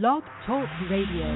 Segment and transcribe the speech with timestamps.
[0.00, 1.26] Blog Talk Radio.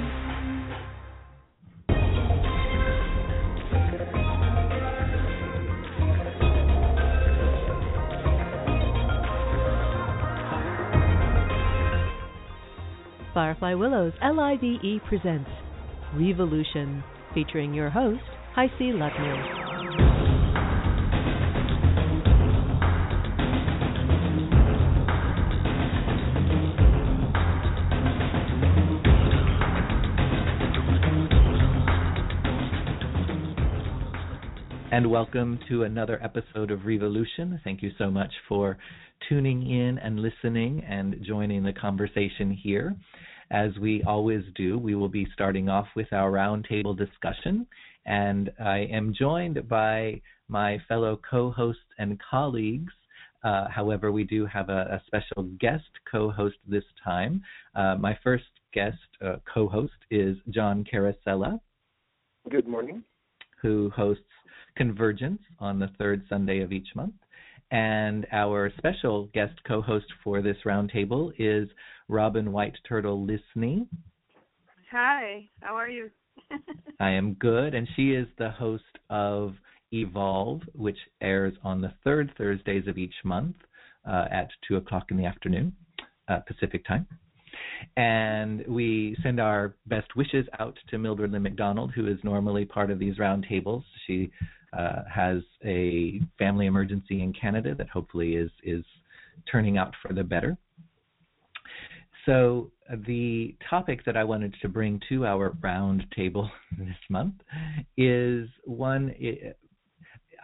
[13.34, 15.50] Firefly Willows LIVE presents
[16.14, 17.04] Revolution,
[17.34, 18.22] featuring your host,
[18.54, 19.65] HiC Lutner.
[34.96, 37.60] And welcome to another episode of Revolution.
[37.64, 38.78] Thank you so much for
[39.28, 42.96] tuning in and listening and joining the conversation here.
[43.50, 47.66] As we always do, we will be starting off with our roundtable discussion,
[48.06, 52.94] and I am joined by my fellow co hosts and colleagues.
[53.44, 57.42] Uh, however, we do have a, a special guest co host this time.
[57.74, 61.60] Uh, my first guest uh, co host is John Carosella.
[62.48, 63.04] Good morning.
[63.60, 64.22] Who hosts
[64.76, 67.14] Convergence on the third Sunday of each month.
[67.70, 71.68] And our special guest co host for this roundtable is
[72.08, 73.88] Robin White Turtle Lysne.
[74.92, 76.10] Hi, how are you?
[77.00, 79.54] I am good, and she is the host of
[79.92, 83.56] Evolve, which airs on the third Thursdays of each month
[84.08, 85.72] uh, at 2 o'clock in the afternoon,
[86.28, 87.06] uh, Pacific time.
[87.96, 92.90] And we send our best wishes out to Mildred Lynn McDonald, who is normally part
[92.90, 93.82] of these roundtables.
[94.06, 94.30] She
[94.72, 98.84] uh, has a family emergency in Canada that hopefully is is
[99.50, 100.56] turning out for the better.
[102.26, 107.34] So uh, the topic that I wanted to bring to our roundtable this month
[107.96, 109.14] is one.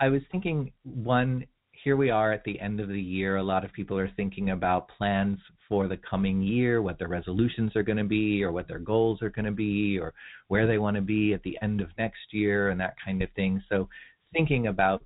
[0.00, 1.44] I was thinking one.
[1.84, 3.36] Here we are at the end of the year.
[3.36, 7.74] A lot of people are thinking about plans for the coming year, what their resolutions
[7.74, 10.14] are going to be, or what their goals are going to be, or
[10.46, 13.28] where they want to be at the end of next year, and that kind of
[13.32, 13.60] thing.
[13.68, 13.88] So
[14.32, 15.04] thinking about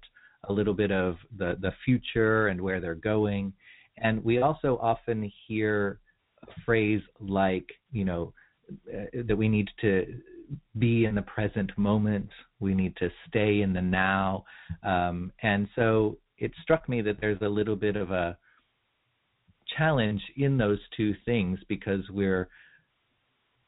[0.48, 3.52] a little bit of the, the future and where they're going.
[3.98, 6.00] And we also often hear
[6.42, 8.32] a phrase like, you know,
[8.92, 10.06] uh, that we need to
[10.78, 12.28] be in the present moment,
[12.60, 14.44] we need to stay in the now.
[14.82, 18.36] Um, and so it struck me that there's a little bit of a
[19.76, 22.48] challenge in those two things because we're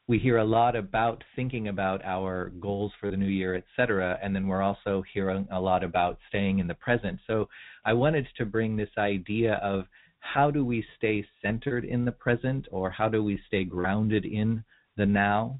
[0.09, 4.17] we hear a lot about thinking about our goals for the new year, et cetera,
[4.23, 7.19] and then we're also hearing a lot about staying in the present.
[7.27, 7.47] So
[7.85, 9.85] I wanted to bring this idea of
[10.19, 14.63] how do we stay centered in the present or how do we stay grounded in
[14.97, 15.59] the now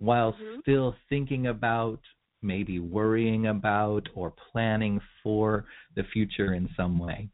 [0.00, 0.60] while mm-hmm.
[0.62, 2.00] still thinking about
[2.42, 7.28] maybe worrying about or planning for the future in some way.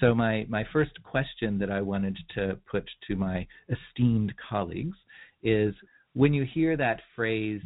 [0.00, 4.96] So my my first question that I wanted to put to my esteemed colleagues
[5.42, 5.74] is
[6.14, 7.62] when you hear that phrase,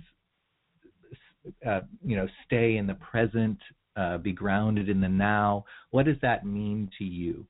[1.67, 3.59] uh, you know, stay in the present,
[3.97, 5.65] uh, be grounded in the now.
[5.91, 7.47] What does that mean to you?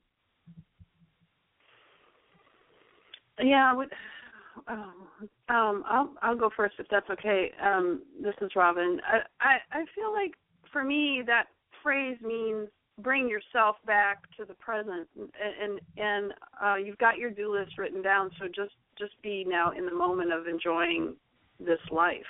[3.41, 3.89] Yeah, would,
[4.67, 4.93] um,
[5.49, 7.51] um, I'll I'll go first if that's okay.
[7.61, 8.99] Um, this is Robin.
[9.05, 10.35] I, I I feel like
[10.71, 11.47] for me that
[11.83, 12.69] phrase means
[12.99, 15.29] bring yourself back to the present and
[15.61, 19.71] and, and uh, you've got your do list written down so just just be now
[19.71, 21.15] in the moment of enjoying
[21.59, 22.21] this life.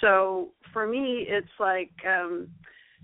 [0.00, 2.48] So for me it's like um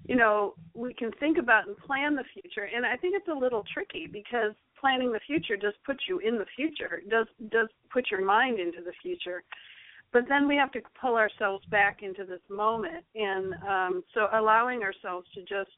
[0.07, 3.39] you know we can think about and plan the future and i think it's a
[3.39, 8.11] little tricky because planning the future just puts you in the future does does put
[8.11, 9.43] your mind into the future.
[10.13, 14.83] But then we have to pull ourselves back into this moment and um so allowing
[14.83, 15.71] ourselves to just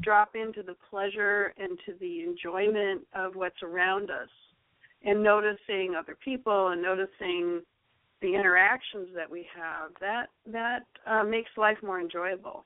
[0.00, 4.28] drop into the pleasure and to the enjoyment of what's around us
[5.04, 7.62] and noticing other people and noticing
[8.20, 12.64] the interactions that we have that that uh, makes life more enjoyable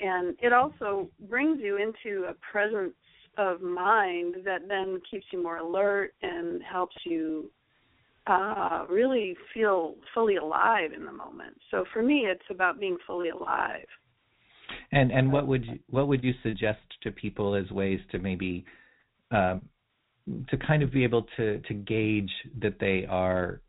[0.00, 2.94] and it also brings you into a presence
[3.36, 7.50] of mind that then keeps you more alert and helps you
[8.26, 11.56] uh, really feel fully alive in the moment.
[11.70, 13.86] So for me, it's about being fully alive.
[14.92, 18.64] And and what would you, what would you suggest to people as ways to maybe
[19.30, 19.62] um,
[20.48, 22.30] to kind of be able to to gauge
[22.60, 23.60] that they are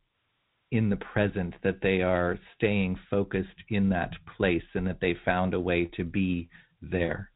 [0.71, 5.53] in the present, that they are staying focused in that place, and that they found
[5.53, 6.47] a way to be
[6.81, 7.31] there?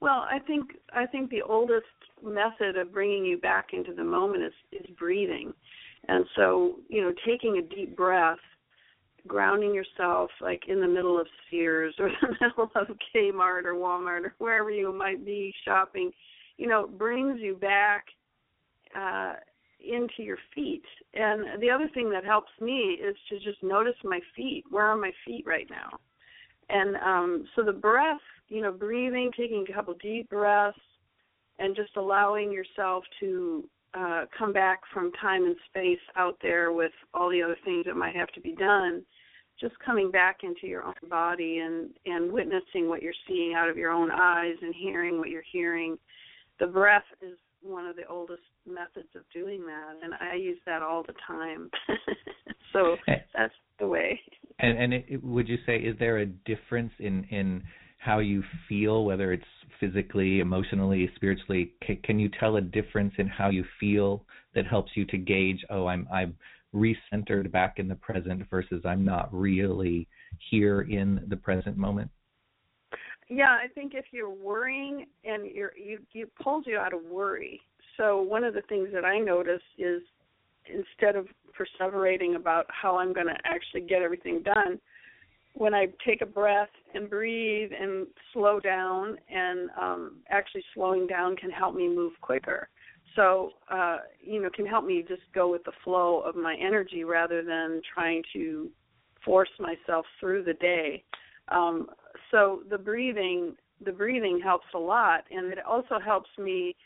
[0.00, 1.86] Well, I think I think the oldest
[2.22, 5.52] method of bringing you back into the moment is is breathing,
[6.08, 8.38] and so you know taking a deep breath
[9.28, 14.24] grounding yourself like in the middle of Sears or the middle of Kmart or Walmart
[14.24, 16.10] or wherever you might be shopping,
[16.58, 18.06] you know, brings you back
[18.98, 19.34] uh
[19.84, 20.84] into your feet.
[21.14, 24.64] And the other thing that helps me is to just notice my feet.
[24.70, 25.98] Where are my feet right now?
[26.68, 30.78] And um, so the breath, you know, breathing, taking a couple deep breaths,
[31.58, 36.92] and just allowing yourself to uh, come back from time and space out there with
[37.12, 39.02] all the other things that might have to be done.
[39.60, 43.76] Just coming back into your own body and and witnessing what you're seeing out of
[43.76, 45.98] your own eyes and hearing what you're hearing.
[46.62, 50.80] The breath is one of the oldest methods of doing that, and I use that
[50.80, 51.68] all the time.
[52.72, 53.16] so eh.
[53.34, 54.20] that's the way.
[54.60, 57.64] And, and it, would you say is there a difference in in
[57.98, 59.42] how you feel, whether it's
[59.80, 61.72] physically, emotionally, spiritually?
[61.84, 64.24] Can, can you tell a difference in how you feel
[64.54, 65.64] that helps you to gauge?
[65.68, 66.36] Oh, I'm I'm
[66.72, 70.06] recentered back in the present versus I'm not really
[70.48, 72.08] here in the present moment.
[73.28, 77.60] Yeah, I think if you're worrying and you're you you pulls you out of worry.
[77.96, 80.02] So one of the things that I notice is
[80.66, 84.80] instead of perseverating about how I'm going to actually get everything done,
[85.54, 91.36] when I take a breath and breathe and slow down, and um, actually slowing down
[91.36, 92.68] can help me move quicker.
[93.14, 97.04] So, uh, you know, can help me just go with the flow of my energy
[97.04, 98.70] rather than trying to
[99.22, 101.04] force myself through the day.
[101.48, 101.88] Um,
[102.30, 103.54] so the breathing,
[103.84, 106.76] the breathing helps a lot, and it also helps me.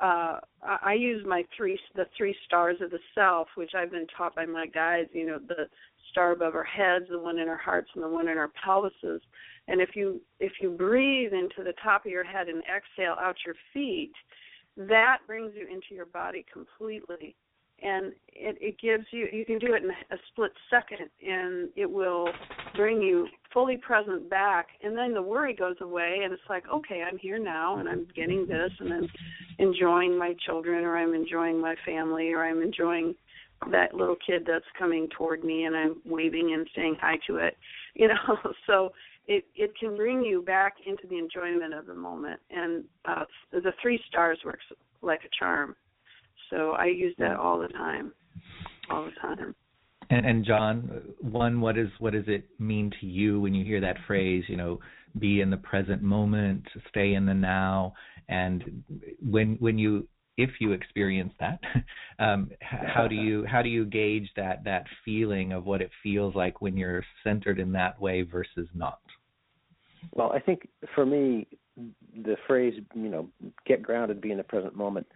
[0.00, 4.36] Uh, I use my three, the three stars of the self, which I've been taught
[4.36, 5.10] by my guides.
[5.12, 5.66] You know, the
[6.10, 9.20] star above our heads, the one in our hearts, and the one in our pelvises.
[9.66, 13.36] And if you if you breathe into the top of your head and exhale out
[13.44, 14.12] your feet,
[14.76, 17.34] that brings you into your body completely
[17.82, 21.90] and it, it gives you you can do it in a split second and it
[21.90, 22.28] will
[22.76, 24.68] bring you fully present back.
[24.82, 28.06] And then the worry goes away and it's like okay i'm here now and i'm
[28.14, 29.08] getting this and i'm
[29.58, 33.14] enjoying my children or i'm enjoying my family or i'm enjoying
[33.72, 37.56] that little kid that's coming toward me and i'm waving and saying hi to it
[37.98, 38.38] you know?
[38.66, 38.92] So
[39.26, 42.40] it it can bring you back into the enjoyment of the moment.
[42.50, 44.64] And uh the three stars works
[45.02, 45.76] like a charm
[46.50, 48.12] so I use that all the time,
[48.90, 49.54] all the time.
[50.10, 53.80] And, and John, one, what is what does it mean to you when you hear
[53.80, 54.44] that phrase?
[54.48, 54.80] You know,
[55.18, 57.94] be in the present moment, stay in the now,
[58.28, 58.82] and
[59.22, 60.08] when when you
[60.38, 61.60] if you experience that,
[62.18, 66.34] um, how do you how do you gauge that that feeling of what it feels
[66.34, 69.00] like when you're centered in that way versus not?
[70.14, 71.48] Well, I think for me,
[72.24, 73.28] the phrase you know,
[73.66, 75.06] get grounded, be in the present moment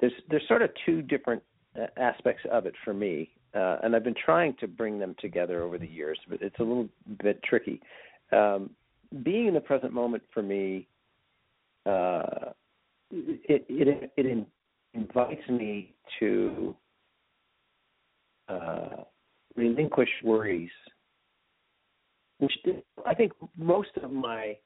[0.00, 1.42] there's there's sort of two different
[1.80, 5.62] uh, aspects of it for me, uh, and I've been trying to bring them together
[5.62, 6.88] over the years, but it's a little
[7.22, 7.80] bit tricky.
[8.32, 8.70] Um,
[9.22, 10.86] being in the present moment for me,
[11.86, 12.50] uh,
[13.10, 14.46] it it it in,
[14.94, 16.76] invites me to
[18.48, 19.04] uh,
[19.54, 20.70] relinquish worries,
[22.38, 22.52] which
[23.06, 24.56] I think most of my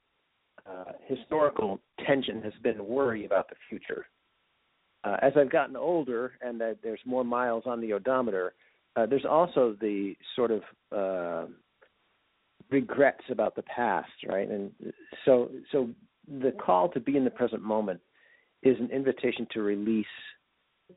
[0.67, 4.07] uh, historical tension has been worry about the future
[5.05, 8.55] uh, as I've gotten older and that there's more miles on the odometer,
[8.97, 10.63] uh, there's also the sort of
[10.95, 11.47] uh,
[12.71, 14.49] regrets about the past, right?
[14.49, 14.73] And
[15.25, 15.89] so, so
[16.29, 18.01] the call to be in the present moment
[18.63, 20.07] is an invitation to release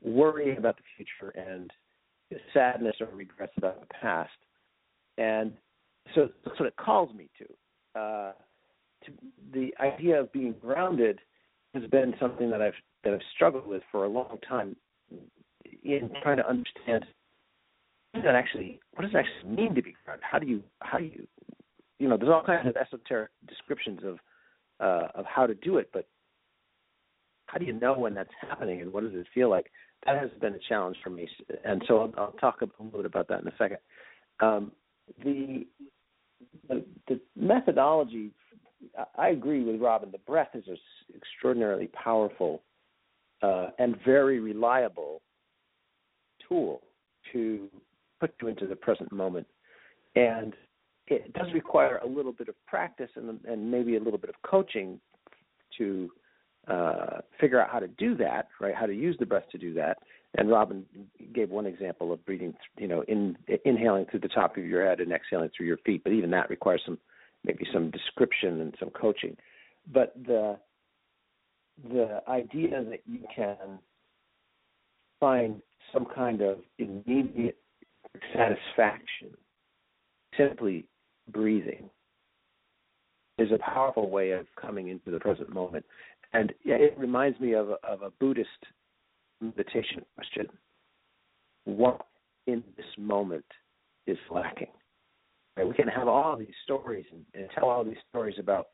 [0.02, 1.70] worry about the future and
[2.52, 4.30] sadness or regrets about the past.
[5.18, 5.52] And
[6.14, 8.00] so that's what it calls me to.
[8.00, 8.32] Uh,
[9.04, 9.12] to
[9.52, 11.20] the idea of being grounded
[11.74, 14.76] has been something that I've that I've struggled with for a long time
[15.82, 17.04] in trying to understand
[18.12, 20.24] what does that actually what does it actually mean to be grounded?
[20.30, 21.26] How do you how do you
[21.98, 24.18] you know, there's all kinds of esoteric descriptions of
[24.80, 26.06] uh, of how to do it, but
[27.46, 29.70] how do you know when that's happening and what does it feel like?
[30.04, 31.28] That has been a challenge for me,
[31.64, 33.78] and so I'll, I'll talk a little bit about that in a second.
[34.40, 34.72] Um,
[35.24, 35.66] the,
[36.68, 38.32] the the methodology,
[39.16, 40.10] I agree with Robin.
[40.10, 40.76] The breath is an
[41.14, 42.62] extraordinarily powerful
[43.42, 45.22] uh, and very reliable
[46.48, 46.82] tool
[47.32, 47.68] to
[48.20, 49.46] put you into the present moment.
[50.16, 50.54] And
[51.06, 54.36] it does require a little bit of practice and, and maybe a little bit of
[54.48, 55.00] coaching
[55.78, 56.10] to
[56.68, 58.74] uh, figure out how to do that, right?
[58.74, 59.98] How to use the breath to do that.
[60.36, 60.84] And Robin
[61.34, 65.00] gave one example of breathing, you know, in, inhaling through the top of your head
[65.00, 66.02] and exhaling through your feet.
[66.02, 66.98] But even that requires some,
[67.44, 69.36] maybe some description and some coaching.
[69.92, 70.58] But the
[71.90, 73.78] the idea that you can
[75.20, 75.60] find
[75.92, 77.58] some kind of immediate
[78.32, 79.30] satisfaction
[80.38, 80.86] simply
[81.32, 81.90] breathing
[83.38, 85.84] is a powerful way of coming into the present moment.
[86.32, 88.48] And it reminds me of a, of a Buddhist
[89.40, 90.46] meditation question.
[91.64, 92.06] what
[92.46, 93.44] in this moment
[94.06, 94.68] is lacking.
[95.56, 95.66] Right?
[95.66, 98.68] We can have all these stories and, and tell all these stories about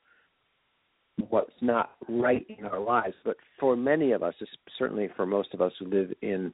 [1.29, 4.35] what's not right in our lives, but for many of us,
[4.79, 6.53] certainly for most of us who live in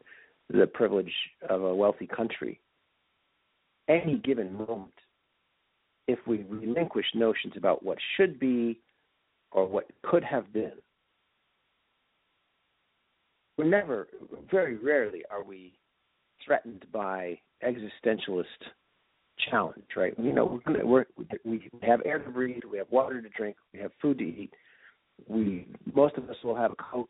[0.51, 1.13] the privilege
[1.49, 2.61] of a wealthy country,
[3.89, 4.93] any given moment,
[6.09, 8.81] if we relinquish notions about what should be
[9.53, 10.73] or what could have been,
[13.57, 14.09] we're never,
[14.51, 15.79] very rarely are we
[16.45, 18.45] threatened by existentialist
[19.51, 20.15] challenge, right?
[20.19, 21.05] You know, we're, we're,
[21.45, 24.53] we have air to breathe, we have water to drink, we have food to eat.
[25.27, 27.09] We most of us will have a coat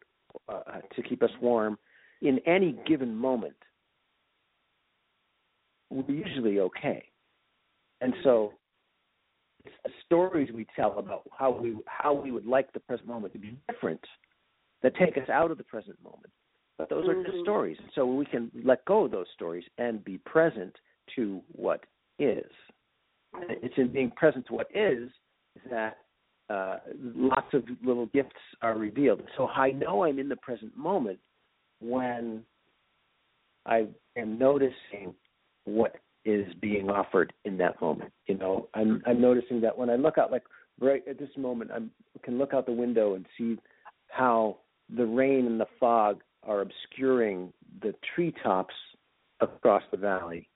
[0.49, 1.79] uh, to keep us warm.
[2.23, 3.57] In any given moment,
[5.91, 7.05] we're usually okay.
[8.01, 8.53] And so,
[9.65, 13.33] it's the stories we tell about how we how we would like the present moment
[13.33, 14.01] to be different
[14.83, 16.33] that take us out of the present moment.
[16.79, 17.21] But those mm-hmm.
[17.21, 17.77] are just stories.
[17.95, 20.77] So we can let go of those stories and be present
[21.17, 21.85] to what
[22.19, 22.51] is.
[23.49, 25.11] It's in being present to what is
[25.71, 25.99] that
[26.49, 28.31] uh, lots of little gifts
[28.63, 29.23] are revealed.
[29.37, 31.19] So I know I'm in the present moment
[31.81, 32.43] when
[33.67, 35.15] I am noticing
[35.65, 38.13] what is being offered in that moment.
[38.27, 40.45] You know, I'm I'm noticing that when I look out, like
[40.81, 41.81] right at this moment, I
[42.23, 43.57] can look out the window and see
[44.09, 44.59] how
[44.95, 48.75] the rain and the fog are obscuring the treetops
[49.41, 50.49] across the valley,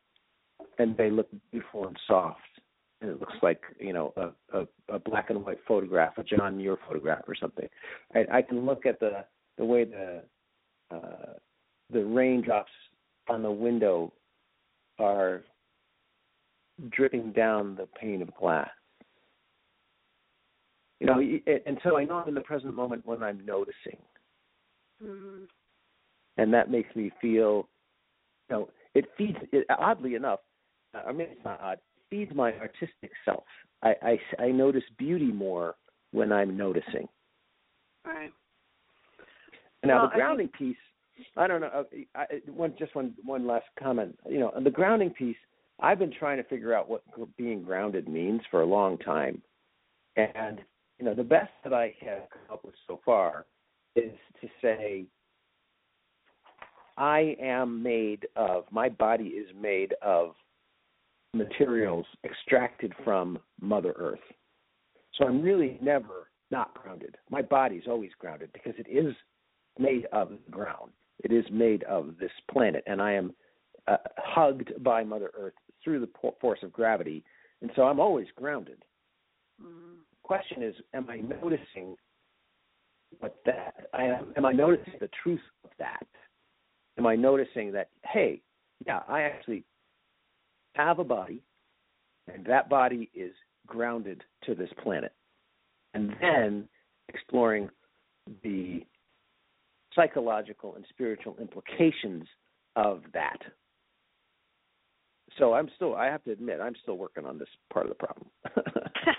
[0.78, 2.40] and they look beautiful and soft.
[3.00, 6.58] And it looks like you know a, a, a black and white photograph, a John
[6.58, 7.68] Muir photograph or something.
[8.14, 9.24] I, I can look at the
[9.56, 10.22] the way the
[10.90, 11.34] uh,
[11.90, 12.72] the raindrops
[13.28, 14.12] on the window
[14.98, 15.42] are
[16.90, 18.68] dripping down the pane of glass.
[20.98, 21.20] You know,
[21.66, 23.96] and so I know I'm in the present moment when I'm noticing.
[25.02, 25.44] Mm-hmm
[26.40, 27.68] and that makes me feel,
[28.48, 29.36] you know, it feeds.
[29.52, 30.40] It, oddly enough,
[30.94, 31.74] I mean it's not odd.
[31.74, 31.80] It
[32.10, 33.44] feeds my artistic self.
[33.82, 35.76] I, I I notice beauty more
[36.12, 37.08] when I'm noticing.
[38.04, 38.30] Right.
[39.84, 40.76] Now well, the grounding I piece.
[41.36, 41.68] I don't know.
[41.68, 41.82] Uh,
[42.14, 44.18] I, one just one one last comment.
[44.28, 45.36] You know, the grounding piece.
[45.82, 47.02] I've been trying to figure out what
[47.38, 49.40] being grounded means for a long time,
[50.16, 50.60] and
[50.98, 53.46] you know, the best that I have come up with so far
[53.96, 55.06] is to say
[56.98, 60.34] I am made of, my body is made of
[61.34, 64.18] materials extracted from Mother Earth.
[65.14, 67.16] So I'm really never not grounded.
[67.30, 69.14] My body's always grounded because it is
[69.78, 70.92] made of ground.
[71.22, 73.32] It is made of this planet, and I am
[73.86, 77.22] uh, hugged by Mother Earth through the force of gravity,
[77.62, 78.82] and so I'm always grounded.
[79.62, 79.98] Mm-hmm.
[80.22, 81.96] Question is, am I noticing
[83.18, 83.88] what that?
[83.92, 84.32] I am.
[84.36, 86.06] Am I noticing the truth of that?
[87.00, 88.42] am I noticing that, hey,
[88.86, 89.64] yeah, I actually
[90.74, 91.42] have a body,
[92.32, 93.32] and that body is
[93.66, 95.12] grounded to this planet.
[95.94, 96.68] And then
[97.08, 97.68] exploring
[98.44, 98.84] the
[99.94, 102.24] psychological and spiritual implications
[102.76, 103.38] of that.
[105.38, 108.06] So I'm still, I have to admit, I'm still working on this part of the
[108.06, 108.26] problem.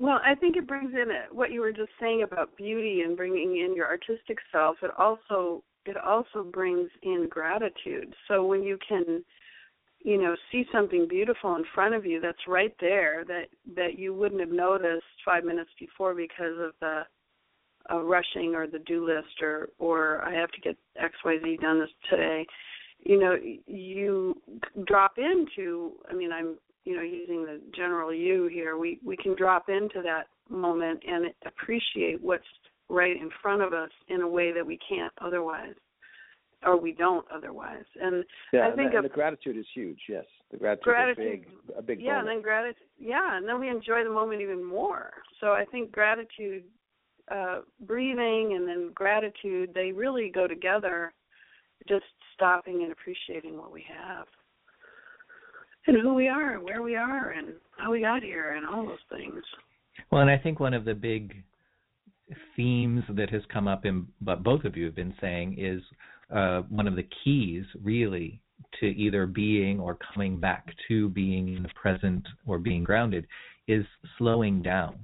[0.00, 3.58] Well, I think it brings in what you were just saying about beauty and bringing
[3.58, 4.76] in your artistic self.
[4.82, 8.14] It also it also brings in gratitude.
[8.28, 9.24] So when you can,
[10.02, 13.46] you know, see something beautiful in front of you that's right there that
[13.76, 17.02] that you wouldn't have noticed five minutes before because of the
[17.90, 21.58] uh, rushing or the do list or or I have to get X Y Z
[21.60, 22.46] done this today.
[23.00, 24.40] You know, you
[24.86, 25.92] drop into.
[26.10, 30.02] I mean, I'm you know using the general you here we we can drop into
[30.02, 32.44] that moment and appreciate what's
[32.90, 35.74] right in front of us in a way that we can't otherwise
[36.64, 40.58] or we don't otherwise and yeah, i think and, the gratitude is huge yes the
[40.58, 42.20] gratitude, gratitude is big a big yeah bonus.
[42.20, 45.90] and then gratitude yeah and then we enjoy the moment even more so i think
[45.90, 46.64] gratitude
[47.30, 51.12] uh breathing and then gratitude they really go together
[51.88, 52.04] just
[52.34, 54.26] stopping and appreciating what we have
[55.86, 58.86] and who we are and where we are and how we got here and all
[58.86, 59.42] those things.
[60.10, 61.42] Well, and I think one of the big
[62.56, 65.82] themes that has come up in what both of you have been saying is
[66.34, 68.40] uh, one of the keys, really,
[68.78, 73.26] to either being or coming back to being in the present or being grounded
[73.66, 73.84] is
[74.18, 74.98] slowing down.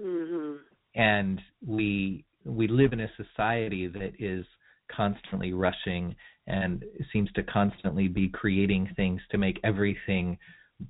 [0.00, 0.56] Mm-hmm.
[0.94, 4.44] And we we live in a society that is
[4.94, 6.14] constantly rushing
[6.46, 10.36] and seems to constantly be creating things to make everything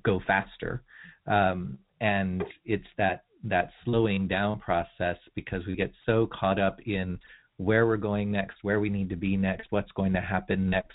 [0.03, 0.83] go faster.
[1.27, 7.19] Um, and it's that that slowing down process because we get so caught up in
[7.57, 10.93] where we're going next, where we need to be next, what's going to happen next,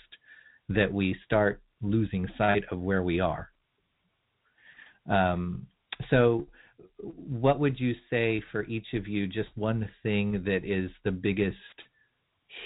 [0.69, 3.49] that we start losing sight of where we are.
[5.09, 5.65] Um,
[6.09, 6.47] so,
[7.03, 11.57] what would you say for each of you, just one thing that is the biggest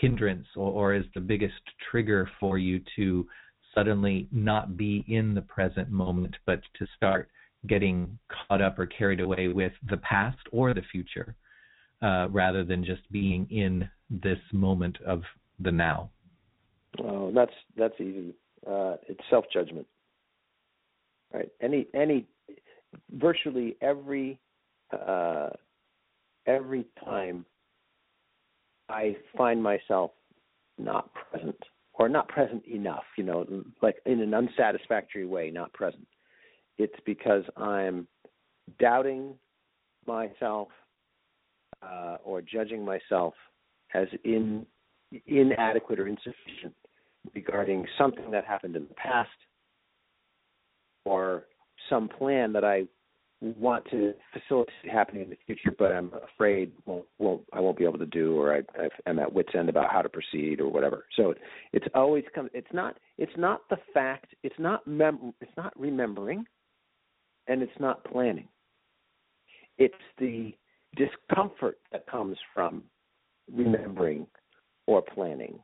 [0.02, 1.54] hindrance or, or is the biggest
[1.90, 3.26] trigger for you to
[3.74, 7.30] suddenly not be in the present moment, but to start
[7.68, 8.18] getting
[8.48, 11.36] caught up or carried away with the past or the future,
[12.02, 15.22] uh, rather than just being in this moment of
[15.60, 16.10] the now?
[17.04, 18.34] Oh, that's that's easy.
[18.66, 19.88] Uh, it's self judgment.
[21.34, 21.50] Right.
[21.62, 22.28] Any any
[23.12, 24.40] virtually every
[24.92, 25.50] uh,
[26.46, 27.46] every time
[28.90, 30.12] I find myself
[30.78, 31.58] not present
[31.94, 33.46] or not present enough, you know,
[33.82, 36.08] like in an unsatisfactory way, not present.
[36.78, 38.08] It's because I'm
[38.80, 39.36] doubting
[40.08, 40.70] myself
[41.82, 43.34] uh, or judging myself
[43.94, 44.66] as in
[45.28, 46.74] inadequate or insufficient
[47.34, 49.30] regarding something that happened in the past
[51.06, 51.46] or
[51.90, 52.86] some plan that I
[53.42, 57.84] want to facilitate happening in the future, but I'm afraid won't won't I won't be
[57.84, 58.62] able to do, or I,
[59.06, 61.06] I'm at wit's end about how to proceed, or whatever.
[61.16, 61.36] So
[61.74, 62.50] it's always come.
[62.54, 62.98] It's not.
[63.18, 64.34] It's not the fact.
[64.44, 65.34] It's not mem.
[65.42, 66.46] It's not remembering,
[67.48, 68.48] and it's not planning.
[69.78, 70.54] It's the
[70.96, 72.84] discomfort that comes from
[73.54, 74.28] remembering
[74.88, 75.60] or planning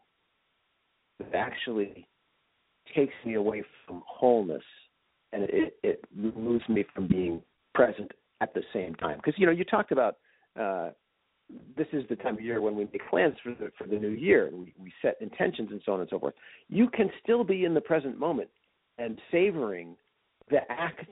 [1.20, 2.08] that actually
[2.96, 4.64] takes me away from wholeness
[5.34, 7.42] and it, it removes me from being
[7.74, 8.12] present
[8.42, 9.18] at the same time.
[9.18, 10.18] Because you know, you talked about
[10.60, 10.90] uh,
[11.78, 14.10] this is the time of year when we make plans for the for the new
[14.10, 16.34] year and we, we set intentions and so on and so forth.
[16.68, 18.50] You can still be in the present moment
[18.98, 19.96] and savoring
[20.50, 21.10] the act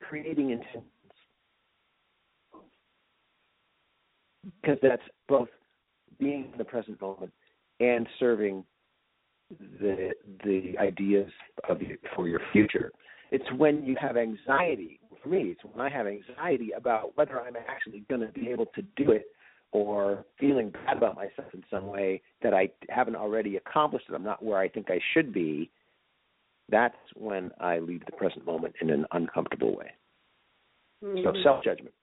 [0.00, 0.84] creating intentions.
[4.62, 5.48] Because that's both
[6.18, 7.32] being in the present moment
[7.78, 8.64] and serving
[9.80, 10.10] the
[10.44, 11.30] the ideas
[11.68, 12.90] of you for your future.
[13.30, 17.56] It's when you have anxiety for me, it's when I have anxiety about whether I'm
[17.56, 19.26] actually going to be able to do it
[19.72, 24.14] or feeling bad about myself in some way that I haven't already accomplished it.
[24.14, 25.70] I'm not where I think I should be.
[26.70, 29.92] That's when I leave the present moment in an uncomfortable way.
[31.04, 31.24] Mm-hmm.
[31.24, 31.94] So self judgment.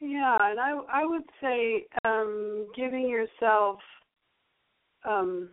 [0.00, 3.78] Yeah, and I I would say um, giving yourself
[5.08, 5.48] um,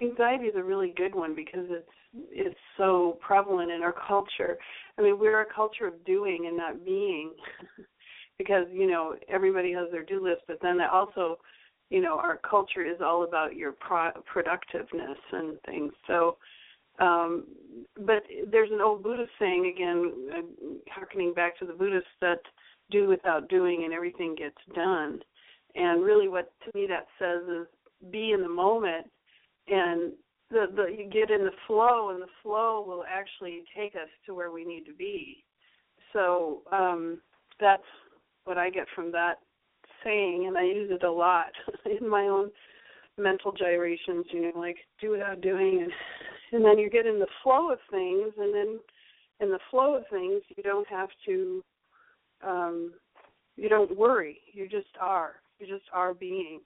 [0.00, 1.88] anxiety is a really good one because it's
[2.30, 4.56] it's so prevalent in our culture.
[4.98, 7.32] I mean, we're a culture of doing and not being,
[8.38, 11.38] because you know everybody has their do list, but then also,
[11.90, 15.92] you know, our culture is all about your pro- productiveness and things.
[16.06, 16.36] So,
[16.98, 17.44] um,
[18.06, 22.40] but there's an old Buddhist saying again, uh, harkening back to the Buddhists that
[22.90, 25.20] do without doing and everything gets done.
[25.74, 27.66] And really, what to me that says is
[28.10, 29.06] be in the moment
[29.68, 30.12] and
[30.50, 34.34] the, the you get in the flow and the flow will actually take us to
[34.34, 35.44] where we need to be
[36.12, 37.20] so um
[37.60, 37.82] that's
[38.44, 39.40] what i get from that
[40.04, 41.52] saying and i use it a lot
[42.00, 42.50] in my own
[43.18, 45.92] mental gyrations you know like do without doing and
[46.52, 48.78] and then you get in the flow of things and then
[49.40, 51.62] in the flow of things you don't have to
[52.46, 52.92] um
[53.56, 56.60] you don't worry you just are you just are being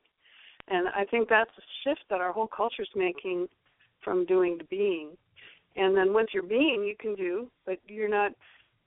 [0.71, 3.49] and I think that's a shift that our whole culture is making
[4.03, 5.11] from doing to being.
[5.77, 8.33] And then once you're being, you can do, but you're not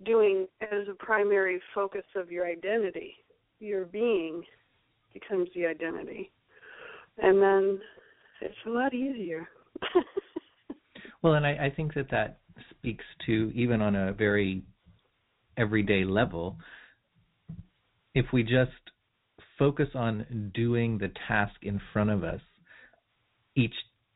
[0.03, 3.15] doing as a primary focus of your identity.
[3.59, 4.43] Your being
[5.13, 6.31] becomes the identity.
[7.17, 7.79] And then
[8.41, 9.47] it's a lot easier.
[11.21, 14.63] well, and I, I think that that speaks to, even on a very
[15.57, 16.57] everyday level,
[18.15, 18.71] if we just
[19.57, 22.41] focus on doing the task in front of us
[23.55, 23.73] each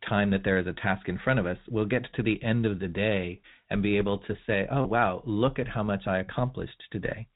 [0.07, 2.65] time that there is a task in front of us, we'll get to the end
[2.65, 6.19] of the day and be able to say, oh, wow, look at how much I
[6.19, 7.27] accomplished today.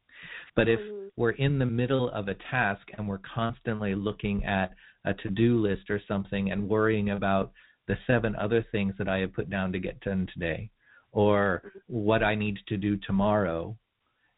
[0.55, 1.07] But if mm-hmm.
[1.15, 4.73] we're in the middle of a task and we're constantly looking at
[5.05, 7.51] a to do list or something and worrying about
[7.87, 10.69] the seven other things that I have put down to get done today
[11.11, 13.77] or what I need to do tomorrow,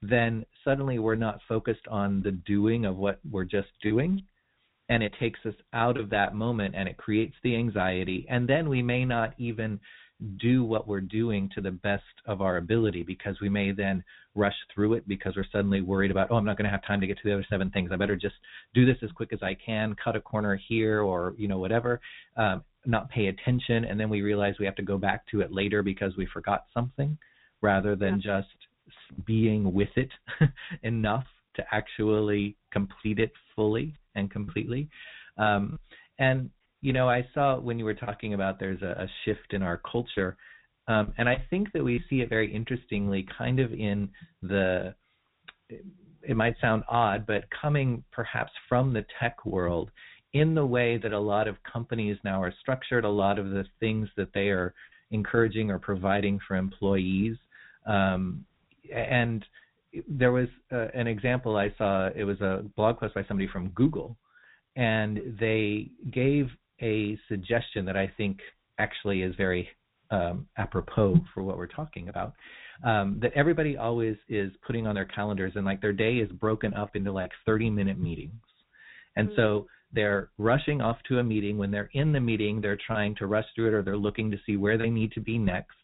[0.02, 4.24] then suddenly we're not focused on the doing of what we're just doing.
[4.89, 8.26] And it takes us out of that moment and it creates the anxiety.
[8.30, 9.80] And then we may not even
[10.38, 14.04] do what we're doing to the best of our ability because we may then
[14.36, 17.02] rush through it because we're suddenly worried about oh I'm not going to have time
[17.02, 18.36] to get to the other seven things I better just
[18.74, 22.00] do this as quick as I can cut a corner here or you know whatever
[22.38, 25.52] um, not pay attention and then we realize we have to go back to it
[25.52, 27.18] later because we forgot something
[27.62, 28.42] rather than yeah.
[28.42, 30.10] just being with it
[30.84, 34.90] enough to actually complete it fully and completely.
[35.38, 35.80] Um,
[36.20, 36.50] and
[36.82, 39.78] you know, I saw when you were talking about there's a, a shift in our
[39.78, 40.36] culture,
[40.88, 44.10] um, and I think that we see it very interestingly, kind of in
[44.41, 44.96] the.
[46.24, 49.89] It might sound odd, but coming perhaps from the tech world,
[50.34, 53.65] in the way that a lot of companies now are structured, a lot of the
[53.80, 54.74] things that they are
[55.12, 57.38] encouraging or providing for employees,
[57.86, 58.46] um,
[58.94, 59.46] and
[60.08, 62.10] there was uh, an example I saw.
[62.15, 64.17] It was a blog post by somebody from Google,
[64.76, 66.50] and they gave
[66.82, 68.39] a suggestion that I think
[68.80, 69.70] actually is very
[70.10, 72.34] um, apropos for what we're talking about.
[72.84, 76.74] Um, that everybody always is putting on their calendars, and like their day is broken
[76.74, 78.34] up into like 30 minute meetings.
[79.15, 79.36] And mm-hmm.
[79.36, 81.58] so they're rushing off to a meeting.
[81.58, 84.38] When they're in the meeting, they're trying to rush through it or they're looking to
[84.46, 85.76] see where they need to be next.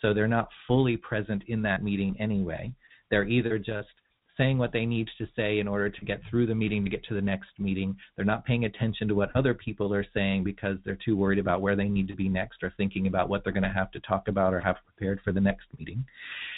[0.00, 2.72] So they're not fully present in that meeting anyway.
[3.10, 3.88] They're either just
[4.36, 7.04] saying what they need to say in order to get through the meeting to get
[7.04, 7.96] to the next meeting.
[8.16, 11.60] They're not paying attention to what other people are saying because they're too worried about
[11.60, 14.00] where they need to be next or thinking about what they're going to have to
[14.00, 16.04] talk about or have prepared for the next meeting.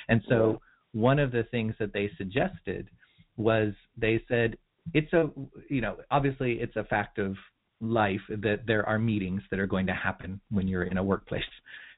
[0.08, 0.60] And so
[0.92, 2.88] one of the things that they suggested
[3.36, 4.56] was they said
[4.92, 5.30] it's a
[5.68, 7.36] you know obviously it's a fact of
[7.80, 11.42] life that there are meetings that are going to happen when you're in a workplace.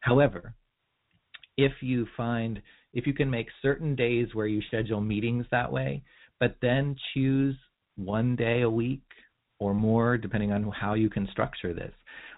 [0.00, 0.54] However,
[1.56, 2.60] if you find
[2.92, 6.02] if you can make certain days where you schedule meetings that way,
[6.40, 7.56] but then choose
[7.96, 9.02] one day a week
[9.58, 11.92] or more, depending on how you can structure this,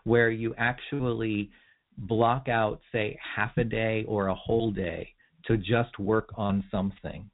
[0.05, 1.51] where you actually
[1.97, 5.13] block out, say, half a day or a whole day
[5.47, 7.29] to just work on something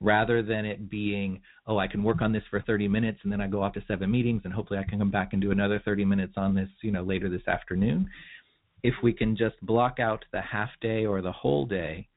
[0.00, 3.40] rather than it being, oh, I can work on this for 30 minutes and then
[3.40, 5.80] I go off to seven meetings and hopefully I can come back and do another
[5.84, 8.10] 30 minutes on this, you know, later this afternoon.
[8.82, 12.08] If we can just block out the half day or the whole day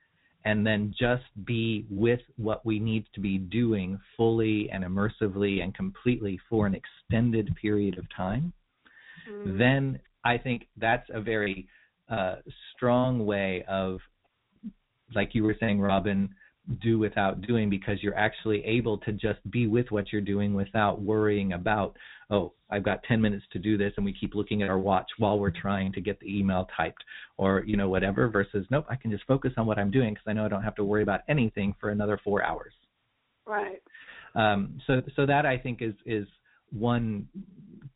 [0.45, 5.75] and then just be with what we need to be doing fully and immersively and
[5.75, 8.54] completely for an extended period of time,
[9.30, 9.58] mm-hmm.
[9.58, 11.67] then I think that's a very
[12.10, 12.36] uh,
[12.75, 13.99] strong way of,
[15.13, 16.30] like you were saying, Robin,
[16.82, 21.01] do without doing because you're actually able to just be with what you're doing without
[21.01, 21.95] worrying about
[22.29, 25.08] oh i've got 10 minutes to do this and we keep looking at our watch
[25.17, 27.03] while we're trying to get the email typed
[27.38, 30.25] or you know whatever versus nope i can just focus on what i'm doing because
[30.27, 32.73] i know i don't have to worry about anything for another 4 hours.
[33.45, 33.82] Right.
[34.36, 36.27] Um, so so that i think is is
[36.71, 37.27] one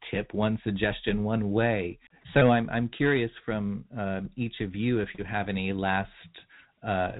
[0.09, 1.99] tip one suggestion one way.
[2.33, 6.09] So i'm i'm curious from uh, each of you if you have any last
[6.86, 7.13] uh,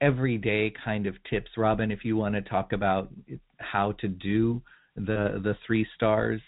[0.00, 1.50] everyday kind of tips.
[1.56, 3.08] Robin, if you want to talk about
[3.58, 4.60] how to do
[4.96, 6.40] the the three stars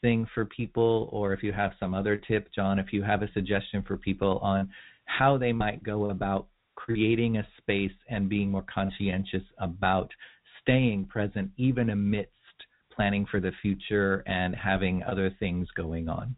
[0.00, 3.32] thing for people, or if you have some other tip, John, if you have a
[3.32, 4.70] suggestion for people on
[5.06, 6.46] how they might go about
[6.76, 10.10] creating a space and being more conscientious about
[10.62, 12.30] staying present even amidst
[12.94, 16.36] planning for the future and having other things going on.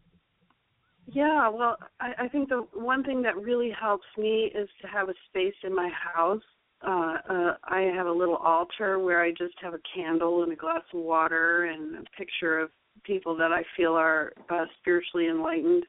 [1.07, 5.09] Yeah, well, I, I think the one thing that really helps me is to have
[5.09, 6.41] a space in my house.
[6.85, 10.55] Uh, uh, I have a little altar where I just have a candle and a
[10.55, 12.71] glass of water and a picture of
[13.03, 15.83] people that I feel are uh, spiritually enlightened,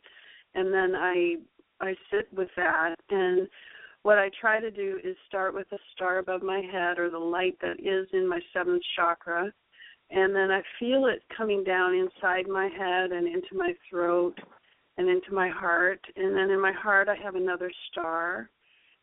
[0.54, 1.36] and then I
[1.80, 2.96] I sit with that.
[3.10, 3.48] And
[4.02, 7.18] what I try to do is start with a star above my head or the
[7.18, 9.52] light that is in my seventh chakra,
[10.10, 14.38] and then I feel it coming down inside my head and into my throat
[14.98, 16.00] and into my heart.
[16.16, 18.50] And then in my heart, I have another star,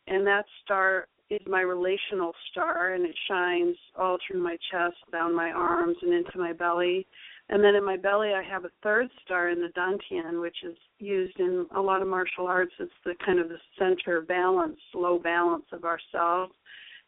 [0.08, 5.36] and that star is my relational star, and it shines all through my chest, down
[5.36, 7.06] my arms, and into my belly.
[7.49, 10.75] And then in my belly, I have a third star in the dantian, which is
[10.99, 12.73] used in a lot of martial arts.
[12.80, 16.54] It's the kind of the center balance, low balance of ourselves,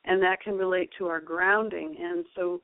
[0.06, 1.96] and that can relate to our grounding.
[2.00, 2.62] And so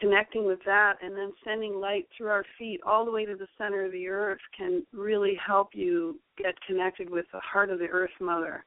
[0.00, 3.48] connecting with that and then sending light through our feet all the way to the
[3.58, 7.88] center of the earth can really help you get connected with the heart of the
[7.88, 8.64] earth mother.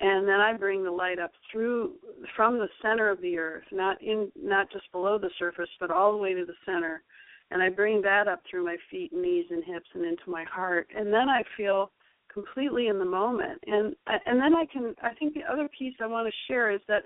[0.00, 1.94] And then i bring the light up through
[2.36, 6.12] from the center of the earth not in not just below the surface but all
[6.12, 7.02] the way to the center.
[7.50, 10.88] And i bring that up through my feet knees and hips and into my heart.
[10.96, 11.90] And then i feel
[12.32, 13.60] completely in the moment.
[13.66, 16.80] And and then i can i think the other piece i want to share is
[16.88, 17.04] that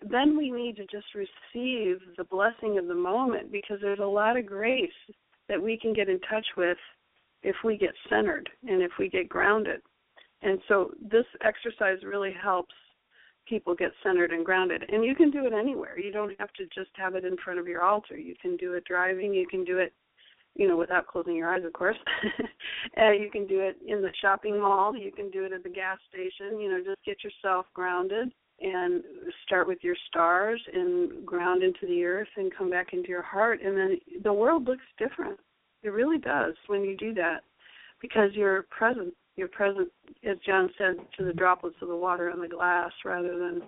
[0.00, 4.36] then we need to just receive the blessing of the moment because there's a lot
[4.36, 4.90] of grace
[5.48, 6.78] that we can get in touch with
[7.42, 9.80] if we get centered and if we get grounded.
[10.42, 12.74] And so this exercise really helps
[13.48, 14.84] people get centered and grounded.
[14.88, 15.98] And you can do it anywhere.
[15.98, 18.16] You don't have to just have it in front of your altar.
[18.16, 19.92] You can do it driving, you can do it
[20.56, 21.98] you know, without closing your eyes, of course.
[22.98, 24.96] uh, you can do it in the shopping mall.
[24.96, 26.58] You can do it at the gas station.
[26.58, 29.02] You know, just get yourself grounded and
[29.44, 33.60] start with your stars and ground into the earth and come back into your heart.
[33.62, 35.38] And then the world looks different.
[35.82, 37.40] It really does when you do that
[38.00, 39.14] because you're present.
[39.36, 39.88] You're present
[40.24, 43.60] as john said to the droplets of the water on the glass rather than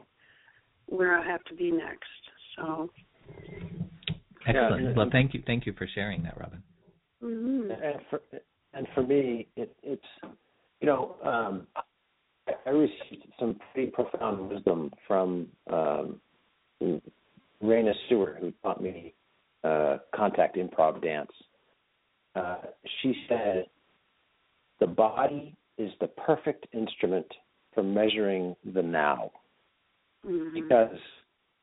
[0.86, 2.08] where i have to be next.
[2.56, 2.90] So.
[4.46, 4.82] Excellent.
[4.82, 4.92] Yeah.
[4.96, 6.62] well thank you thank you for sharing that robin.
[7.22, 7.70] Mm-hmm.
[7.70, 8.20] and for
[8.74, 10.02] and for me, it, it's
[10.80, 11.66] you know um,
[12.46, 16.20] I, I received some pretty profound wisdom from um,
[17.62, 19.14] Raina Stewart, who taught me
[19.64, 21.30] uh, contact improv dance.
[22.34, 22.58] Uh,
[23.02, 23.66] she said,
[24.80, 27.26] "The body is the perfect instrument
[27.74, 29.30] for measuring the now."
[30.26, 30.52] Mm-hmm.
[30.52, 30.98] because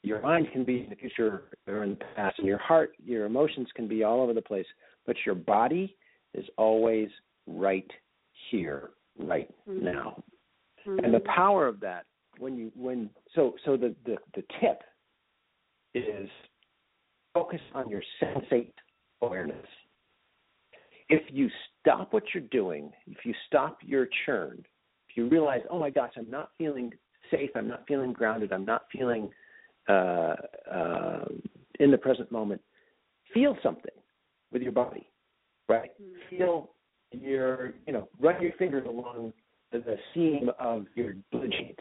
[0.01, 3.25] your mind can be in the future or in the past, and your heart, your
[3.25, 4.65] emotions can be all over the place,
[5.05, 5.97] but your body
[6.33, 7.09] is always
[7.47, 7.89] right
[8.49, 9.81] here, right Mhm.
[9.81, 10.23] now.
[10.87, 11.05] Mm-hmm.
[11.05, 12.05] And the power of that,
[12.37, 14.81] when you when so so the the, the tip
[15.93, 16.29] is
[17.33, 18.73] focus on your sensate
[19.21, 19.65] awareness.
[21.09, 24.63] If you stop what you're doing, if you stop your churn,
[25.09, 26.91] if you realize, oh my gosh, I'm not feeling
[27.29, 29.29] safe, I'm not feeling grounded, I'm not feeling
[29.87, 30.35] uh,
[30.71, 31.25] uh,
[31.79, 32.61] in the present moment,
[33.33, 33.91] feel something
[34.51, 35.07] with your body,
[35.69, 35.91] right?
[36.29, 36.71] Feel
[37.11, 39.33] your, you know, run your fingers along
[39.79, 41.75] the, seam of your blue jeans.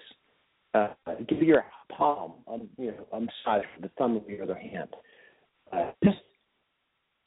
[0.74, 0.88] Uh,
[1.28, 1.64] give your
[1.96, 4.88] palm, um, you know, a massage with the thumb of your other hand.
[5.72, 6.18] Uh, just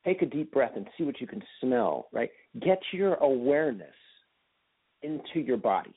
[0.05, 2.29] take a deep breath and see what you can smell, right?
[2.61, 3.95] Get your awareness
[5.01, 5.95] into your body.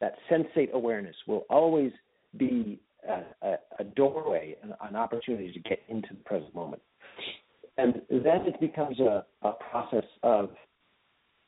[0.00, 1.92] That sensate awareness will always
[2.36, 6.82] be a, a, a doorway, an, an opportunity to get into the present moment.
[7.76, 10.50] And then it becomes a, a process of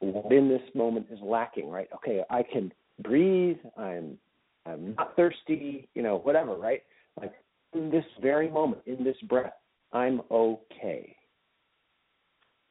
[0.00, 1.88] what in this moment is lacking, right?
[1.94, 4.18] Okay, I can breathe, I'm
[4.66, 6.82] I'm not thirsty, you know, whatever, right?
[7.20, 7.32] Like
[7.72, 9.52] in this very moment, in this breath,
[9.92, 11.14] I'm okay.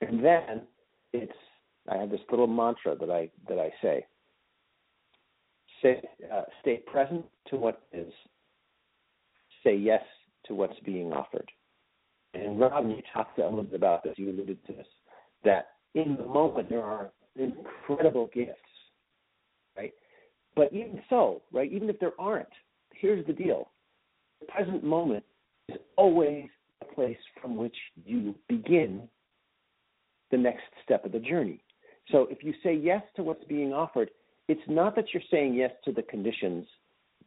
[0.01, 0.61] And then
[1.13, 1.31] it's
[1.89, 4.05] I have this little mantra that I that I say.
[5.81, 6.01] Say,
[6.33, 8.11] uh, stay present to what is.
[9.63, 10.01] Say yes
[10.47, 11.51] to what's being offered.
[12.33, 14.15] And Rob, you talked a little bit about this.
[14.17, 14.88] You alluded to this.
[15.43, 18.60] That in the moment there are incredible gifts,
[19.75, 19.93] right?
[20.55, 21.71] But even so, right?
[21.71, 22.47] Even if there aren't,
[22.93, 23.69] here's the deal:
[24.39, 25.23] the present moment
[25.69, 26.45] is always
[26.81, 29.10] a place from which you begin
[30.31, 31.62] the next step of the journey.
[32.12, 34.12] So if you say yes to what's being offered,
[34.47, 36.67] it's not that you're saying yes to the conditions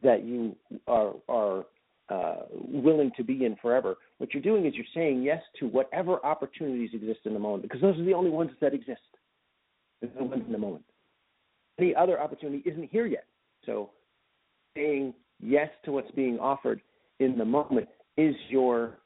[0.03, 0.55] that you
[0.87, 1.65] are are
[2.09, 3.97] uh, willing to be in forever.
[4.19, 7.81] What you're doing is you're saying yes to whatever opportunities exist in the moment, because
[7.81, 9.01] those are the only ones that exist.
[10.01, 10.85] They're the ones in the moment.
[11.79, 13.25] Any other opportunity isn't here yet.
[13.67, 13.91] So
[14.77, 16.81] saying yes to what's being offered
[17.21, 18.99] in the moment is your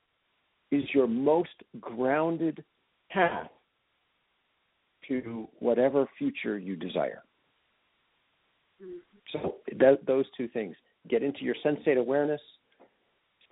[0.71, 2.65] is your most grounded
[3.11, 3.49] path
[5.09, 7.23] to whatever future you desire.
[9.33, 10.77] So th- those two things:
[11.09, 12.41] get into your sensate awareness,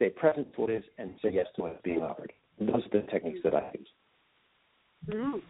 [0.01, 2.33] stay present to what is, and say yes to what's being offered.
[2.59, 3.89] Those are the techniques that I use.
[5.11, 5.41] Mm,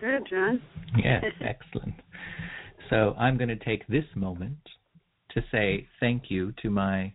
[0.00, 0.60] good, John.
[0.96, 1.94] Yes, excellent.
[2.90, 4.58] So I'm going to take this moment
[5.30, 7.12] to say thank you to my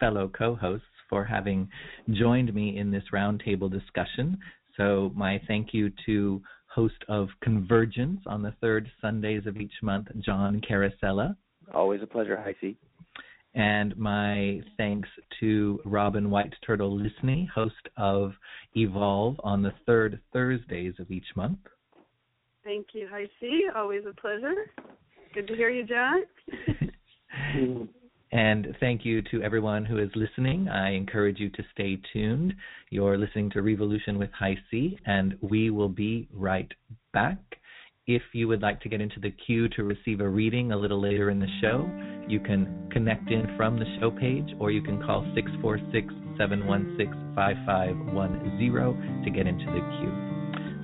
[0.00, 1.68] fellow co-hosts for having
[2.10, 4.36] joined me in this roundtable discussion.
[4.76, 10.08] So my thank you to host of Convergence on the third Sundays of each month,
[10.18, 11.36] John Carosella.
[11.72, 12.76] Always a pleasure, HiC.
[13.54, 15.08] And my thanks
[15.40, 18.32] to Robin White Turtle Lysne, host of
[18.74, 21.58] Evolve on the third Thursdays of each month.
[22.64, 23.68] Thank you, Hi C.
[23.76, 24.70] Always a pleasure.
[25.34, 26.22] Good to hear you, John.
[28.34, 30.68] And thank you to everyone who is listening.
[30.68, 32.52] I encourage you to stay tuned.
[32.90, 36.70] You're listening to Revolution with High C, and we will be right
[37.12, 37.38] back.
[38.06, 41.00] If you would like to get into the queue to receive a reading a little
[41.00, 41.88] later in the show,
[42.28, 49.24] you can connect in from the show page or you can call 646 716 5510
[49.24, 50.12] to get into the queue.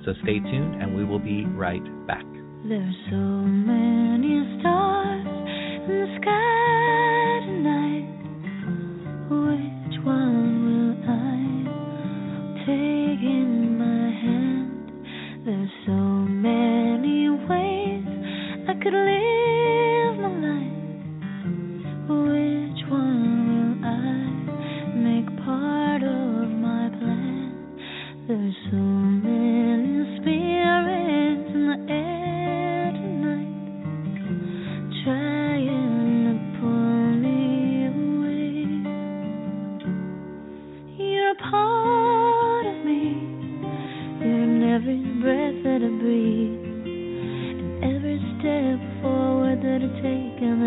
[0.03, 2.25] So stay tuned and we will be right back.
[2.67, 6.60] There's so many stars in the sky
[18.83, 20.73] could live my life,
[22.09, 23.93] which one will I
[24.97, 27.53] make part of my plan?
[28.27, 33.53] There's so many spirits in the air tonight,
[35.03, 37.39] trying to pull me
[37.85, 38.65] away.
[40.97, 43.03] You're a part of me,
[44.21, 46.60] you're in every breath that I breathe.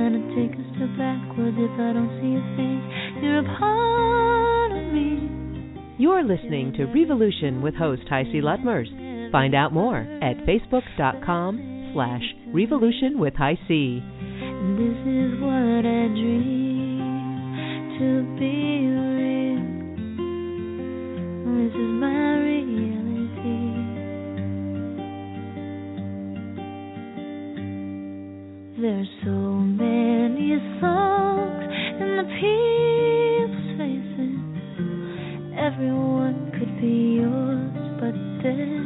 [0.05, 2.85] To take a step backwards if I don't see face.
[3.25, 5.09] You're a part of me.
[5.97, 8.91] You're listening to Revolution with host HiC Lutmers.
[9.33, 13.71] Find out more at facebook.com slash revolution with HiC.
[13.71, 17.01] And this is what I dream
[17.99, 19.65] to be real.
[21.49, 23.73] This is my reality.
[28.83, 29.34] There's so
[35.85, 38.84] Everyone could be yours, but they're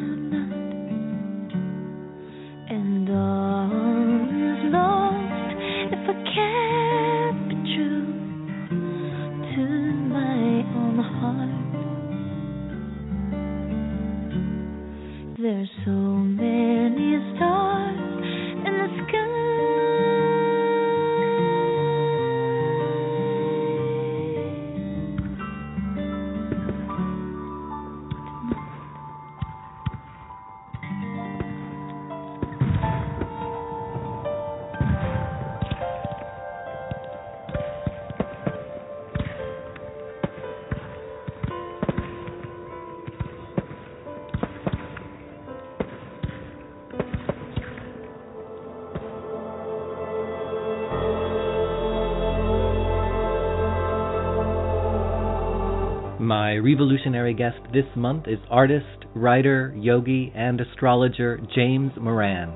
[56.48, 62.54] My revolutionary guest this month is artist, writer, yogi, and astrologer James Moran.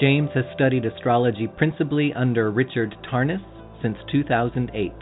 [0.00, 3.44] James has studied astrology principally under Richard Tarnas
[3.80, 4.92] since 2008.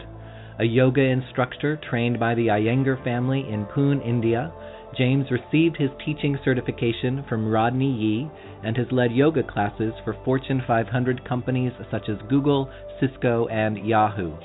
[0.59, 4.53] A yoga instructor trained by the Iyengar family in Pune, India,
[4.95, 8.29] James received his teaching certification from Rodney Yee
[8.63, 14.35] and has led yoga classes for Fortune 500 companies such as Google, Cisco, and Yahoo.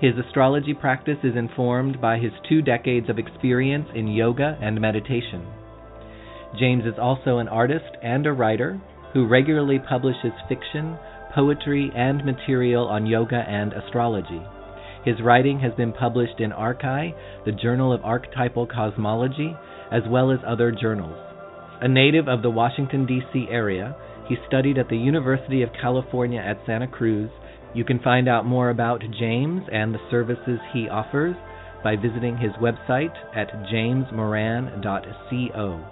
[0.00, 5.46] His astrology practice is informed by his two decades of experience in yoga and meditation.
[6.58, 8.78] James is also an artist and a writer
[9.14, 10.98] who regularly publishes fiction,
[11.34, 14.42] poetry, and material on yoga and astrology.
[15.06, 17.14] His writing has been published in Archai,
[17.46, 19.56] the Journal of Archetypal Cosmology,
[19.90, 21.16] as well as other journals.
[21.80, 23.46] A native of the Washington, D.C.
[23.50, 23.96] area,
[24.28, 27.30] he studied at the University of California at Santa Cruz
[27.74, 31.36] you can find out more about James and the services he offers
[31.82, 35.84] by visiting his website at jamesmoran.co.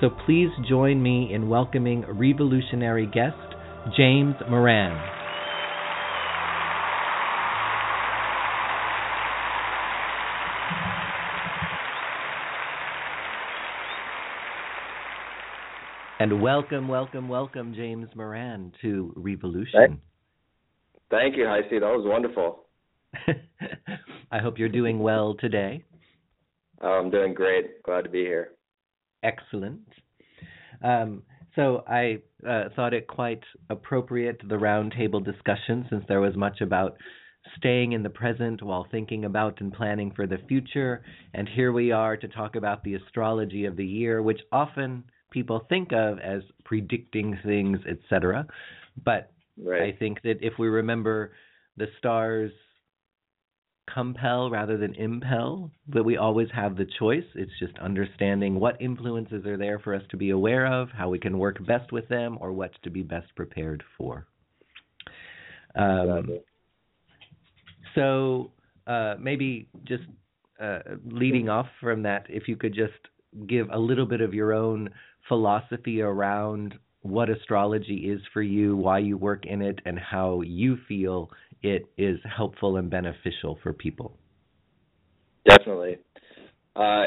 [0.00, 3.36] So please join me in welcoming revolutionary guest
[3.96, 5.00] James Moran.
[16.20, 20.00] And welcome, welcome, welcome, James Moran, to Revolution.
[21.10, 21.80] Thank you, HiC.
[21.80, 22.64] That was wonderful.
[24.30, 25.84] I hope you're doing well today.
[26.80, 27.82] I'm doing great.
[27.82, 28.50] Glad to be here.
[29.22, 29.80] Excellent.
[30.82, 31.22] Um,
[31.54, 36.96] so I uh, thought it quite appropriate the roundtable discussion since there was much about
[37.56, 41.02] staying in the present while thinking about and planning for the future.
[41.32, 45.66] And here we are to talk about the astrology of the year, which often people
[45.68, 48.46] think of as predicting things, etc.
[49.04, 49.30] But
[49.62, 49.94] Right.
[49.94, 51.32] I think that if we remember
[51.76, 52.52] the stars
[53.92, 57.24] compel rather than impel, that we always have the choice.
[57.34, 61.18] It's just understanding what influences are there for us to be aware of, how we
[61.18, 64.26] can work best with them, or what to be best prepared for.
[65.76, 66.38] Um,
[67.94, 68.50] so
[68.86, 70.04] uh, maybe just
[70.60, 72.92] uh, leading off from that, if you could just
[73.46, 74.90] give a little bit of your own
[75.28, 80.78] philosophy around what astrology is for you, why you work in it, and how you
[80.88, 81.30] feel
[81.62, 84.16] it is helpful and beneficial for people.
[85.46, 85.98] Definitely.
[86.74, 87.04] Uh,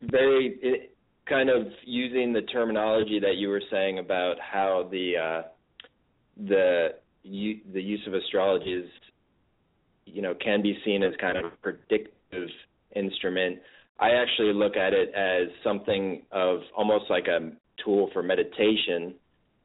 [0.00, 0.96] very it,
[1.28, 5.42] kind of using the terminology that you were saying about how the uh,
[6.36, 6.88] the
[7.24, 8.90] the use of astrology is,
[10.06, 12.48] you know, can be seen as kind of a predictive
[12.94, 13.58] instrument.
[13.98, 17.50] I actually look at it as something of almost like a
[17.84, 19.14] tool for meditation,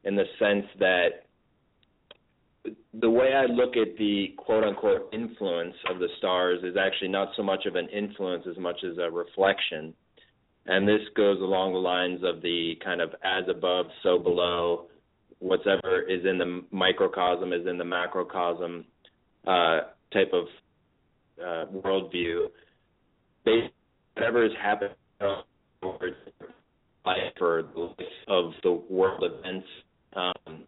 [0.04, 1.24] in the sense that
[3.00, 7.28] the way I look at the quote unquote influence of the stars is actually not
[7.36, 9.94] so much of an influence as much as a reflection.
[10.66, 14.86] And this goes along the lines of the kind of as above, so below,
[15.38, 18.84] whatever is in the microcosm is in the macrocosm
[19.46, 19.80] uh,
[20.12, 20.44] type of
[21.40, 22.48] uh, worldview.
[24.14, 24.90] Whatever is happening
[25.78, 25.98] for
[27.74, 29.66] the life of the world events
[30.14, 30.64] um,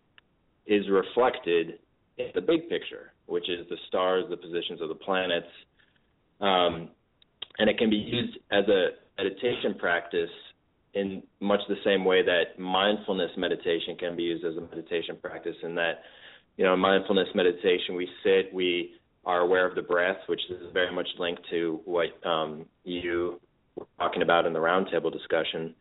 [0.66, 1.78] is reflected
[2.18, 5.46] in the big picture, which is the stars, the positions of the planets.
[6.40, 6.90] Um,
[7.58, 8.88] and it can be used as a
[9.18, 10.30] meditation practice
[10.94, 15.56] in much the same way that mindfulness meditation can be used as a meditation practice
[15.62, 16.02] in that
[16.56, 20.92] you know mindfulness meditation we sit we are aware of the breath which is very
[20.92, 23.40] much linked to what um, you
[23.76, 25.74] were talking about in the roundtable discussion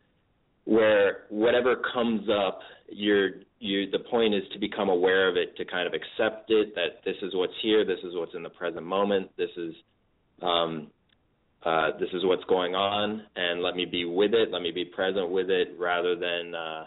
[0.64, 5.64] where whatever comes up you're you the point is to become aware of it to
[5.64, 8.84] kind of accept it that this is what's here this is what's in the present
[8.84, 9.74] moment this is
[10.42, 10.88] um,
[11.64, 14.84] uh, this is what's going on, and let me be with it, let me be
[14.84, 16.84] present with it, rather than uh,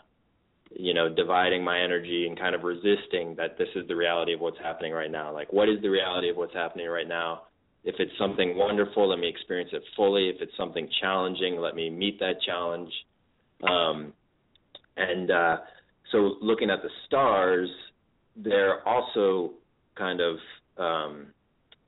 [0.76, 4.39] you know dividing my energy and kind of resisting that this is the reality of
[4.39, 5.32] what's happening right now.
[5.32, 7.43] Like, what is the reality of what's happening right now?
[7.84, 10.30] If it's something wonderful, let me experience it fully.
[10.30, 12.91] If it's something challenging, let me meet that challenge.
[13.68, 14.14] Um,
[14.97, 15.57] and uh,
[16.11, 17.70] so, looking at the stars,
[18.36, 19.53] they're also
[19.97, 20.38] kind of
[20.78, 21.28] um,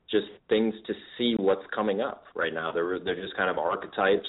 [0.09, 2.71] just things to see what's coming up right now.
[2.71, 4.27] They're they're just kind of archetypes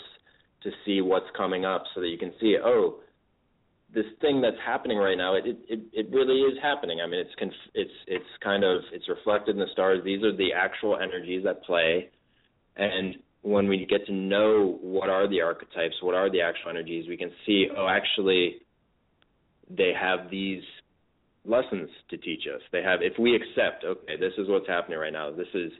[0.62, 3.01] to see what's coming up, so that you can see, oh,
[3.94, 7.01] this thing that's happening right now, it it it really is happening.
[7.03, 10.01] I mean, it's conf- it's it's kind of it's reflected in the stars.
[10.05, 12.11] These are the actual energies at play,
[12.76, 13.16] and
[13.47, 17.16] when we get to know what are the archetypes, what are the actual energies, we
[17.16, 18.57] can see, oh, actually,
[19.70, 20.64] they have these
[21.44, 22.61] lessons to teach us.
[22.72, 25.30] They have if we accept, okay, this is what's happening right now.
[25.30, 25.70] This is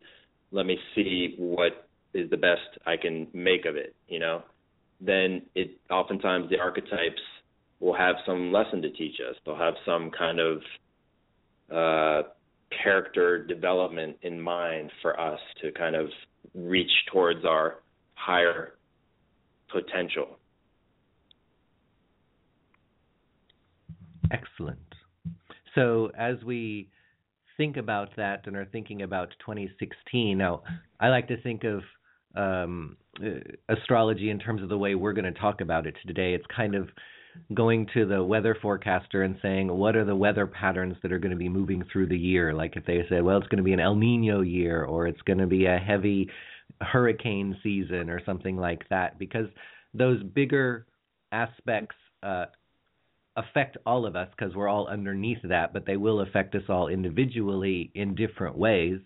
[0.52, 4.42] let me see what is the best I can make of it, you know.
[5.00, 7.20] Then it oftentimes the archetypes
[7.80, 9.34] will have some lesson to teach us.
[9.44, 10.58] They'll have some kind of
[11.68, 12.28] uh,
[12.80, 16.06] character development in mind for us to kind of
[16.55, 17.76] reach towards our
[18.14, 18.74] higher
[19.70, 20.38] potential.
[24.30, 24.78] Excellent.
[25.74, 26.88] So as we
[27.57, 30.62] think about that and are thinking about 2016, now
[30.99, 31.82] I like to think of
[32.34, 33.38] um, uh,
[33.68, 36.34] astrology in terms of the way we're going to talk about it today.
[36.34, 36.88] It's kind of
[37.55, 41.30] going to the weather forecaster and saying what are the weather patterns that are going
[41.30, 42.53] to be moving through the year.
[42.53, 45.20] Like if they say, well, it's going to be an El Nino year or it's
[45.22, 46.28] going to be a heavy
[46.80, 49.47] hurricane season or something like that, because
[49.95, 50.87] those bigger
[51.32, 52.47] aspects uh,
[53.37, 56.89] affect all of us because we're all underneath that, but they will affect us all
[56.89, 58.99] individually in different ways,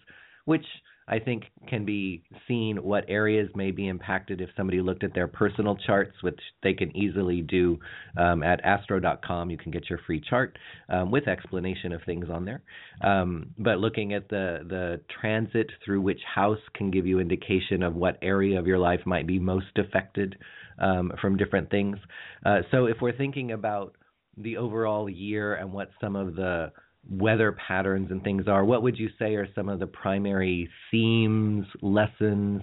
[0.44, 0.64] which
[1.10, 5.26] I think can be seen what areas may be impacted if somebody looked at their
[5.26, 7.78] personal charts, which they can easily do
[8.16, 9.50] um, at astro.com.
[9.50, 10.56] You can get your free chart
[10.88, 12.62] um, with explanation of things on there.
[13.02, 17.96] Um, but looking at the the transit through which house can give you indication of
[17.96, 20.36] what area of your life might be most affected
[20.78, 21.98] um, from different things.
[22.46, 23.96] Uh, so if we're thinking about
[24.36, 26.70] the overall year and what some of the
[27.08, 31.66] weather patterns and things are, what would you say are some of the primary themes,
[31.82, 32.62] lessons,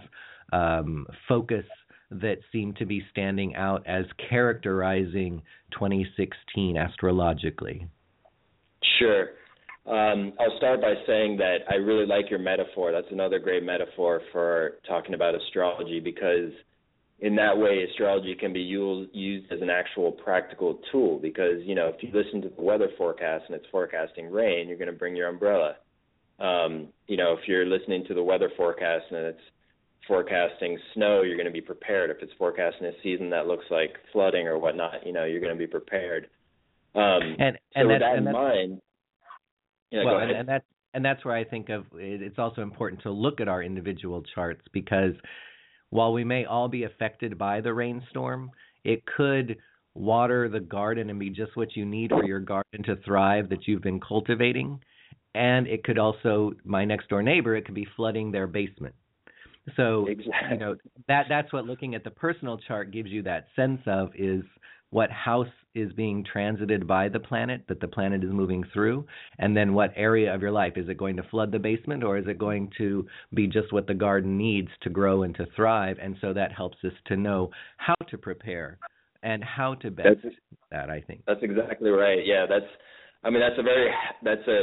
[0.53, 1.65] um, focus
[2.09, 7.87] that seem to be standing out as characterizing 2016 astrologically?
[8.99, 9.29] Sure.
[9.85, 12.91] Um, I'll start by saying that I really like your metaphor.
[12.91, 16.51] That's another great metaphor for talking about astrology because
[17.19, 21.87] in that way, astrology can be used, as an actual practical tool because, you know,
[21.87, 25.15] if you listen to the weather forecast and it's forecasting rain, you're going to bring
[25.15, 25.75] your umbrella.
[26.39, 29.41] Um, you know, if you're listening to the weather forecast and it's
[30.07, 32.11] forecasting snow, you're going to be prepared.
[32.11, 35.53] If it's forecasting a season that looks like flooding or whatnot, you know, you're going
[35.53, 36.27] to be prepared.
[36.93, 38.81] Um, and and so with that in mind,
[39.91, 43.11] know, well, and, and that's and that's where I think of it's also important to
[43.11, 45.13] look at our individual charts because
[45.89, 48.51] while we may all be affected by the rainstorm,
[48.83, 49.57] it could
[49.93, 53.67] water the garden and be just what you need for your garden to thrive that
[53.67, 54.79] you've been cultivating.
[55.33, 58.95] And it could also, my next door neighbor, it could be flooding their basement.
[59.75, 60.49] So exactly.
[60.51, 60.75] you know
[61.07, 64.43] that that's what looking at the personal chart gives you that sense of is
[64.91, 65.47] what house
[65.77, 69.05] is being transited by the planet that the planet is moving through
[69.39, 72.17] and then what area of your life is it going to flood the basement or
[72.17, 75.97] is it going to be just what the garden needs to grow and to thrive
[76.01, 78.77] and so that helps us to know how to prepare
[79.23, 80.33] and how to best That's-
[80.71, 82.25] that i think That's exactly right.
[82.25, 82.69] Yeah, that's.
[83.23, 83.89] I mean, that's a very.
[84.23, 84.61] That's a.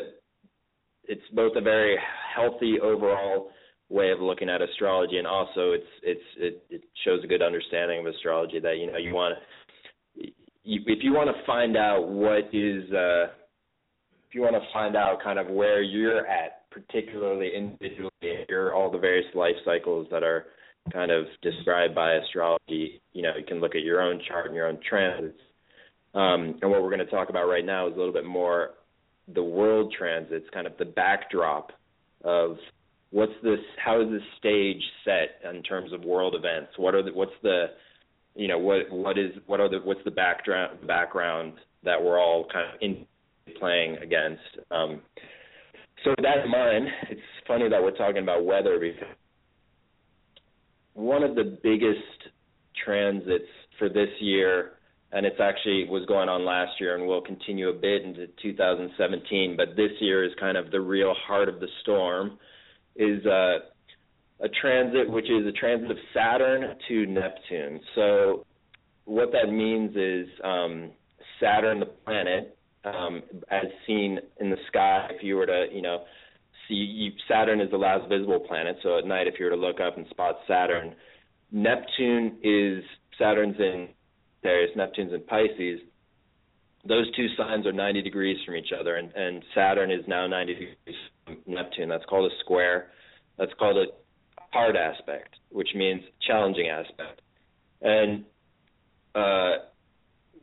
[1.05, 1.97] It's both a very
[2.35, 3.51] healthy overall
[3.89, 8.01] way of looking at astrology, and also it's it's it, it shows a good understanding
[8.01, 9.41] of astrology that you know you want to.
[10.65, 13.25] If you want to find out what is, uh,
[14.27, 18.11] if you want to find out kind of where you're at, particularly individually,
[18.49, 20.47] your all the various life cycles that are
[20.93, 24.55] kind of described by astrology, you know, you can look at your own chart and
[24.55, 25.39] your own transits.
[26.15, 28.71] Um, and what we're going to talk about right now is a little bit more
[29.35, 31.73] the world transits, kind of the backdrop
[32.25, 32.57] of
[33.11, 36.73] what's this how is this stage set in terms of world events?
[36.77, 37.67] What are the what's the
[38.35, 41.55] you know what what is what are the what's the background background
[41.85, 43.07] that we're all kind of in
[43.59, 44.43] playing against.
[44.71, 45.03] Um,
[46.03, 49.15] so with that in mind, it's funny that we're talking about weather because
[50.95, 51.99] one of the biggest
[52.85, 54.73] transits for this year,
[55.13, 59.57] and it's actually was going on last year and will continue a bit into 2017,
[59.57, 62.39] but this year is kind of the real heart of the storm,
[62.97, 63.59] is uh,
[64.41, 67.81] a transit which is a transit of Saturn to Neptune.
[67.95, 68.45] So
[69.05, 70.91] what that means is um,
[71.41, 76.05] Saturn, the planet, um, as seen in the sky, if you were to, you know,
[76.69, 78.77] see you, Saturn is the last visible planet.
[78.83, 80.95] So at night, if you were to look up and spot Saturn,
[81.53, 82.83] Neptune is
[83.19, 83.89] Saturn's in
[84.43, 85.81] Sagittarius, Neptune's in Pisces.
[86.87, 90.53] Those two signs are 90 degrees from each other, and, and Saturn is now 90
[90.53, 91.89] degrees from Neptune.
[91.89, 92.89] That's called a square.
[93.39, 93.87] That's called a
[94.55, 97.21] hard aspect, which means challenging aspect.
[97.83, 98.25] And
[99.15, 99.57] uh,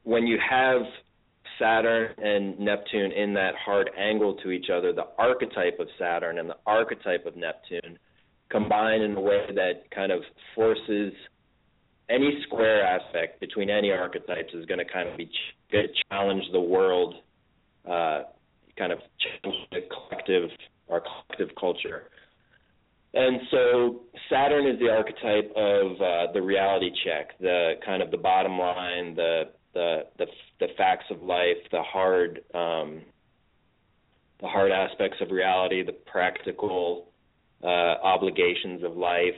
[0.04, 0.82] when you have
[1.58, 6.50] Saturn and Neptune in that hard angle to each other, the archetype of Saturn and
[6.50, 7.98] the archetype of Neptune
[8.50, 10.22] combine in a way that kind of
[10.56, 11.14] forces
[12.10, 15.76] any square aspect between any archetypes is going to kind of be ch-
[16.10, 17.16] challenge the world,
[17.90, 18.24] uh,
[18.78, 19.00] kind of
[19.42, 20.50] challenge the collective
[20.90, 22.10] our collective culture.
[23.14, 28.18] And so Saturn is the archetype of uh, the reality check, the kind of the
[28.18, 30.26] bottom line, the the the,
[30.60, 33.02] the facts of life, the hard um,
[34.40, 37.10] the hard aspects of reality, the practical
[37.64, 39.36] uh, obligations of life.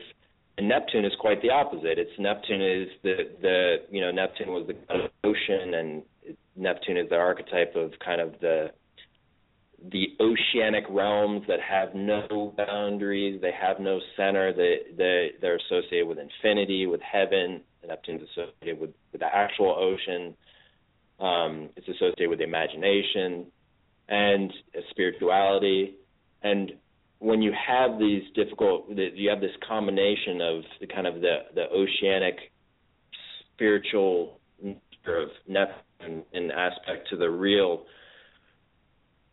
[0.58, 1.98] And Neptune is quite the opposite.
[1.98, 6.04] It's Neptune is the the you know Neptune was the ocean, and
[6.56, 8.72] Neptune is the archetype of kind of the
[9.92, 16.08] the oceanic realms that have no boundaries, they have no center, they they they're associated
[16.08, 17.62] with infinity, with heaven.
[17.86, 20.36] Neptune's associated with, with the actual ocean.
[21.20, 23.48] Um, it's associated with the imagination
[24.08, 24.54] and
[24.90, 25.96] spirituality.
[26.44, 26.72] And
[27.20, 31.64] when you have these difficult, you have this combination of the kind of the the
[31.64, 32.36] oceanic
[33.54, 37.84] spiritual nature of Neptune in aspect to the real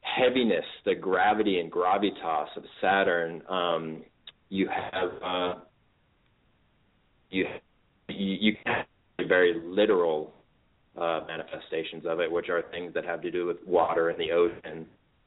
[0.03, 3.43] heaviness, the gravity and gravitas of Saturn.
[3.49, 4.03] Um,
[4.49, 5.55] you have uh,
[7.31, 7.47] you
[8.09, 8.87] you, have
[9.29, 10.35] very literal
[10.97, 14.33] uh, manifestations of it, which are things that have to do with water and the
[14.33, 14.87] ocean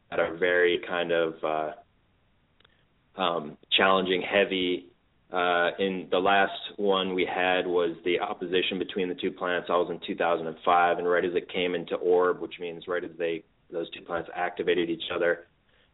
[0.09, 4.87] that are very kind of uh, um, challenging, heavy.
[5.31, 9.65] Uh, in the last one we had was the opposition between the two planets.
[9.69, 13.09] I was in 2005, and right as it came into orb, which means right as
[13.17, 13.43] they
[13.73, 15.47] those two planets activated each other,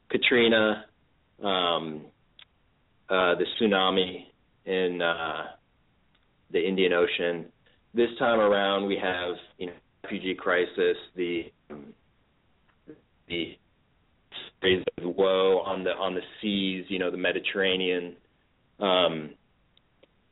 [0.10, 0.86] Katrina,
[1.44, 2.06] um,
[3.10, 4.26] uh, the tsunami
[4.66, 5.46] in uh,
[6.52, 7.46] the Indian Ocean.
[7.94, 9.74] This time around, we have you know
[10.04, 11.52] refugee crisis, the
[13.28, 13.58] the
[14.62, 18.16] phase of woe on the on the seas, you know, the Mediterranean.
[18.80, 19.32] Um,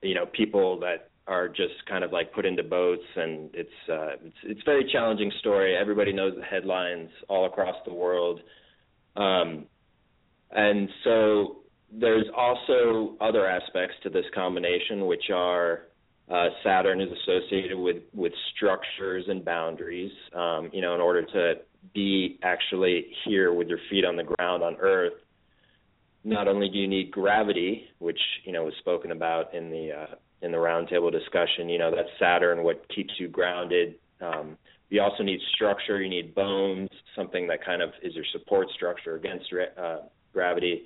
[0.02, 4.13] you know, people that are just kind of like put into boats, and it's uh,
[4.23, 5.75] it's it's a very challenging story.
[5.75, 8.39] Everybody knows the headlines all across the world,
[9.15, 9.65] um,
[10.51, 11.57] and so
[11.91, 15.84] there's also other aspects to this combination, which are
[16.30, 20.11] uh, Saturn is associated with with structures and boundaries.
[20.34, 21.53] Um, you know, in order to
[21.93, 25.13] be actually here with your feet on the ground on Earth,
[26.23, 30.15] not only do you need gravity, which you know was spoken about in the uh,
[30.42, 31.70] in the roundtable discussion.
[31.70, 33.96] You know, that's Saturn, what keeps you grounded.
[34.22, 34.58] Um,
[34.90, 36.02] you also need structure.
[36.02, 39.46] You need bones, something that kind of is your support structure against
[39.78, 39.98] uh,
[40.34, 40.84] gravity.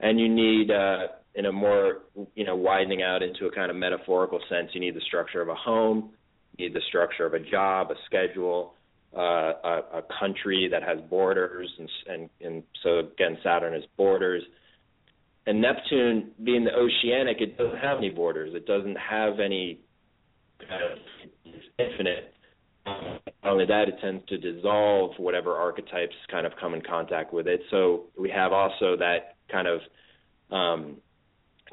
[0.00, 2.02] And you need, uh, in a more,
[2.34, 5.48] you know, widening out into a kind of metaphorical sense, you need the structure of
[5.48, 6.10] a home,
[6.56, 8.74] you need the structure of a job, a schedule,
[9.16, 9.20] uh,
[9.64, 14.42] a, a country that has borders, and, and, and so again, Saturn has borders.
[15.48, 18.52] And Neptune, being the oceanic, it doesn't have any borders.
[18.54, 19.80] It doesn't have any
[20.60, 20.98] kind of
[21.78, 22.34] infinite.
[22.84, 27.46] Not only that, it tends to dissolve whatever archetypes kind of come in contact with
[27.46, 27.62] it.
[27.70, 29.80] So we have also that kind of
[30.50, 30.96] um,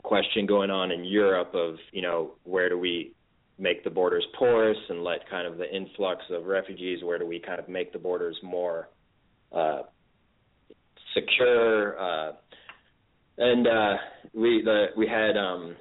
[0.03, 3.13] question going on in Europe of, you know, where do we
[3.59, 7.39] make the borders porous and let kind of the influx of refugees, where do we
[7.41, 8.87] kind of make the borders more
[9.51, 9.81] uh,
[11.13, 11.99] secure?
[11.99, 12.31] Uh,
[13.37, 13.93] and uh,
[14.33, 15.75] we the we had um,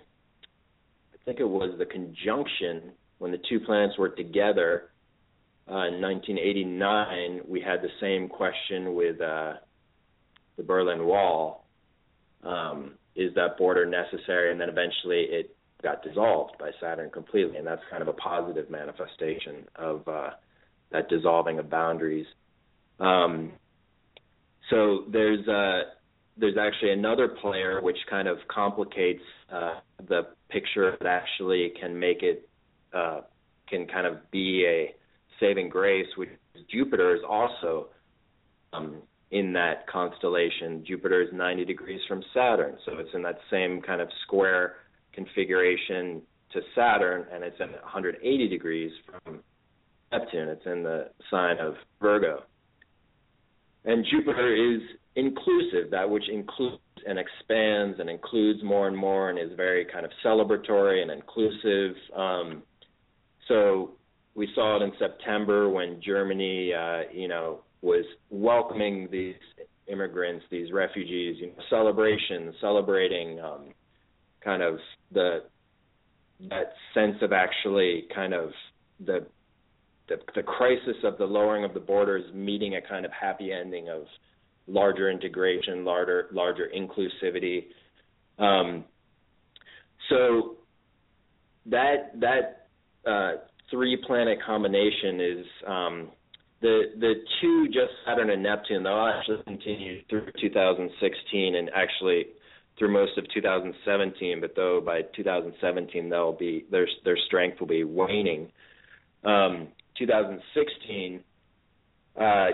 [1.12, 4.90] I think it was the conjunction when the two planets were together.
[5.66, 9.54] uh, in 1989, we had the same question with uh,
[10.56, 11.64] the Berlin Wall.
[12.42, 14.50] Um, is that border necessary?
[14.52, 18.68] And then eventually it got dissolved by Saturn completely, and that's kind of a positive
[18.70, 20.30] manifestation of uh,
[20.90, 22.26] that dissolving of boundaries.
[23.00, 23.52] Um,
[24.70, 25.82] so there's uh,
[26.36, 29.22] there's actually another player which kind of complicates
[29.52, 32.48] uh, the picture that actually can make it
[32.92, 33.20] uh,
[33.68, 34.94] can kind of be a
[35.40, 36.28] saving grace, which
[36.70, 37.88] Jupiter is also
[38.72, 40.84] um, in that constellation.
[40.86, 44.76] Jupiter is 90 degrees from Saturn, so it's in that same kind of square
[45.12, 46.22] configuration
[46.52, 49.40] to Saturn, and it's in 180 degrees from
[50.12, 50.48] Neptune.
[50.48, 52.42] It's in the sign of Virgo.
[53.84, 54.80] And Jupiter is
[55.16, 60.04] inclusive, that which includes and expands and includes more and more and is very kind
[60.04, 61.94] of celebratory and inclusive.
[62.16, 62.62] Um,
[63.48, 63.92] so
[64.34, 69.34] we saw it in September when Germany, uh, you know, was welcoming these
[69.86, 73.66] immigrants, these refugees, you know, celebrations, celebrating um,
[74.42, 74.78] kind of
[75.12, 75.44] the
[76.50, 78.50] that sense of actually kind of
[79.04, 79.26] the,
[80.08, 83.88] the the crisis of the lowering of the borders meeting a kind of happy ending
[83.88, 84.04] of
[84.66, 87.66] larger integration, larger larger inclusivity.
[88.38, 88.84] Um,
[90.08, 90.56] so
[91.66, 92.68] that that
[93.08, 93.32] uh,
[93.70, 96.08] three planet combination is um,
[96.60, 98.82] the the two just Saturn and Neptune.
[98.82, 102.26] They'll actually continue through 2016 and actually
[102.78, 104.40] through most of 2017.
[104.40, 108.50] But though by 2017 they'll be their their strength will be waning.
[109.24, 111.20] Um, 2016,
[112.20, 112.46] uh,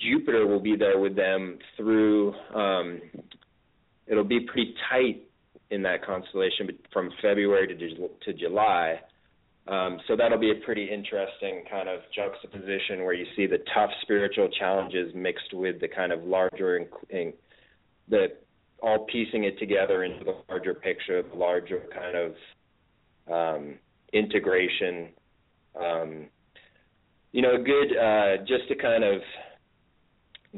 [0.00, 2.34] Jupiter will be there with them through.
[2.54, 3.00] Um,
[4.06, 5.22] it'll be pretty tight
[5.70, 9.00] in that constellation from February to to July.
[9.66, 13.90] Um, so that'll be a pretty interesting kind of juxtaposition where you see the tough
[14.02, 17.32] spiritual challenges mixed with the kind of larger, in,
[18.08, 18.26] the
[18.82, 22.34] all piecing it together into the larger picture, the larger kind of
[23.32, 23.74] um,
[24.12, 25.08] integration.
[25.74, 26.26] Um,
[27.32, 29.22] you know, good uh, just to kind of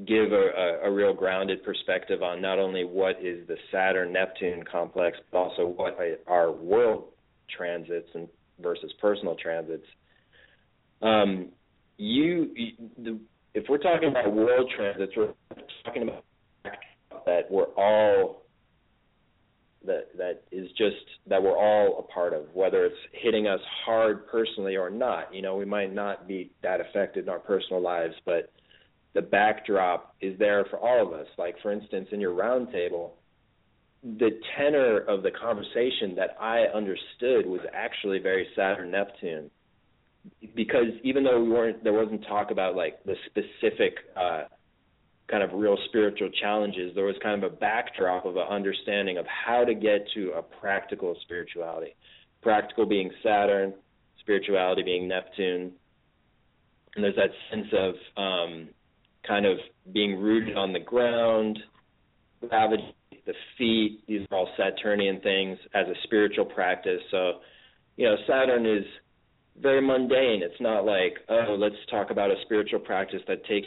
[0.04, 0.50] give a,
[0.84, 5.38] a, a, real grounded perspective on not only what is the Saturn Neptune complex, but
[5.38, 7.04] also what are world
[7.56, 8.28] transits and
[8.60, 9.86] versus personal transits.
[11.00, 11.48] Um,
[11.96, 13.18] you, you the,
[13.54, 15.32] if we're talking about world transits, we're
[15.84, 16.24] talking about
[17.24, 18.42] that we're all
[19.86, 24.26] that that is just that we're all a part of, whether it's hitting us hard
[24.28, 25.34] personally or not.
[25.34, 28.52] You know, we might not be that affected in our personal lives, but
[29.16, 31.26] the backdrop is there for all of us.
[31.38, 33.12] Like for instance, in your roundtable,
[34.02, 39.50] the tenor of the conversation that I understood was actually very Saturn Neptune,
[40.54, 44.42] because even though we weren't, there wasn't talk about like the specific uh,
[45.30, 46.94] kind of real spiritual challenges.
[46.94, 50.42] There was kind of a backdrop of an understanding of how to get to a
[50.42, 51.96] practical spirituality.
[52.42, 53.72] Practical being Saturn,
[54.20, 55.72] spirituality being Neptune,
[56.94, 58.68] and there's that sense of um,
[59.26, 59.58] kind of
[59.92, 61.58] being rooted on the ground,
[62.40, 62.94] gravity
[63.26, 64.02] the feet.
[64.06, 67.00] These are all Saturnian things as a spiritual practice.
[67.10, 67.40] So,
[67.96, 68.84] you know, Saturn is
[69.60, 70.42] very mundane.
[70.42, 73.66] It's not like, oh, let's talk about a spiritual practice that takes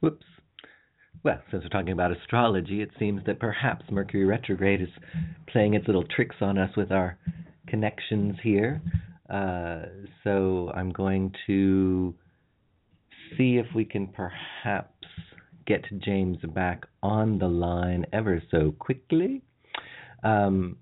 [0.00, 0.31] Whoops.
[1.24, 4.88] Well, since we're talking about astrology, it seems that perhaps Mercury retrograde is
[5.46, 7.16] playing its little tricks on us with our
[7.68, 8.82] connections here.
[9.30, 9.82] Uh,
[10.24, 12.12] so I'm going to
[13.38, 15.06] see if we can perhaps
[15.64, 19.42] get James back on the line ever so quickly.
[20.24, 20.76] Um,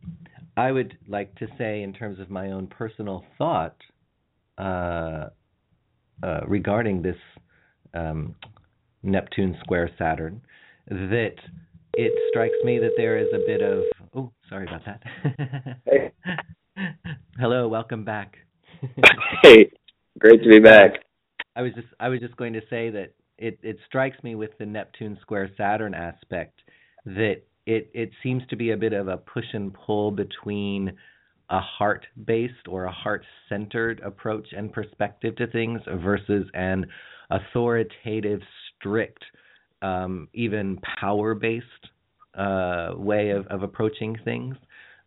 [0.56, 3.76] I would like to say, in terms of my own personal thought
[4.56, 5.26] uh,
[6.22, 7.16] uh, regarding this
[7.92, 8.34] um,
[9.02, 10.40] Neptune square Saturn,
[10.88, 11.34] that
[11.94, 13.84] it strikes me that there is a bit of.
[14.14, 15.78] Oh, sorry about that.
[15.84, 16.12] hey.
[17.38, 18.36] Hello, welcome back.
[19.42, 19.70] hey,
[20.18, 20.92] great to be back.
[21.56, 24.50] I was just I was just going to say that it it strikes me with
[24.58, 26.60] the Neptune square Saturn aspect
[27.04, 30.92] that it it seems to be a bit of a push and pull between
[31.50, 36.86] a heart based or a heart centered approach and perspective to things versus an
[37.30, 38.40] authoritative,
[38.80, 39.22] strict,
[39.82, 41.64] um, even power based
[42.34, 44.56] uh, way of, of approaching things.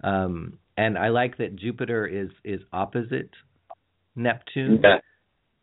[0.04, 3.30] Um, and I like that Jupiter is is opposite
[4.16, 4.98] Neptune yeah.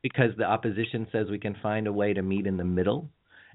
[0.02, 3.08] because the opposition says we can find a way to meet in the middle.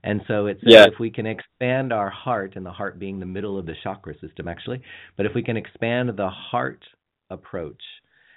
[0.03, 0.86] And so it's Yeah.
[0.88, 4.14] if we can expand our heart, and the heart being the middle of the chakra
[4.20, 4.82] system, actually,
[5.18, 6.84] but if we can expand the heart
[7.32, 7.82] approach,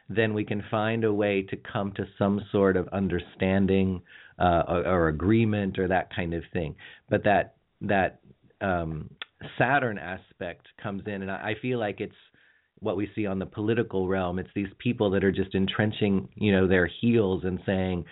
[0.09, 4.01] then we can find a way to come to some sort of understanding
[4.39, 6.75] uh, or, or agreement or that kind of thing.
[7.11, 8.21] But that that
[8.61, 9.11] um,
[9.59, 12.15] Saturn aspect comes in, and I, I feel like it's
[12.81, 14.39] what we see on the political realm.
[14.39, 18.05] It's these people that are just entrenching, you know, their heels and saying,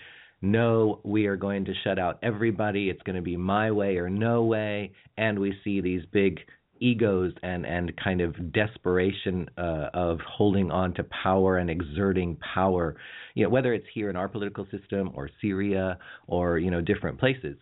[0.42, 2.90] "No, we are going to shut out everybody.
[2.90, 6.40] It's going to be my way or no way." And we see these big
[6.80, 12.96] egos and and kind of desperation uh, of holding on to power and exerting power.
[13.34, 17.18] You know, whether it's here in our political system or Syria or you know different
[17.18, 17.56] places,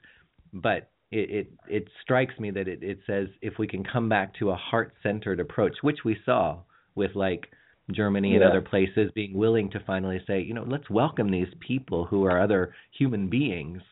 [0.53, 4.35] but it, it it strikes me that it, it says if we can come back
[4.39, 6.59] to a heart centered approach, which we saw
[6.95, 7.47] with like
[7.93, 8.49] Germany and Yeah.
[8.49, 12.41] other places being willing to finally say, you know, let's welcome these people who are
[12.41, 13.83] other human beings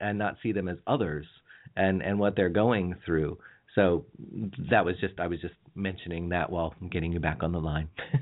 [0.00, 1.26] and not see them as others
[1.76, 3.38] and and what they're going through.
[3.74, 4.04] So
[4.70, 7.88] that was just I was just mentioning that while getting you back on the line.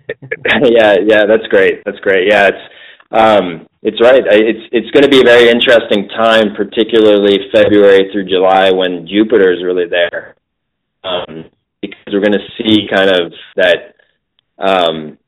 [0.46, 1.84] yeah, yeah, that's great.
[1.84, 2.28] That's great.
[2.30, 2.72] Yeah, it's
[3.10, 4.22] um, it's right.
[4.24, 9.52] It's it's going to be a very interesting time, particularly February through July when Jupiter
[9.52, 10.36] is really there,
[11.04, 11.44] um,
[11.82, 13.94] because we're going to see kind of that.
[14.58, 15.18] Um,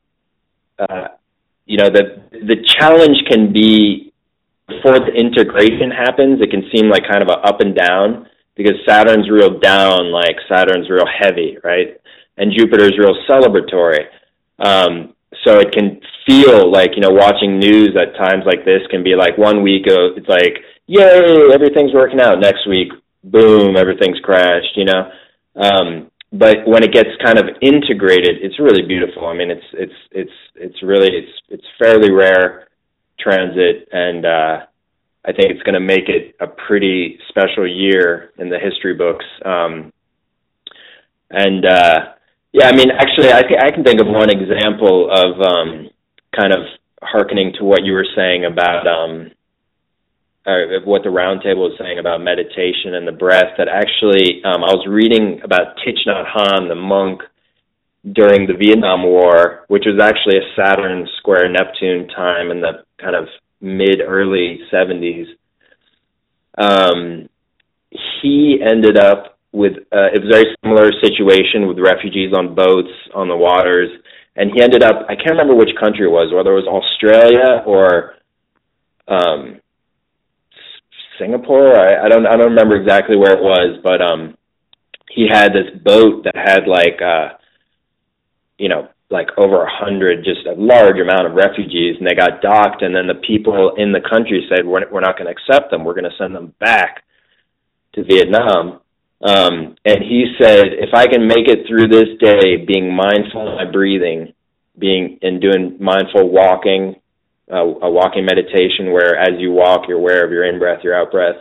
[0.79, 1.09] uh,
[1.67, 4.11] you know, the the challenge can be
[4.67, 6.41] before the integration happens.
[6.41, 10.35] It can seem like kind of a up and down because Saturn's real down, like
[10.47, 11.99] Saturn's real heavy, right?
[12.37, 14.05] And Jupiter's real celebratory.
[14.59, 19.03] Um, so it can feel like you know watching news at times like this can
[19.03, 22.89] be like one week of it's like yay everything's working out next week
[23.23, 25.11] boom everything's crashed you know
[25.55, 29.99] um but when it gets kind of integrated it's really beautiful i mean it's it's
[30.11, 32.67] it's it's really it's it's fairly rare
[33.19, 34.57] transit and uh
[35.27, 39.25] i think it's going to make it a pretty special year in the history books
[39.45, 39.91] um
[41.29, 41.99] and uh
[42.55, 45.89] yeah, I mean, actually, I, th- I can think of one example of um,
[46.31, 46.63] kind of
[47.03, 49.31] hearkening to what you were saying about um,
[50.47, 53.57] or what the roundtable was saying about meditation and the breath.
[53.57, 57.23] That actually, um, I was reading about Thich Nhat Hanh, the monk
[58.09, 63.17] during the Vietnam War, which was actually a Saturn square Neptune time in the kind
[63.17, 63.27] of
[63.65, 65.25] mid early 70s.
[66.57, 67.27] Um,
[68.21, 73.35] he ended up with uh, a very similar situation with refugees on boats on the
[73.35, 73.89] waters,
[74.35, 77.63] and he ended up I can't remember which country it was, whether it was Australia
[77.65, 78.15] or
[79.07, 79.61] um,
[81.19, 81.75] Singapore.
[81.79, 84.37] I, I don't I don't remember exactly where it was, but um,
[85.09, 87.37] he had this boat that had like uh,
[88.57, 92.41] you know like over a hundred, just a large amount of refugees, and they got
[92.41, 95.71] docked, and then the people in the country said we're we're not going to accept
[95.71, 97.03] them, we're going to send them back
[97.93, 98.81] to Vietnam.
[99.21, 103.55] Um, and he said, if I can make it through this day being mindful of
[103.55, 104.33] my breathing,
[104.77, 106.95] being and doing mindful walking,
[107.51, 110.99] uh, a walking meditation where as you walk, you're aware of your in breath, your
[110.99, 111.35] out breath.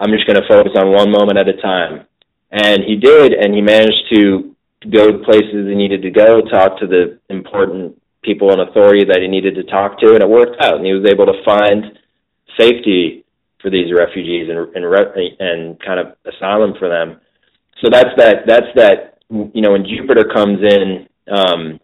[0.00, 2.06] I'm just going to focus on one moment at a time.
[2.50, 4.56] And he did, and he managed to
[4.90, 9.20] go to places he needed to go, talk to the important people in authority that
[9.20, 10.76] he needed to talk to, and it worked out.
[10.76, 11.98] And he was able to find
[12.58, 13.24] safety
[13.60, 14.84] for these refugees and and,
[15.40, 17.20] and kind of asylum for them.
[17.82, 18.46] So that's that.
[18.46, 19.18] That's that.
[19.30, 21.80] You know, when Jupiter comes in, um,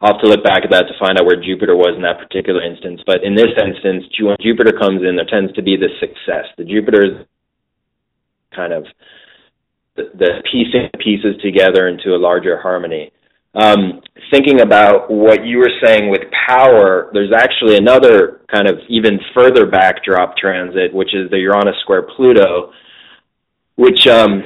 [0.00, 2.18] I'll have to look back at that to find out where Jupiter was in that
[2.18, 3.00] particular instance.
[3.06, 6.44] But in this instance, when Jupiter comes in, there tends to be this success.
[6.58, 7.26] The Jupiter is
[8.54, 8.84] kind of
[9.96, 13.12] the, piecing pieces together into a larger harmony.
[13.54, 14.00] Um,
[14.32, 19.66] thinking about what you were saying with power, there's actually another kind of even further
[19.66, 22.72] backdrop transit, which is the Uranus square Pluto,
[23.76, 24.42] which um,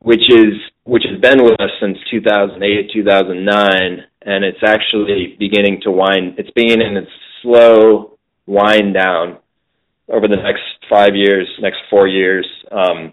[0.00, 0.54] which is
[0.84, 6.34] which has been with us since 2008, 2009, and it's actually beginning to wind.
[6.38, 7.10] It's beginning its
[7.40, 9.38] slow wind down
[10.08, 12.46] over the next five years, next four years.
[12.70, 13.12] Um,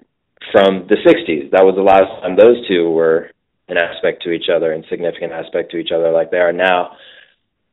[0.53, 3.31] from the 60s that was the last time those two were
[3.69, 6.97] an aspect to each other and significant aspect to each other like they are now.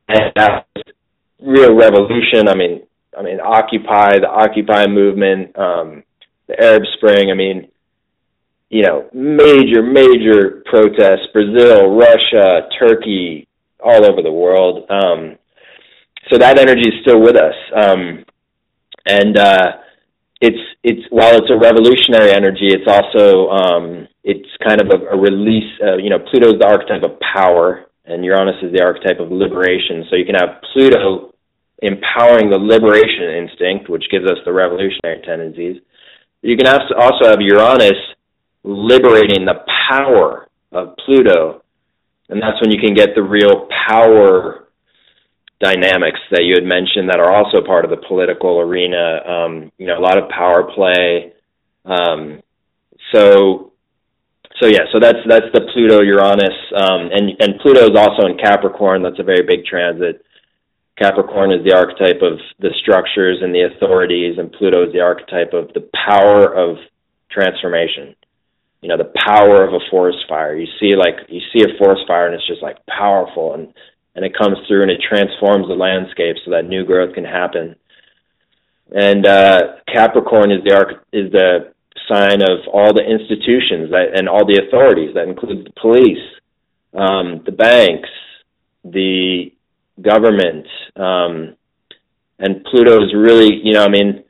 [0.08, 0.84] And that was
[1.40, 2.48] real revolution.
[2.48, 2.82] I mean
[3.16, 6.02] i mean occupy the occupy movement um
[6.46, 7.68] the arab spring i mean
[8.68, 11.26] you know major major protests.
[11.32, 13.47] Brazil russia turkey
[13.80, 14.88] all over the world.
[14.90, 15.38] Um,
[16.30, 18.24] so that energy is still with us, um,
[19.06, 19.72] and uh,
[20.40, 25.18] it's it's while it's a revolutionary energy, it's also um, it's kind of a, a
[25.18, 25.72] release.
[25.82, 30.04] Uh, you know, Pluto's the archetype of power, and Uranus is the archetype of liberation.
[30.10, 31.34] So you can have Pluto
[31.80, 35.80] empowering the liberation instinct, which gives us the revolutionary tendencies.
[36.42, 37.98] You can also have Uranus
[38.64, 41.62] liberating the power of Pluto,
[42.28, 44.68] and that's when you can get the real power
[45.60, 49.20] dynamics that you had mentioned that are also part of the political arena.
[49.26, 51.32] Um, you know, a lot of power play.
[51.84, 52.42] Um,
[53.12, 53.72] so,
[54.60, 58.38] so yeah, so that's that's the Pluto Uranus, um, and and Pluto is also in
[58.38, 59.02] Capricorn.
[59.02, 60.24] That's a very big transit.
[60.98, 65.52] Capricorn is the archetype of the structures and the authorities, and Pluto is the archetype
[65.52, 66.76] of the power of
[67.30, 68.16] transformation.
[68.80, 70.56] You know, the power of a forest fire.
[70.56, 73.72] You see, like you see a forest fire, and it's just like powerful, and
[74.14, 77.76] and it comes through and it transforms the landscape so that new growth can happen.
[78.90, 79.62] And uh,
[79.92, 81.72] Capricorn is the arc is the
[82.12, 85.14] sign of all the institutions that, and all the authorities.
[85.14, 86.24] That includes the police,
[86.94, 88.08] um, the banks,
[88.84, 89.52] the
[90.00, 90.66] government,
[90.96, 91.54] um,
[92.40, 94.24] and Pluto is really, you know, I mean,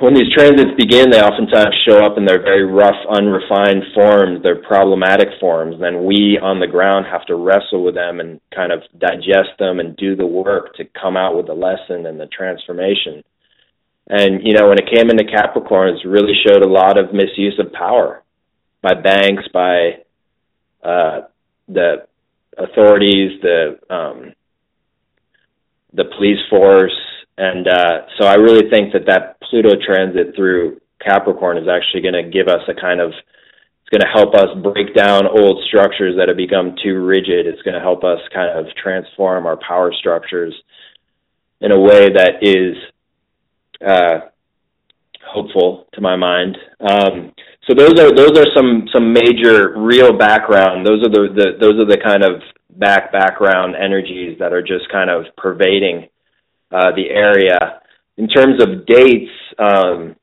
[0.00, 4.62] when these transits begin, they oftentimes show up in their very rough, unrefined forms, their
[4.62, 5.76] problematic forms.
[5.80, 9.80] Then we on the ground have to wrestle with them and kind of digest them
[9.80, 13.22] and do the work to come out with the lesson and the transformation.
[14.08, 17.58] And, you know, when it came into Capricorn, it really showed a lot of misuse
[17.58, 18.22] of power
[18.82, 20.02] by banks, by
[20.82, 21.22] uh,
[21.68, 22.06] the
[22.58, 24.34] authorities, the um,
[25.94, 26.92] the police force,
[27.36, 32.14] and uh, so I really think that that Pluto transit through Capricorn is actually going
[32.14, 36.16] to give us a kind of it's going to help us break down old structures
[36.16, 37.46] that have become too rigid.
[37.46, 40.54] It's going to help us kind of transform our power structures
[41.60, 42.76] in a way that is
[43.86, 44.28] uh,
[45.26, 46.56] hopeful to my mind.
[46.80, 47.32] Um,
[47.68, 50.86] so those are those are some some major real background.
[50.86, 54.90] Those are the, the those are the kind of back background energies that are just
[54.90, 56.08] kind of pervading
[56.70, 57.80] uh, the area.
[58.16, 60.16] In terms of dates, um,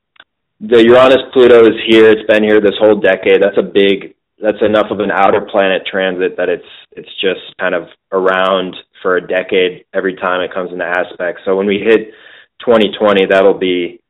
[0.59, 2.09] the Uranus Pluto is here.
[2.09, 3.41] It's been here this whole decade.
[3.41, 4.15] That's a big.
[4.41, 9.17] That's enough of an outer planet transit that it's it's just kind of around for
[9.17, 11.41] a decade every time it comes into aspect.
[11.45, 12.13] So when we hit
[12.59, 14.01] 2020, that'll be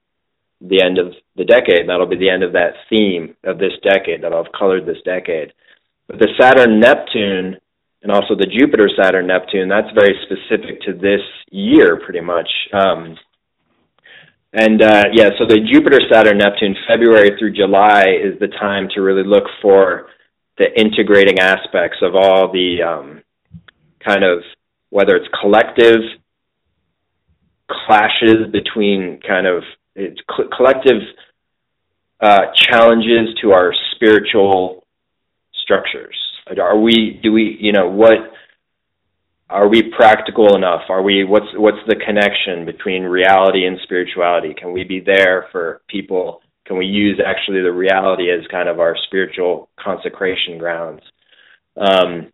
[0.61, 1.87] the end of the decade.
[1.87, 5.53] That'll be the end of that theme of this decade that'll have colored this decade.
[6.07, 7.57] But the Saturn Neptune
[8.01, 11.21] and also the Jupiter Saturn Neptune, that's very specific to this
[11.51, 12.49] year pretty much.
[12.73, 13.17] Um,
[14.53, 19.01] and uh, yeah, so the Jupiter Saturn Neptune, February through July is the time to
[19.01, 20.07] really look for
[20.57, 23.23] the integrating aspects of all the um,
[24.05, 24.43] kind of
[24.89, 26.01] whether it's collective
[27.69, 29.63] clashes between kind of
[30.57, 31.01] collective
[32.19, 34.85] uh, challenges to our spiritual
[35.63, 36.15] structures.
[36.59, 37.19] Are we?
[37.21, 37.57] Do we?
[37.59, 38.17] You know what?
[39.49, 40.83] Are we practical enough?
[40.89, 41.23] Are we?
[41.23, 44.53] What's what's the connection between reality and spirituality?
[44.53, 46.41] Can we be there for people?
[46.65, 51.01] Can we use actually the reality as kind of our spiritual consecration grounds?
[51.75, 52.31] Um,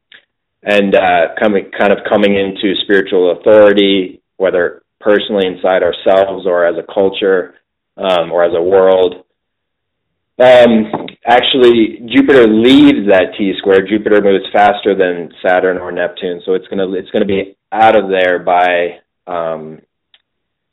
[0.64, 6.76] and uh, coming kind of coming into spiritual authority, whether personally inside ourselves or as
[6.78, 7.56] a culture
[7.98, 9.24] um, or as a world.
[10.40, 10.92] Um,
[11.26, 13.88] actually, Jupiter leaves that T square.
[13.88, 18.10] Jupiter moves faster than Saturn or Neptune, so it's gonna it's gonna be out of
[18.10, 19.80] there by um,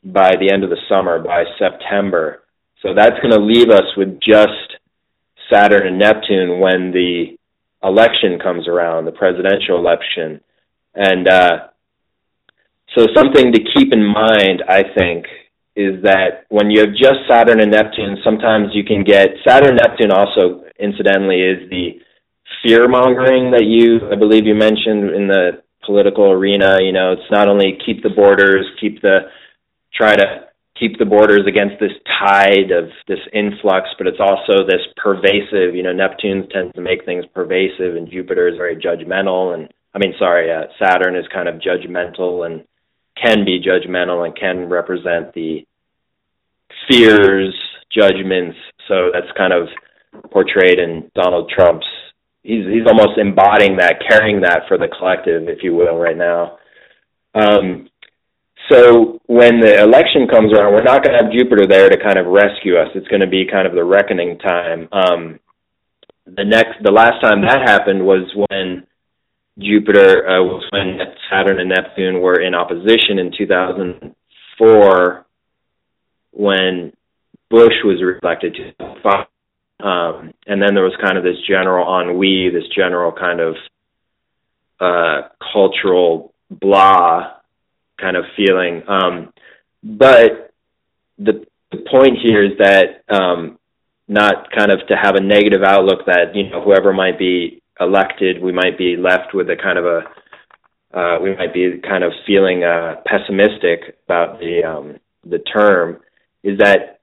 [0.03, 2.43] by the end of the summer, by September.
[2.81, 4.77] So that's going to leave us with just
[5.51, 7.37] Saturn and Neptune when the
[7.83, 10.41] election comes around, the presidential election,
[10.93, 11.57] and uh,
[12.95, 15.25] so something to keep in mind, I think,
[15.75, 20.11] is that when you have just Saturn and Neptune, sometimes you can get Saturn Neptune
[20.11, 21.99] also incidentally is the
[22.63, 26.77] fear mongering that you I believe you mentioned in the political arena.
[26.81, 29.27] You know, it's not only keep the borders, keep the
[29.93, 30.45] try to
[30.79, 35.83] keep the borders against this tide of this influx, but it's also this pervasive, you
[35.83, 40.13] know, Neptune tends to make things pervasive and Jupiter is very judgmental and I mean
[40.19, 42.63] sorry, uh, Saturn is kind of judgmental and
[43.21, 45.65] can be judgmental and can represent the
[46.89, 47.53] fears,
[47.91, 48.57] judgments.
[48.87, 49.67] So that's kind of
[50.31, 51.87] portrayed in Donald Trump's.
[52.43, 56.57] He's he's almost embodying that, carrying that for the collective, if you will, right now.
[57.33, 57.89] Um,
[58.71, 62.17] so when the election comes around, we're not going to have Jupiter there to kind
[62.17, 62.89] of rescue us.
[62.95, 64.89] It's going to be kind of the reckoning time.
[64.91, 65.39] Um,
[66.25, 68.87] the next, the last time that happened was when
[69.57, 70.99] Jupiter uh, was when
[71.29, 75.25] Saturn and Neptune were in opposition in 2004
[76.31, 76.93] when
[77.49, 78.57] Bush was reelected.
[79.79, 83.55] Um, and then there was kind of this general ennui, this general kind of
[84.79, 87.31] uh, cultural blah
[87.99, 88.83] kind of feeling.
[88.87, 89.33] Um,
[89.83, 90.53] but
[91.17, 93.57] the, the point here is that um,
[94.07, 98.41] not kind of to have a negative outlook that you know whoever might be elected,
[98.41, 100.01] we might be left with a kind of a
[100.93, 104.95] uh, we might be kind of feeling uh, pessimistic about the um,
[105.29, 105.99] the term.
[106.43, 107.01] Is that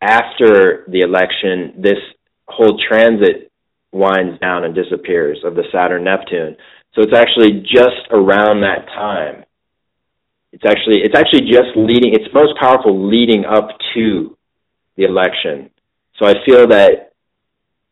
[0.00, 1.98] after the election, this
[2.46, 3.50] whole transit
[3.90, 6.56] winds down and disappears of the Saturn Neptune.
[6.94, 9.44] So it's actually just around that time.
[10.52, 12.14] It's actually it's actually just leading.
[12.14, 14.36] It's most powerful leading up to
[14.96, 15.70] the election.
[16.18, 17.05] So I feel that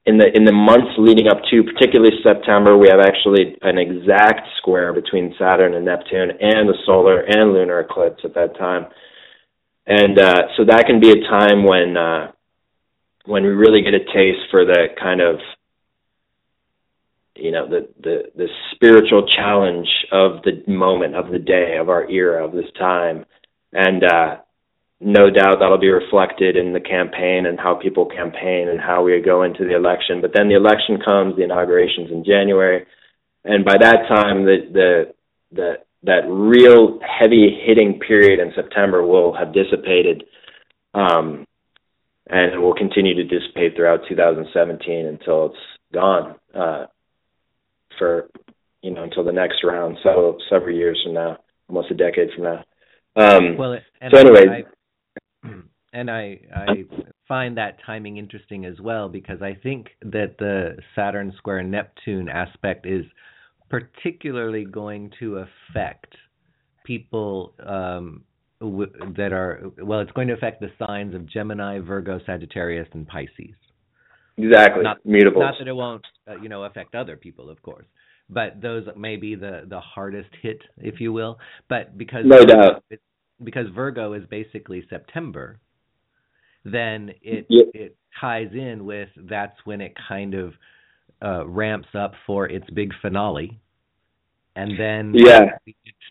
[0.07, 4.49] in the in the months leading up to, particularly September, we have actually an exact
[4.59, 8.87] square between Saturn and Neptune, and the solar and lunar eclipse at that time,
[9.87, 12.33] and uh, so that can be a time when uh,
[13.25, 15.37] when we really get a taste for the kind of
[17.37, 22.09] you know the the the spiritual challenge of the moment of the day of our
[22.11, 23.25] era of this time.
[23.73, 24.37] And uh
[25.05, 29.21] no doubt that'll be reflected in the campaign and how people campaign and how we
[29.21, 30.23] go into the election.
[30.23, 32.87] But then the election comes, the inauguration's in January,
[33.45, 35.15] and by that time, the the
[35.53, 35.75] the
[36.05, 40.25] that real heavy hitting period in September will have dissipated,
[40.95, 41.47] um,
[42.27, 45.57] and will continue to dissipate throughout 2017 until it's
[45.93, 46.87] gone uh,
[47.99, 48.31] for
[48.81, 51.37] you know until the next round, so several years from now,
[51.69, 52.65] almost a decade from now.
[53.17, 53.79] Um, well,
[54.11, 54.65] so anyway,
[55.95, 56.85] and I I
[57.27, 62.85] find that timing interesting as well because I think that the Saturn square Neptune aspect
[62.85, 63.05] is
[63.71, 65.39] particularly going to
[65.71, 66.15] affect
[66.85, 68.25] people um,
[68.61, 70.01] w- that are well.
[70.01, 73.57] It's going to affect the signs of Gemini, Virgo, Sagittarius, and Pisces.
[74.37, 75.41] Exactly, not, mutable.
[75.41, 77.87] Not that it won't, uh, you know, affect other people, of course,
[78.29, 81.39] but those may be the the hardest hit, if you will.
[81.69, 82.83] But because no doubt,
[83.43, 85.61] because Virgo is basically September,
[86.65, 87.67] then it yep.
[87.75, 90.55] it ties in with that's when it kind of
[91.23, 93.59] uh, ramps up for its big finale,
[94.57, 95.59] and then yeah,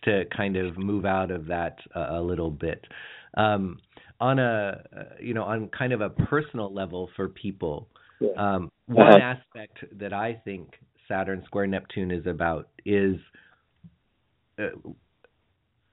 [0.03, 2.85] to kind of move out of that uh, a little bit.
[3.35, 3.79] Um,
[4.19, 7.87] on a uh, you know on kind of a personal level for people,
[8.19, 8.29] yeah.
[8.37, 9.35] um, one uh-huh.
[9.35, 10.69] aspect that I think
[11.07, 13.15] Saturn square Neptune is about is
[14.59, 14.69] uh,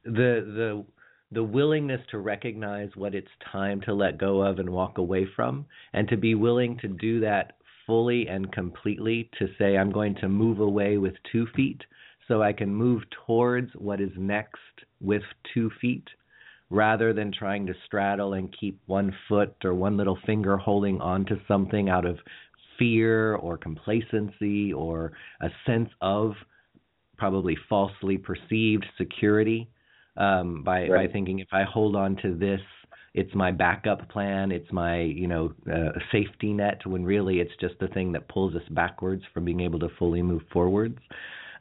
[0.04, 0.84] the the
[1.32, 5.64] the willingness to recognize what it's time to let go of and walk away from,
[5.92, 7.52] and to be willing to do that
[7.86, 11.82] fully and completely to say, I'm going to move away with two feet
[12.26, 14.56] so I can move towards what is next
[15.00, 15.22] with
[15.54, 16.04] two feet
[16.70, 21.34] rather than trying to straddle and keep one foot or one little finger holding onto
[21.48, 22.18] something out of
[22.78, 26.32] fear or complacency or a sense of
[27.18, 29.68] probably falsely perceived security
[30.16, 31.08] um, by right.
[31.08, 32.60] by thinking if I hold on to this,
[33.14, 36.86] it's my backup plan, it's my you know uh, safety net.
[36.86, 40.22] When really it's just the thing that pulls us backwards from being able to fully
[40.22, 40.98] move forwards.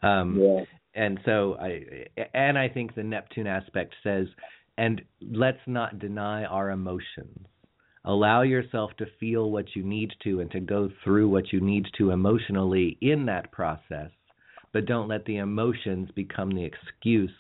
[0.01, 0.63] Um, yeah.
[0.95, 4.27] And so I and I think the Neptune aspect says,
[4.77, 7.45] and let's not deny our emotions.
[8.05, 11.85] Allow yourself to feel what you need to and to go through what you need
[11.97, 14.09] to emotionally in that process,
[14.73, 17.31] but don't let the emotions become the excuse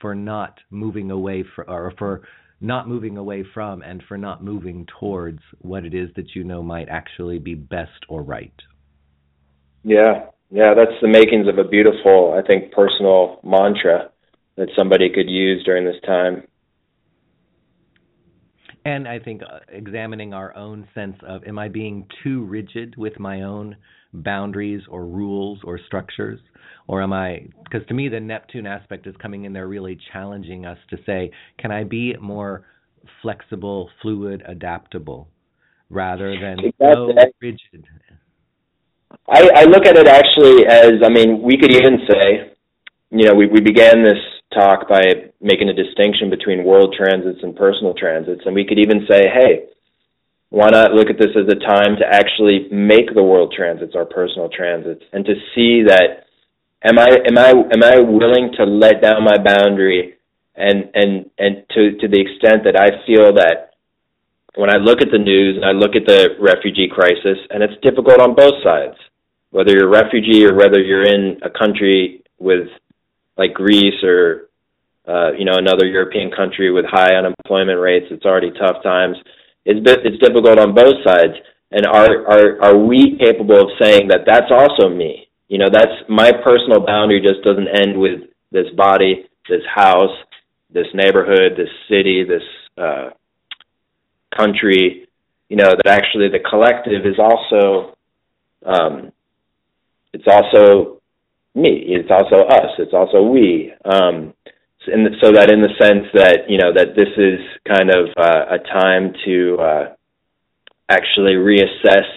[0.00, 2.22] for not moving away for, or for
[2.60, 6.62] not moving away from and for not moving towards what it is that you know
[6.62, 8.54] might actually be best or right.
[9.82, 14.10] Yeah, yeah, that's the makings of a beautiful, I think, personal mantra
[14.56, 16.44] that somebody could use during this time.
[18.86, 23.18] And I think uh, examining our own sense of am I being too rigid with
[23.18, 23.76] my own
[24.14, 26.40] boundaries or rules or structures?
[26.86, 30.66] Or am I, because to me, the Neptune aspect is coming in there really challenging
[30.66, 32.66] us to say, can I be more
[33.22, 35.28] flexible, fluid, adaptable
[35.88, 37.86] rather than so rigid?
[39.28, 42.52] I, I look at it actually as, I mean, we could even say,
[43.10, 44.20] you know, we, we began this
[44.52, 45.02] talk by
[45.40, 49.66] making a distinction between world transits and personal transits, and we could even say, hey,
[50.54, 54.04] why not look at this as a time to actually make the world transits our
[54.04, 56.30] personal transits and to see that
[56.84, 60.14] am I am I am I willing to let down my boundary
[60.54, 63.74] and and and to to the extent that I feel that
[64.54, 67.82] when I look at the news and I look at the refugee crisis and it's
[67.82, 68.94] difficult on both sides
[69.50, 72.68] whether you're a refugee or whether you're in a country with
[73.36, 74.46] like Greece or
[75.08, 79.16] uh, you know another European country with high unemployment rates it's already tough times
[79.64, 81.34] it's it's difficult on both sides
[81.74, 85.26] and are are are we capable of saying that that's also me?
[85.48, 87.20] You know, that's my personal boundary.
[87.20, 90.16] Just doesn't end with this body, this house,
[90.72, 92.42] this neighborhood, this city, this
[92.78, 93.10] uh,
[94.36, 95.08] country.
[95.48, 97.96] You know, that actually the collective is also
[98.64, 99.12] um,
[100.12, 101.00] it's also
[101.56, 101.84] me.
[101.88, 102.70] It's also us.
[102.78, 103.72] It's also we.
[103.84, 104.32] Um,
[104.86, 108.56] and so that in the sense that you know that this is kind of uh,
[108.56, 109.84] a time to uh,
[110.88, 112.08] actually reassess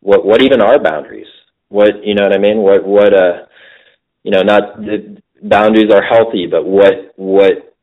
[0.00, 1.26] what what even are boundaries.
[1.68, 2.58] What you know what I mean?
[2.58, 3.46] What what uh
[4.22, 7.74] you know not the boundaries are healthy, but what what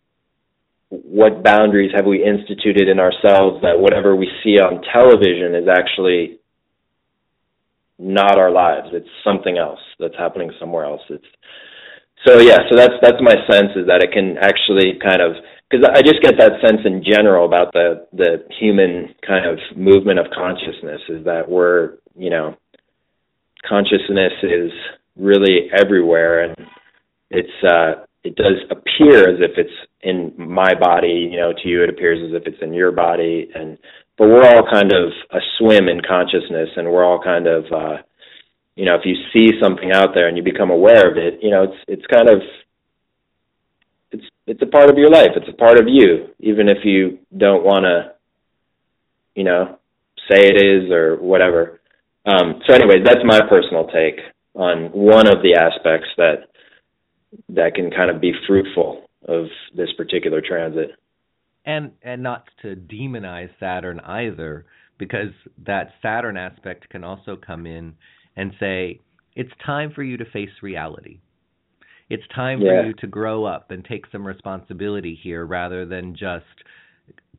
[0.89, 6.39] what boundaries have we instituted in ourselves that whatever we see on television is actually
[7.99, 8.87] not our lives.
[8.93, 11.01] It's something else that's happening somewhere else.
[11.09, 11.25] It's
[12.25, 12.57] so yeah.
[12.69, 15.35] So that's that's my sense is that it can actually kind of
[15.69, 20.19] because I just get that sense in general about the the human kind of movement
[20.19, 22.57] of consciousness is that we're you know
[23.67, 24.71] consciousness is
[25.15, 26.55] really everywhere and
[27.29, 29.69] it's uh it does appear as if it's
[30.01, 33.49] in my body you know to you it appears as if it's in your body
[33.53, 33.77] and
[34.17, 37.97] but we're all kind of a swim in consciousness and we're all kind of uh
[38.79, 41.51] you know if you see something out there and you become aware of it you
[41.51, 42.39] know it's it's kind of
[44.11, 45.29] it's it's a part of your life.
[45.35, 48.13] It's a part of you, even if you don't want to,
[49.35, 49.77] you know,
[50.29, 51.79] say it is or whatever.
[52.25, 54.19] Um, so, anyway, that's my personal take
[54.55, 56.49] on one of the aspects that
[57.49, 60.91] that can kind of be fruitful of this particular transit.
[61.65, 64.65] And and not to demonize Saturn either,
[64.97, 65.31] because
[65.65, 67.93] that Saturn aspect can also come in
[68.39, 68.99] and say
[69.35, 71.19] it's time for you to face reality
[72.09, 72.81] it's time yeah.
[72.81, 76.45] for you to grow up and take some responsibility here rather than just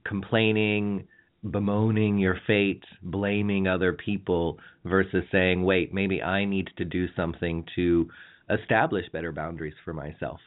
[0.07, 1.07] complaining,
[1.51, 7.65] bemoaning your fate, blaming other people versus saying, wait, maybe I need to do something
[7.77, 8.09] to
[8.49, 10.41] establish better boundaries for myself.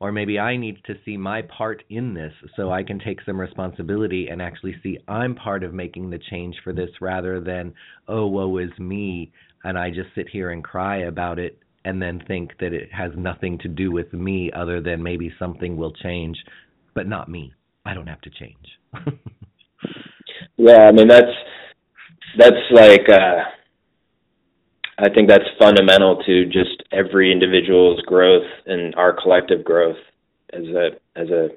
[0.00, 3.40] Or maybe I need to see my part in this so I can take some
[3.40, 7.72] responsibility and actually see I'm part of making the change for this rather than,
[8.06, 9.32] oh, woe is me,
[9.64, 13.12] and I just sit here and cry about it and then think that it has
[13.16, 16.36] nothing to do with me other than maybe something will change,
[16.94, 17.52] but not me.
[17.84, 18.56] I don't have to change.
[20.56, 21.32] yeah, I mean that's
[22.38, 23.42] that's like uh
[24.96, 29.96] I think that's fundamental to just every individual's growth and our collective growth
[30.52, 31.48] as a as a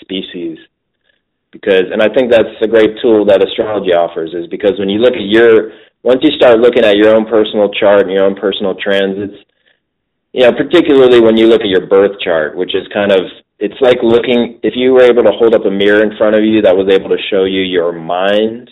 [0.00, 0.58] species
[1.52, 4.98] because and I think that's a great tool that astrology offers is because when you
[4.98, 5.70] look at your
[6.02, 9.36] once you start looking at your own personal chart and your own personal transits
[10.32, 13.20] you know, particularly when you look at your birth chart, which is kind of
[13.58, 16.42] it's like looking if you were able to hold up a mirror in front of
[16.42, 18.70] you that was able to show you your mind,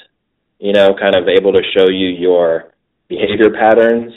[0.58, 2.72] you know, kind of able to show you your
[3.08, 4.12] behavior patterns.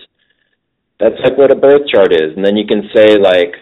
[0.99, 3.53] That's like what a birth chart is, and then you can say like,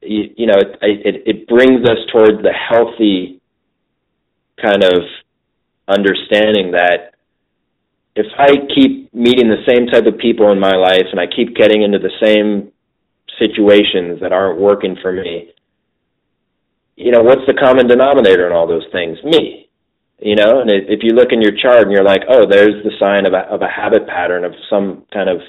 [0.00, 3.40] you, you know, it, it it brings us towards the healthy
[4.60, 5.02] kind of
[5.86, 7.11] understanding that
[8.14, 11.56] if I keep meeting the same type of people in my life and I keep
[11.56, 12.72] getting into the same
[13.38, 15.52] situations that aren't working for me,
[16.96, 19.18] you know, what's the common denominator in all those things?
[19.24, 19.68] Me.
[20.18, 22.92] You know, and if you look in your chart and you're like, oh, there's the
[23.00, 25.40] sign of a, of a habit pattern of some kind of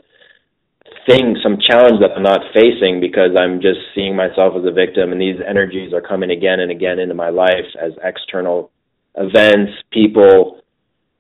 [1.08, 5.12] thing, some challenge that I'm not facing because I'm just seeing myself as a victim,
[5.12, 8.72] and these energies are coming again and again into my life as external
[9.16, 10.62] events, people,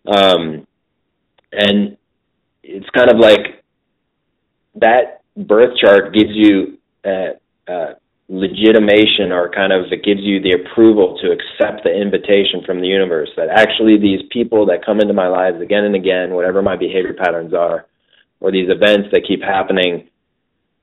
[0.07, 0.65] um,
[1.57, 1.97] and
[2.63, 3.63] it's kind of like
[4.75, 7.31] that birth chart gives you a,
[7.67, 7.95] a
[8.29, 12.87] legitimation or kind of it gives you the approval to accept the invitation from the
[12.87, 16.75] universe that actually these people that come into my lives again and again, whatever my
[16.75, 17.85] behavior patterns are,
[18.39, 20.09] or these events that keep happening,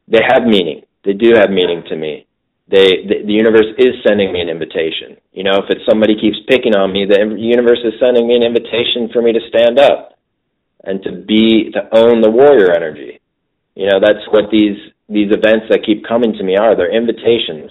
[0.07, 0.83] they have meaning.
[1.05, 2.27] They do have meaning to me.
[2.69, 5.17] They, the, the universe is sending me an invitation.
[5.33, 8.45] You know, if it's somebody keeps picking on me, the universe is sending me an
[8.45, 10.20] invitation for me to stand up
[10.85, 13.21] and to be to own the warrior energy
[13.81, 14.77] you know, that's what these
[15.09, 16.77] these events that keep coming to me are.
[16.77, 17.71] They're invitations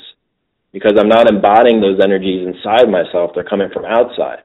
[0.73, 3.31] because I'm not embodying those energies inside myself.
[3.33, 4.43] They're coming from outside.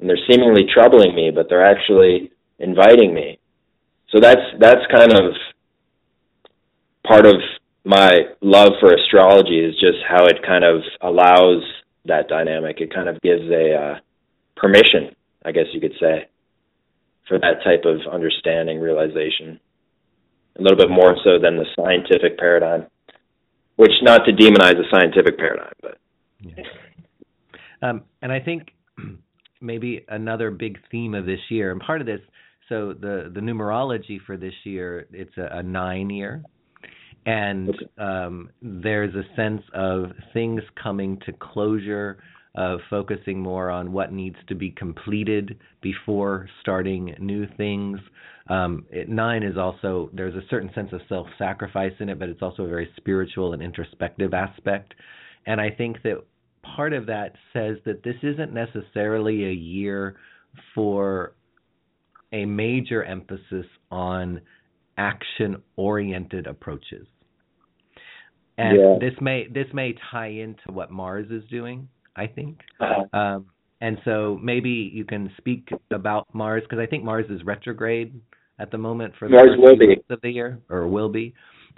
[0.00, 3.38] And they're seemingly troubling me, but they're actually inviting me.
[4.10, 5.34] So that's that's kind of
[7.06, 7.36] part of
[7.84, 11.62] my love for astrology is just how it kind of allows
[12.06, 12.80] that dynamic.
[12.80, 13.98] It kind of gives a uh,
[14.56, 16.28] permission, I guess you could say,
[17.28, 19.60] for that type of understanding, realization
[20.58, 22.86] a little bit more so than the scientific paradigm.
[23.76, 25.98] Which, not to demonize the scientific paradigm, but.
[26.40, 26.64] Yeah.
[27.80, 28.72] Um, and I think
[29.60, 32.20] maybe another big theme of this year, and part of this.
[32.68, 36.42] So the the numerology for this year, it's a, a nine year,
[37.24, 42.18] and um, there's a sense of things coming to closure,
[42.58, 48.00] of focusing more on what needs to be completed before starting new things.
[48.48, 52.42] Um, it, nine is also there's a certain sense of self-sacrifice in it, but it's
[52.42, 54.94] also a very spiritual and introspective aspect.
[55.46, 56.16] And I think that
[56.62, 60.16] part of that says that this isn't necessarily a year
[60.74, 61.34] for
[62.32, 64.40] a major emphasis on
[64.96, 67.06] action-oriented approaches.
[68.56, 68.98] And Yeah.
[68.98, 71.88] this may this may tie into what Mars is doing.
[72.18, 72.60] I think.
[72.80, 73.46] Uh, Um,
[73.80, 78.20] and so maybe you can speak about Mars because I think Mars is retrograde
[78.58, 79.96] at the moment for the Mars will be.
[80.10, 81.32] of the year, or will be.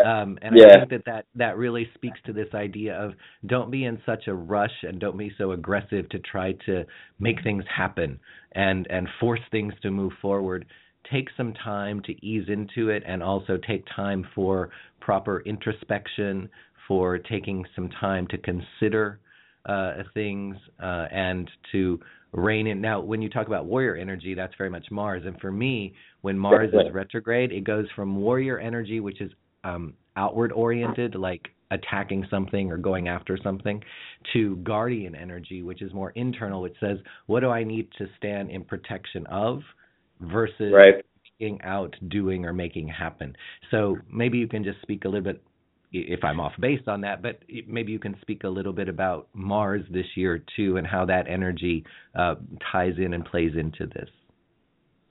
[0.05, 0.69] Um, and Yeah.
[0.69, 3.13] I think that, that that really speaks to this idea of
[3.47, 6.87] don't be in such a rush and don't be so aggressive to try to
[7.19, 8.19] make things happen
[8.53, 10.65] and and force things to move forward.
[11.11, 16.49] Take some time to ease into it and also take time for proper introspection,
[16.89, 19.21] for taking some time to consider
[19.67, 22.01] uh, things uh, and to
[22.33, 22.81] rein in.
[22.81, 25.23] Now, when you talk about warrior energy, that's very much Mars.
[25.27, 29.31] And for me, when Mars is retrograde, it goes from warrior energy, which is
[29.65, 33.83] um, outward oriented, like attacking something or going after something,
[34.33, 38.51] to guardian energy, which is more internal, which says, what do I need to stand
[38.51, 39.61] in protection of
[40.21, 41.05] versus right.
[41.39, 43.35] being out doing or making happen.
[43.71, 45.43] So maybe you can just speak a little bit
[45.93, 49.29] if I'm off base on that, but maybe you can speak a little bit about
[49.35, 51.85] Mars this year too and how that energy
[52.15, 52.37] uh,
[52.71, 54.09] ties in and plays into this.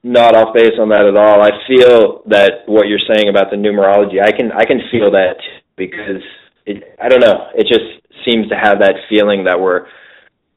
[0.04, 1.42] not off base on that at all.
[1.44, 5.36] I feel that what you're saying about the numerology, I can I can feel that
[5.76, 6.24] because
[6.66, 9.88] it I don't know, it just seems to have that feeling that we're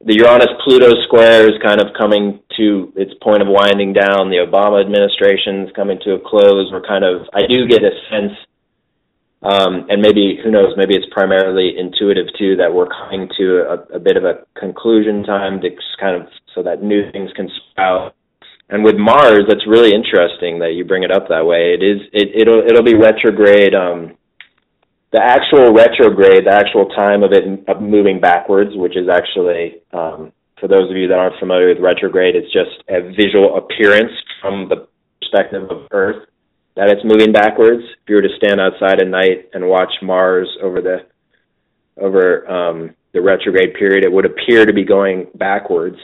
[0.05, 4.27] the Uranus Pluto square is kind of coming to its point of winding down.
[4.29, 6.71] The Obama administration's coming to a close.
[6.71, 8.35] We're kind of I do get a sense
[9.43, 13.95] um, and maybe who knows, maybe it's primarily intuitive too that we're coming to a,
[13.95, 18.15] a bit of a conclusion time to kind of so that new things can sprout
[18.69, 21.77] and with Mars, that's really interesting that you bring it up that way.
[21.77, 23.75] It is it it'll it'll be retrograde.
[23.75, 24.17] Um,
[25.11, 30.31] the actual retrograde, the actual time of it of moving backwards, which is actually um,
[30.59, 34.11] for those of you that aren't familiar with retrograde, it's just a visual appearance
[34.41, 34.87] from the
[35.21, 36.25] perspective of Earth
[36.75, 37.83] that it's moving backwards.
[37.83, 41.05] If you were to stand outside at night and watch Mars over the
[42.01, 45.97] over um, the retrograde period, it would appear to be going backwards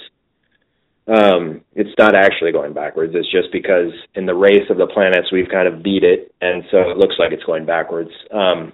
[1.10, 3.14] um, it's not actually going backwards.
[3.16, 6.64] It's just because in the race of the planets we've kind of beat it, and
[6.70, 8.12] so it looks like it's going backwards.
[8.32, 8.74] Um,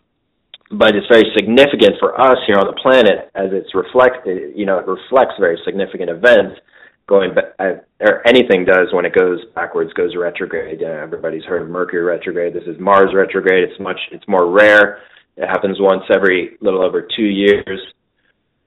[0.72, 4.52] but it's very significant for us here on the planet as it's reflected.
[4.56, 6.60] You know, it reflects very significant events
[7.08, 10.82] going back, or anything does when it goes backwards, goes retrograde.
[10.82, 12.54] Know, everybody's heard of Mercury retrograde.
[12.54, 13.70] This is Mars retrograde.
[13.70, 15.00] It's much, it's more rare.
[15.38, 17.80] It happens once every little over two years.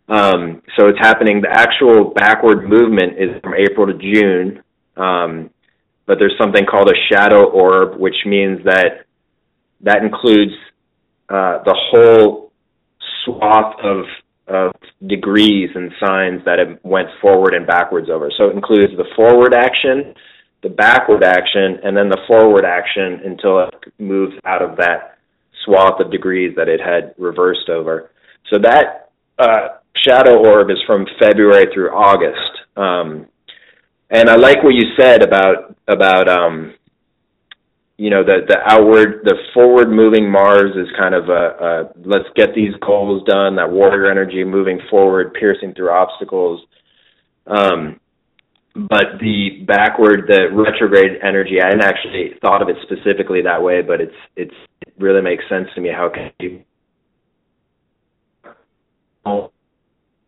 [0.09, 1.43] Um, so it's happening.
[1.43, 4.63] The actual backward movement is from April to June,
[4.97, 5.51] um,
[6.07, 9.05] but there's something called a shadow orb, which means that
[9.83, 10.53] that includes
[11.29, 12.53] uh, the whole
[13.25, 14.05] swath of
[14.49, 14.73] of
[15.07, 18.31] degrees and signs that it went forward and backwards over.
[18.37, 20.15] So it includes the forward action,
[20.63, 25.19] the backward action, and then the forward action until it moves out of that
[25.65, 28.11] swath of degrees that it had reversed over.
[28.51, 32.77] So that uh, shadow orb is from February through August.
[32.77, 33.27] Um,
[34.11, 36.75] and I like what you said about about um,
[37.99, 42.29] you know the the outward the forward moving Mars is kind of a, a let's
[42.37, 46.65] get these goals done that warrior energy moving forward piercing through obstacles
[47.49, 47.99] um,
[48.75, 53.83] but the backward the retrograde energy I hadn't actually thought of it specifically that way
[53.83, 54.55] but it's it's
[54.87, 56.63] it really makes sense to me how can you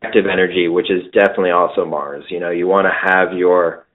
[0.02, 3.86] active energy which is definitely also Mars you know you want to have your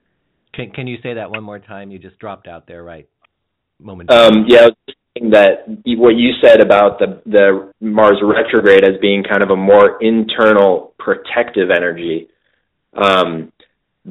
[0.54, 1.90] Can can you say that one more time?
[1.90, 3.06] You just dropped out there, right?
[3.80, 4.38] Momentarily.
[4.38, 4.68] Um, yeah,
[5.30, 5.64] that
[5.98, 10.94] what you said about the the Mars retrograde as being kind of a more internal
[10.98, 12.28] protective energy.
[12.94, 13.52] Um,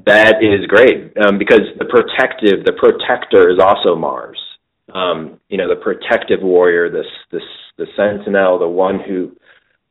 [0.06, 4.38] that is great um, because the protective, the protector is also Mars.
[4.94, 7.42] Um, you know, the protective warrior, this this
[7.78, 9.36] the sentinel, the one who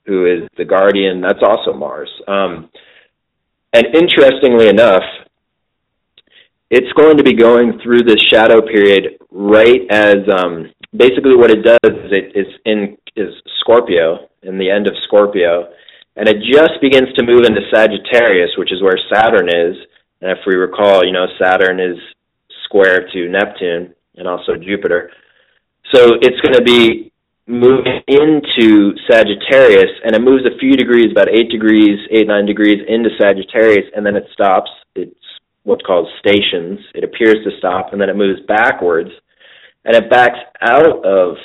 [0.06, 1.20] who is the guardian.
[1.20, 2.10] That's also Mars.
[2.28, 2.70] Um,
[3.72, 5.02] and interestingly enough,
[6.70, 11.62] it's going to be going through this shadow period right as um, basically what it
[11.62, 15.68] does is it is in is Scorpio in the end of Scorpio,
[16.16, 19.76] and it just begins to move into Sagittarius, which is where Saturn is,
[20.20, 21.96] And if we recall, you know, Saturn is
[22.64, 25.10] square to Neptune and also Jupiter.
[25.92, 27.12] So it's going to be
[27.46, 32.78] moving into Sagittarius, and it moves a few degrees, about eight degrees, eight, nine degrees
[32.88, 34.70] into Sagittarius, and then it stops.
[34.94, 35.14] It's
[35.64, 36.80] what's called stations.
[36.94, 39.10] It appears to stop, and then it moves backwards,
[39.84, 41.36] and it backs out of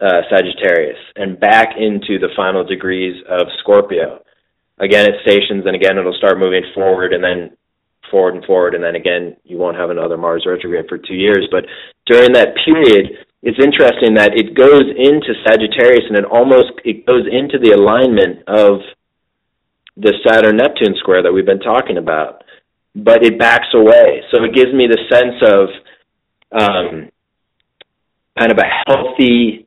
[0.00, 4.22] uh, Sagittarius and back into the final degrees of Scorpio.
[4.78, 7.56] Again, it stations, and again, it'll start moving forward, and then
[8.10, 11.46] forward and forward, and then again, you won't have another Mars retrograde for two years.
[11.50, 11.64] But
[12.06, 17.26] during that period, it's interesting that it goes into Sagittarius and it almost it goes
[17.30, 18.80] into the alignment of
[19.96, 22.42] the Saturn Neptune square that we've been talking about,
[23.04, 24.22] but it backs away.
[24.30, 25.68] So it gives me the sense of
[26.60, 27.10] um,
[28.38, 29.66] kind of a healthy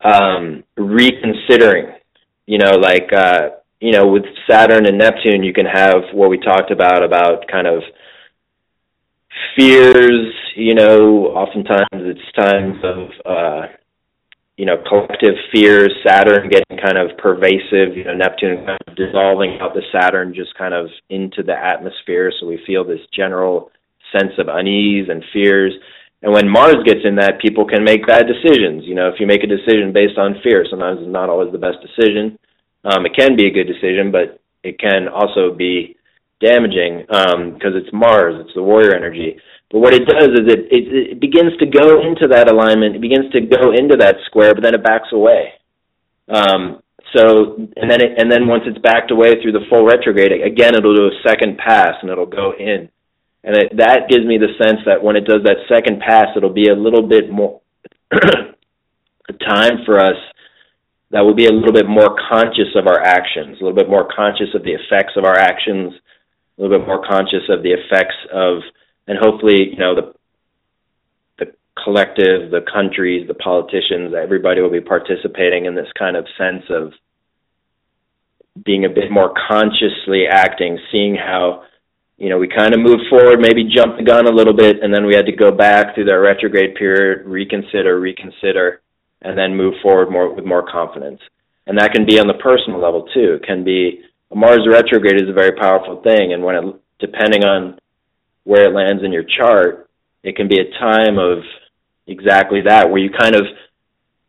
[0.00, 1.94] um, reconsidering.
[2.46, 6.38] You know, like uh, you know, with Saturn and Neptune, you can have what we
[6.38, 7.82] talked about about kind of
[9.56, 13.66] fears, you know, oftentimes it's times of, uh,
[14.56, 19.58] you know, collective fears, Saturn getting kind of pervasive, you know, Neptune kind of dissolving
[19.60, 22.32] out the Saturn just kind of into the atmosphere.
[22.38, 23.70] So we feel this general
[24.12, 25.72] sense of unease and fears.
[26.20, 28.84] And when Mars gets in that, people can make bad decisions.
[28.84, 31.58] You know, if you make a decision based on fear, sometimes it's not always the
[31.58, 32.38] best decision.
[32.84, 35.96] Um, it can be a good decision, but it can also be
[36.40, 39.36] damaging because um, it's Mars, it's the warrior energy.
[39.72, 40.84] But what it does is it, it
[41.16, 44.62] it begins to go into that alignment, it begins to go into that square, but
[44.62, 45.54] then it backs away.
[46.28, 46.82] Um,
[47.16, 50.76] so and then it, and then once it's backed away through the full retrograde, again
[50.76, 52.90] it'll do a second pass and it'll go in,
[53.44, 56.52] and it, that gives me the sense that when it does that second pass, it'll
[56.52, 57.60] be a little bit more
[58.12, 60.20] a time for us
[61.12, 64.08] that will be a little bit more conscious of our actions, a little bit more
[64.14, 65.92] conscious of the effects of our actions,
[66.56, 68.60] a little bit more conscious of the effects of,
[69.06, 70.14] and hopefully, you know, the
[71.38, 71.52] the
[71.82, 76.92] collective, the countries, the politicians, everybody will be participating in this kind of sense of
[78.64, 81.64] being a bit more consciously acting, seeing how,
[82.18, 84.94] you know, we kind of moved forward, maybe jumped the gun a little bit, and
[84.94, 88.82] then we had to go back through that retrograde period, reconsider, reconsider,
[89.22, 91.20] and then move forward more with more confidence.
[91.66, 93.38] And that can be on the personal level too.
[93.40, 97.44] It can be a Mars retrograde is a very powerful thing, and when it, depending
[97.44, 97.78] on
[98.44, 99.88] where it lands in your chart,
[100.22, 101.38] it can be a time of
[102.06, 103.42] exactly that, where you kind of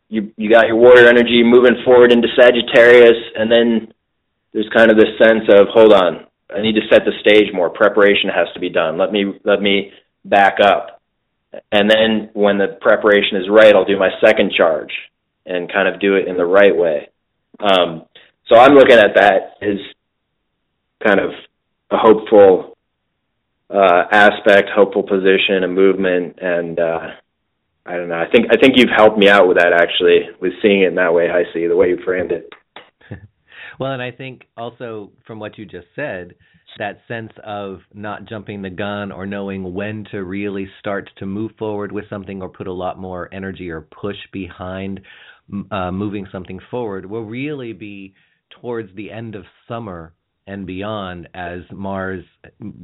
[0.10, 3.94] you you got your warrior energy moving forward into Sagittarius, and then
[4.53, 7.69] there's kind of this sense of hold on, I need to set the stage more.
[7.69, 8.98] Preparation has to be done.
[8.98, 9.91] Let me let me
[10.26, 11.02] back up,
[11.72, 14.91] and then when the preparation is right, I'll do my second charge
[15.45, 17.10] and kind of do it in the right way.
[17.60, 18.06] Um,
[18.48, 19.77] so I'm looking at that as
[21.06, 21.31] kind of
[21.91, 22.72] a hopeful
[23.69, 27.07] uh, aspect, hopeful position, a movement, and uh,
[27.85, 28.15] I don't know.
[28.15, 30.95] I think I think you've helped me out with that actually, with seeing it in
[30.95, 31.30] that way.
[31.30, 32.49] I see the way you framed it.
[33.80, 36.35] well, and I think also from what you just said,
[36.77, 41.52] that sense of not jumping the gun or knowing when to really start to move
[41.57, 45.02] forward with something or put a lot more energy or push behind
[45.72, 48.14] uh, moving something forward will really be
[48.61, 50.14] towards the end of summer
[50.47, 52.23] and beyond as Mars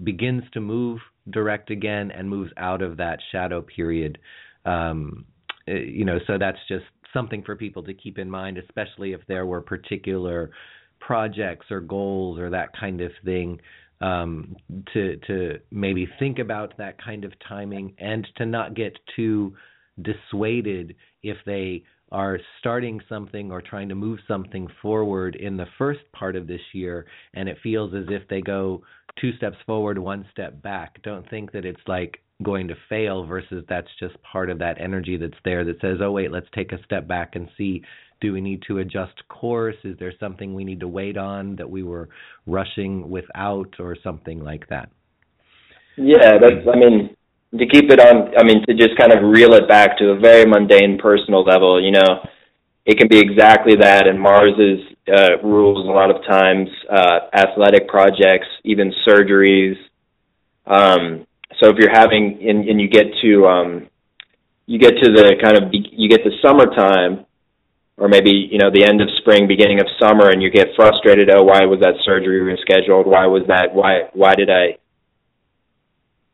[0.04, 1.00] begins to move
[1.32, 4.18] direct again and moves out of that shadow period.
[4.66, 5.26] Um,
[5.68, 9.22] eh, you know, so that's just something for people to keep in mind, especially if
[9.28, 10.52] there were particular
[11.00, 13.60] projects or goals or that kind of thing.
[14.02, 14.56] Um,
[14.94, 19.54] to to maybe think about that kind of timing and to not get too
[20.02, 26.00] dissuaded if they are starting something or trying to move something forward in the first
[26.12, 28.82] part of this year and it feels as if they go
[29.20, 31.02] two steps forward, one step back.
[31.04, 35.18] Don't think that it's like going to fail versus that's just part of that energy
[35.18, 37.84] that's there that says, "Oh wait, let's take a step back and see
[38.22, 39.78] do we need to adjust course?
[39.84, 42.10] Is there something we need to wait on that we were
[42.46, 44.90] rushing without or something like that?"
[45.98, 47.16] Yeah, that's I mean,
[47.58, 50.20] to keep it on i mean to just kind of reel it back to a
[50.20, 52.26] very mundane personal level you know
[52.86, 57.88] it can be exactly that and mars's uh, rules a lot of times uh, athletic
[57.88, 59.76] projects even surgeries.
[60.66, 61.26] Um,
[61.60, 63.90] so if you're having and, and you get to um,
[64.66, 67.26] you get to the kind of you get to summertime
[67.98, 71.30] or maybe you know the end of spring beginning of summer and you get frustrated
[71.34, 73.06] oh why was that surgery rescheduled?
[73.06, 73.74] Why was that?
[73.74, 74.78] Why why did i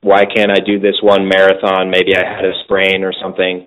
[0.06, 1.90] why can't I do this one marathon?
[1.90, 3.66] Maybe I had a sprain or something.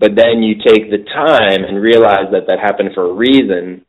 [0.00, 3.84] But then you take the time and realize that that happened for a reason.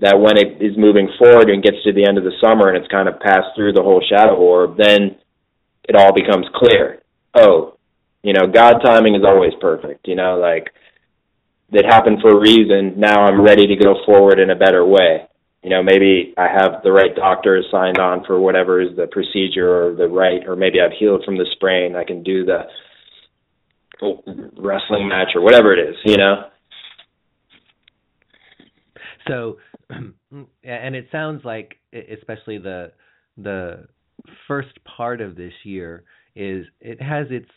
[0.00, 2.76] that when it is moving forward and gets to the end of the summer and
[2.76, 5.16] it's kind of passed through the whole shadow orb, then
[5.84, 7.02] it all becomes clear.
[7.34, 7.76] Oh,
[8.22, 10.08] you know, God timing is always perfect.
[10.08, 10.72] You know, like
[11.72, 12.98] it happened for a reason.
[12.98, 15.28] Now I'm ready to go forward in a better way.
[15.62, 19.68] You know, maybe I have the right doctor signed on for whatever is the procedure
[19.68, 21.96] or the right, or maybe I've healed from the sprain.
[21.96, 22.62] I can do the
[24.56, 25.96] wrestling match or whatever it is.
[26.04, 26.44] You know.
[29.28, 29.58] So,
[29.90, 32.92] and it sounds like, especially the
[33.36, 33.86] the
[34.48, 36.04] first part of this year
[36.34, 37.50] is it has its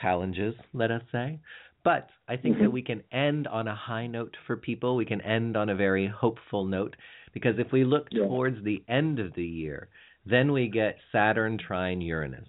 [0.00, 1.38] challenges, let us say,
[1.84, 2.64] but I think mm-hmm.
[2.64, 4.96] that we can end on a high note for people.
[4.96, 6.96] We can end on a very hopeful note
[7.32, 8.24] because if we look yeah.
[8.24, 9.88] towards the end of the year,
[10.26, 12.48] then we get Saturn trine Uranus.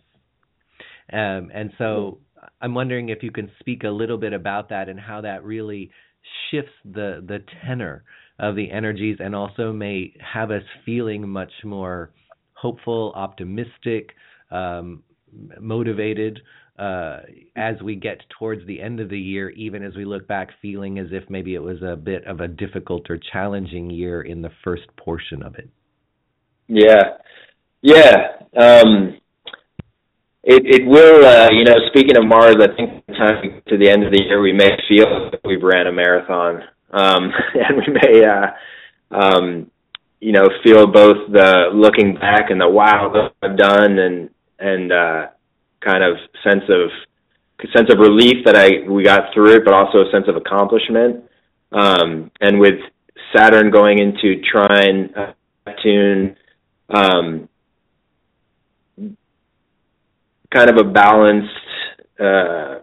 [1.11, 2.19] Um, and so.
[2.61, 5.91] I'm wondering if you can speak a little bit about that and how that really
[6.49, 8.03] shifts the the tenor
[8.39, 12.11] of the energies and also may have us feeling much more
[12.53, 14.11] hopeful, optimistic,
[14.51, 15.03] um,
[15.59, 16.39] motivated
[16.79, 17.19] uh,
[17.55, 20.97] as we get towards the end of the year, even as we look back, feeling
[20.97, 24.51] as if maybe it was a bit of a difficult or challenging year in the
[24.63, 25.69] first portion of it.
[26.67, 27.17] Yeah,
[27.81, 28.15] yeah.
[28.57, 29.17] Um,
[30.43, 31.25] it it will.
[31.25, 34.41] Uh, you know, speaking of Mars, I think time to the end of the year,
[34.41, 38.25] we may feel that we've ran a marathon, um, and we may.
[38.25, 38.47] Uh,
[39.11, 39.71] um,
[40.21, 44.29] you know, feel both the looking back and the wow that I've done and
[44.59, 45.27] and uh
[45.81, 46.89] kind of sense of
[47.75, 51.23] sense of relief that I we got through it, but also a sense of accomplishment.
[51.71, 52.79] Um, and with
[53.35, 55.33] Saturn going into trine uh,
[55.67, 56.35] Neptune,
[56.89, 57.49] um,
[60.51, 61.49] kind of a balanced,
[62.19, 62.79] uh,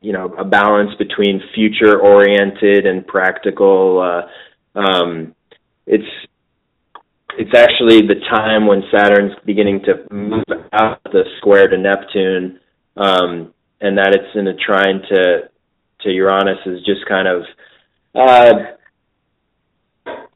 [0.00, 4.00] you know, a balance between future oriented and practical.
[4.00, 5.34] Uh, um,
[5.86, 6.04] it's
[7.38, 12.60] it's actually the time when Saturn's beginning to move out the square to Neptune,
[12.96, 15.50] um, and that it's in a trine to
[16.02, 17.42] to Uranus is just kind of
[18.14, 18.52] uh,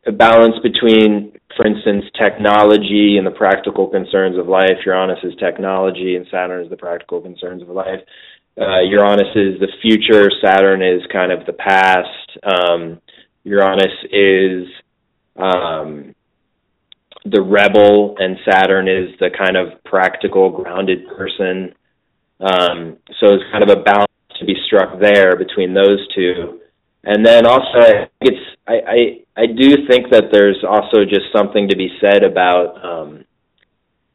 [0.07, 4.79] a balance between, for instance, technology and the practical concerns of life.
[4.87, 8.01] Uranus is technology, and Saturn is the practical concerns of life.
[8.59, 10.31] Uh, Uranus is the future.
[10.43, 12.39] Saturn is kind of the past.
[12.43, 13.01] Um,
[13.45, 14.67] Uranus is
[15.37, 16.15] um,
[17.25, 21.75] the rebel, and Saturn is the kind of practical, grounded person.
[22.41, 26.61] Um, so it's kind of a balance to be struck there between those two.
[27.05, 31.69] And then also, I it's I, I I do think that there's also just something
[31.69, 33.25] to be said about um,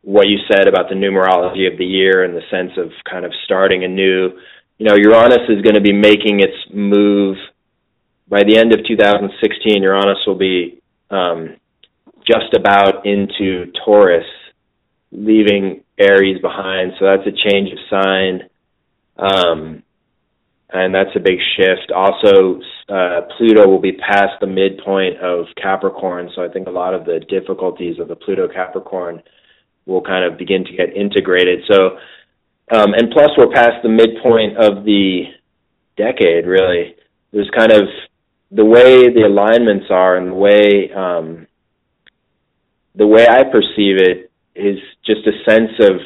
[0.02, 3.32] what you said about the numerology of the year in the sense of kind of
[3.46, 4.38] starting a new.
[4.78, 7.38] You know, Uranus is going to be making its move
[8.28, 9.82] by the end of 2016.
[9.82, 11.56] Uranus will be um,
[12.26, 14.26] just about into Taurus,
[15.12, 16.94] leaving Aries behind.
[17.00, 18.50] So that's a change of sign.
[19.18, 19.84] Um,
[20.74, 21.92] and that's a big shift.
[21.96, 22.60] Also,
[22.90, 27.06] uh, Pluto will be past the midpoint of Capricorn, so I think a lot of
[27.06, 29.22] the difficulties of the Pluto Capricorn
[29.86, 31.60] will kind of begin to get integrated.
[31.72, 31.98] So,
[32.72, 35.26] um, and plus, we're past the midpoint of the
[35.96, 36.48] decade.
[36.48, 36.96] Really,
[37.32, 37.84] there's kind of
[38.50, 41.48] the way the alignments are and the way um,
[42.96, 46.00] the way I perceive it is just a sense of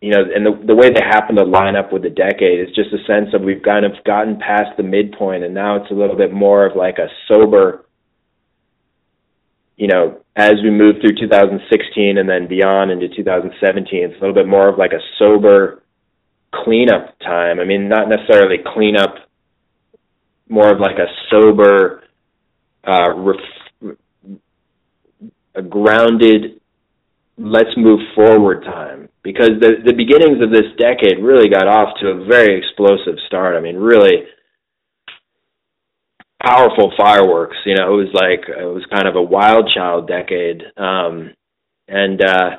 [0.00, 2.74] you know, and the the way they happen to line up with the decade is
[2.74, 5.94] just a sense of we've kind of gotten past the midpoint and now it's a
[5.94, 7.84] little bit more of like a sober
[9.78, 14.34] you know, as we move through 2016 and then beyond into 2017, it's a little
[14.34, 15.84] bit more of like a sober
[16.52, 17.60] cleanup time.
[17.60, 19.14] I mean, not necessarily cleanup,
[20.48, 22.02] more of like a sober,
[22.84, 23.36] uh, ref-
[25.54, 26.60] a grounded
[27.38, 32.08] let's move forward time because the the beginnings of this decade really got off to
[32.08, 33.56] a very explosive start.
[33.56, 34.24] I mean, really
[36.42, 37.56] powerful fireworks.
[37.64, 40.62] You know, it was like it was kind of a wild child decade.
[40.76, 41.34] Um,
[41.88, 42.50] and uh,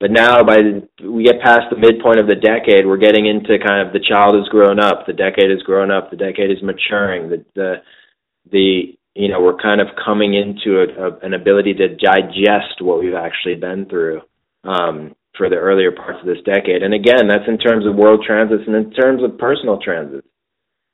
[0.00, 3.58] but now, by the, we get past the midpoint of the decade, we're getting into
[3.58, 6.62] kind of the child has grown up, the decade has grown up, the decade is
[6.62, 7.74] maturing, the the
[8.50, 13.00] the you know, we're kind of coming into a, a, an ability to digest what
[13.00, 14.20] we've actually been through
[14.62, 16.84] um, for the earlier parts of this decade.
[16.84, 20.28] And again, that's in terms of world transits and in terms of personal transits.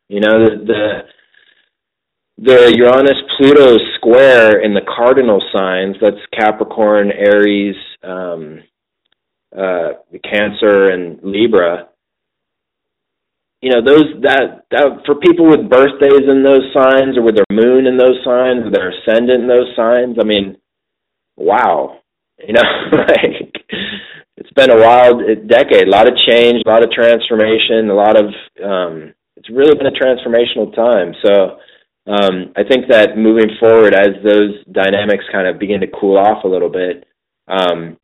[0.08, 1.04] You know, the
[2.38, 8.60] the, the Uranus Pluto square in the cardinal signs, that's Capricorn, Aries, um,
[9.54, 11.88] uh, Cancer, and Libra
[13.64, 17.48] you know those that that for people with birthdays in those signs or with their
[17.50, 20.56] moon in those signs or their ascendant in those signs i mean
[21.36, 21.98] wow.
[22.46, 23.56] You know like
[24.36, 25.88] it's been a wild decade.
[25.88, 28.26] A lot of change a lot of transformation a lot of
[28.62, 31.14] um it's really been a transformational time.
[31.24, 31.56] So
[32.06, 36.44] um i think that moving forward as those dynamics kind of begin to cool off
[36.44, 37.06] a little bit
[37.48, 37.96] um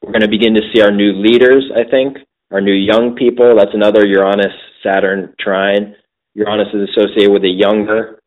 [0.00, 2.18] we're going to begin to see our new leaders i think
[2.52, 3.56] our new young people.
[3.56, 4.52] That's another uranus
[4.82, 5.94] Saturn trine.
[6.34, 8.20] Uranus is associated with the younger,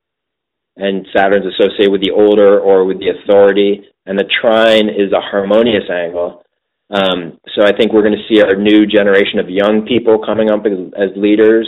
[0.77, 3.83] and Saturn's associated with the older or with the authority.
[4.05, 6.43] And the trine is a harmonious angle.
[6.89, 10.51] Um, so I think we're going to see our new generation of young people coming
[10.51, 11.67] up as, as leaders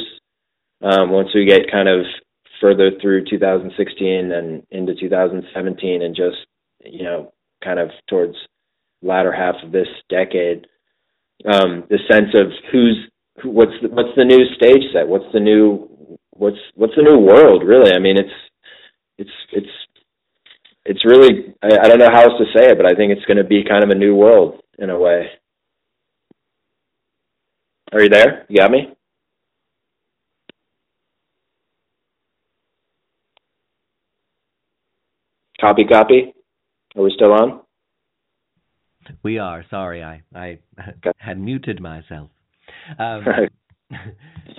[0.84, 2.06] um, once we get kind of
[2.62, 6.38] further through 2016 and into 2017 and just,
[6.86, 7.34] you know,
[7.64, 8.36] kind of towards
[9.02, 10.68] latter half of this decade.
[11.46, 12.98] Um, the sense of who's
[13.44, 15.08] what's the, what's the new stage set?
[15.08, 17.64] What's the new what's what's the new world?
[17.66, 18.30] Really, I mean, it's
[19.18, 19.74] it's it's
[20.86, 23.26] it's really I, I don't know how else to say it, but I think it's
[23.26, 25.28] going to be kind of a new world in a way.
[27.92, 28.46] Are you there?
[28.50, 28.94] You got me?
[35.60, 36.34] Copy, copy.
[36.96, 37.62] Are we still on?
[39.24, 39.66] We are.
[39.70, 41.12] Sorry, I I okay.
[41.18, 42.30] had muted myself.
[43.00, 43.52] Um, right.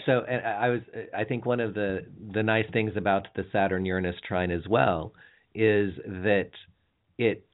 [0.07, 0.81] so and I was
[1.17, 5.13] I think one of the the nice things about the Saturn Uranus trine as well
[5.55, 6.51] is that
[7.19, 7.45] it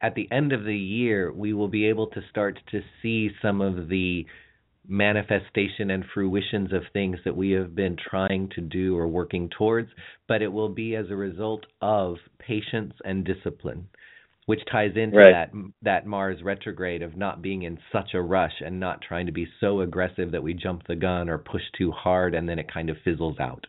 [0.00, 3.60] at the end of the year we will be able to start to see some
[3.60, 4.26] of the
[4.86, 9.90] manifestation and fruitions of things that we have been trying to do or working towards,
[10.26, 13.86] but it will be as a result of patience and discipline
[14.48, 15.30] which ties into right.
[15.30, 15.50] that
[15.82, 19.46] that Mars retrograde of not being in such a rush and not trying to be
[19.60, 22.88] so aggressive that we jump the gun or push too hard and then it kind
[22.88, 23.66] of fizzles out.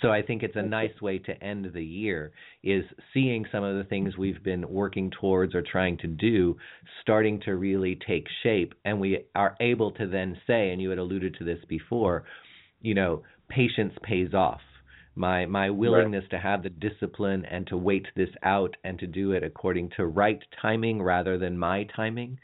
[0.00, 2.30] So I think it's a nice way to end the year
[2.62, 6.56] is seeing some of the things we've been working towards or trying to do
[7.02, 11.00] starting to really take shape and we are able to then say and you had
[11.00, 12.22] alluded to this before,
[12.80, 14.60] you know, patience pays off
[15.14, 16.30] my my willingness right.
[16.30, 20.06] to have the discipline and to wait this out and to do it according to
[20.06, 22.38] right timing rather than my timing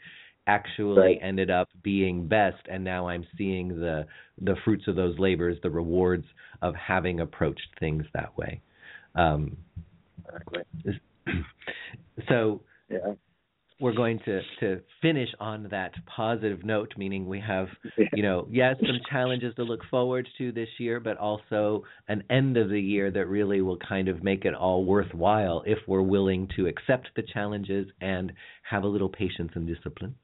[0.47, 1.19] actually right.
[1.21, 4.05] ended up being best and now I'm seeing the
[4.41, 6.25] the fruits of those labors the rewards
[6.61, 8.61] of having approached things that way
[9.15, 9.57] um,
[10.25, 10.63] exactly.
[12.29, 13.13] so yeah
[13.79, 17.67] we're going to to finish on that positive note meaning we have
[18.13, 22.57] you know yes some challenges to look forward to this year but also an end
[22.57, 26.47] of the year that really will kind of make it all worthwhile if we're willing
[26.55, 28.31] to accept the challenges and
[28.69, 30.15] have a little patience and discipline.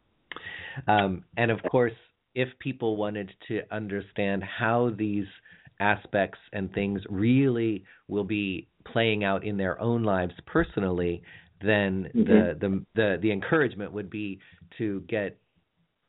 [0.88, 1.94] Um, and of course
[2.36, 5.28] if people wanted to understand how these
[5.80, 11.22] aspects and things really will be playing out in their own lives personally
[11.64, 12.24] then mm-hmm.
[12.24, 14.40] the, the the the encouragement would be
[14.78, 15.38] to get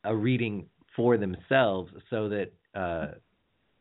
[0.04, 0.66] a reading
[0.96, 3.14] for themselves so that uh,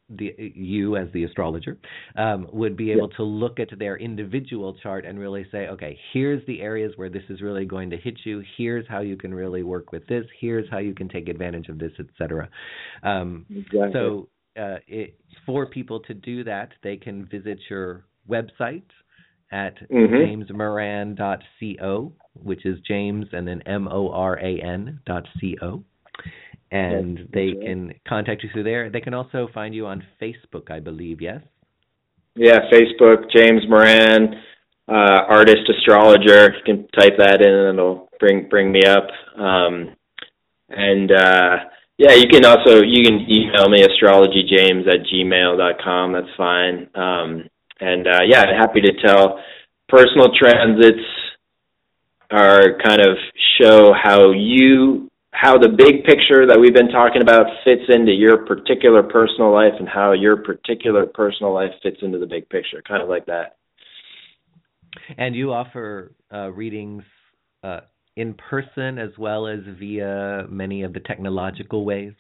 [0.10, 1.78] the you as the astrologer
[2.16, 3.18] um, would be able yeah.
[3.18, 7.24] to look at their individual chart and really say, okay, here's the areas where this
[7.30, 8.44] is really going to hit you.
[8.58, 10.26] Here's how you can really work with this.
[10.40, 12.50] Here's how you can take advantage of this, etc.
[13.04, 13.92] Um, exactly.
[13.94, 14.30] So
[14.60, 18.84] uh, it, for people to do that, they can visit your website
[19.54, 20.16] at mm-hmm.
[20.16, 25.84] jamesmoran.co, which is James and then M O R A N dot C O.
[26.72, 27.62] And that's, they right.
[27.62, 28.90] can contact you through there.
[28.90, 31.42] They can also find you on Facebook, I believe, yes?
[32.36, 34.42] Yeah, Facebook, James Moran,
[34.88, 36.56] uh, artist astrologer.
[36.56, 39.08] You can type that in and it'll bring bring me up.
[39.38, 39.96] Um,
[40.70, 41.56] and uh,
[42.00, 46.14] yeah, you can also you can email me astrologyjames at gmail dot com.
[46.14, 46.90] That's fine.
[46.96, 47.50] Um,
[47.84, 49.40] and uh, yeah, happy to tell.
[49.90, 51.06] Personal transits
[52.32, 53.18] are kind of
[53.60, 58.46] show how you how the big picture that we've been talking about fits into your
[58.46, 63.02] particular personal life and how your particular personal life fits into the big picture kind
[63.02, 63.58] of like that.
[65.18, 67.04] And you offer uh, readings
[67.64, 67.82] uh,
[68.16, 72.14] in person as well as via many of the technological ways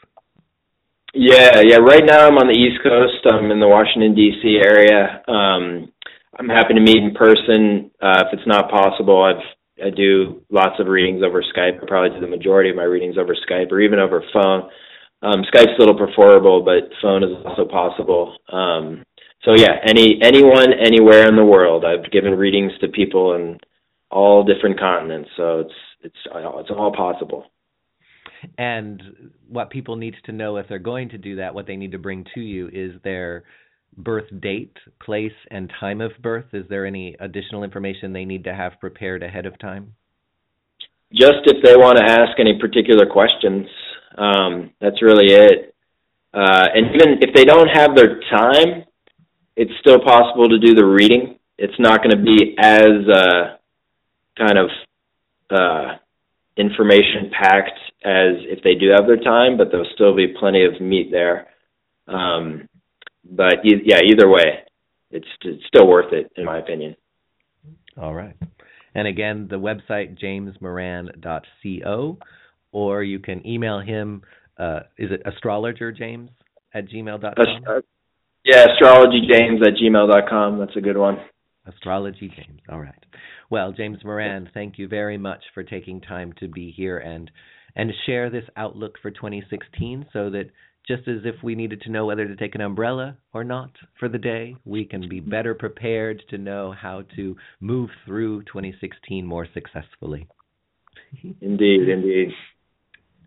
[1.13, 1.77] yeah, yeah.
[1.77, 3.25] Right now I'm on the East Coast.
[3.25, 4.61] I'm in the Washington D.C.
[4.65, 5.23] area.
[5.27, 5.91] Um,
[6.39, 7.91] I'm happy to meet in person.
[8.01, 9.43] Uh, if it's not possible, I've
[9.83, 11.81] I do lots of readings over Skype.
[11.81, 14.69] I probably do the majority of my readings over Skype or even over phone.
[15.23, 18.37] Um, Skype's a little preferable, but phone is also possible.
[18.51, 19.03] Um,
[19.43, 21.85] so yeah, any anyone anywhere in the world.
[21.85, 23.57] I've given readings to people in
[24.11, 27.45] all different continents, so it's it's it's all possible.
[28.57, 29.01] And
[29.47, 31.97] what people need to know if they're going to do that, what they need to
[31.97, 33.43] bring to you is their
[33.97, 36.45] birth date, place, and time of birth.
[36.53, 39.93] Is there any additional information they need to have prepared ahead of time?
[41.11, 43.67] Just if they want to ask any particular questions,
[44.17, 45.75] um, that's really it.
[46.33, 48.83] Uh, and even if they don't have their time,
[49.55, 51.37] it's still possible to do the reading.
[51.57, 53.57] It's not going to be as uh,
[54.35, 54.69] kind of
[55.51, 55.97] uh,
[56.57, 60.79] information packed as if they do have their time, but there'll still be plenty of
[60.81, 61.47] meat there.
[62.07, 62.69] Um,
[63.23, 64.63] but yeah, either way,
[65.09, 66.95] it's, it's still worth it in my opinion.
[67.97, 68.35] All right.
[68.95, 72.17] And again, the website jamesmoran.co,
[72.71, 74.21] or you can email him.
[74.57, 76.29] Uh, is it astrologer james
[76.73, 77.33] at gmail.com?
[77.67, 77.81] Uh,
[78.45, 80.59] yeah, astrologyjames at gmail.com.
[80.59, 81.17] That's a good one.
[81.65, 82.59] Astrology James.
[82.69, 83.05] All right.
[83.53, 87.29] Well, James Moran, thank you very much for taking time to be here and
[87.75, 90.45] and share this outlook for 2016 so that
[90.87, 93.69] just as if we needed to know whether to take an umbrella or not
[93.99, 99.23] for the day, we can be better prepared to know how to move through 2016
[99.23, 100.27] more successfully.
[101.39, 102.29] Indeed, indeed.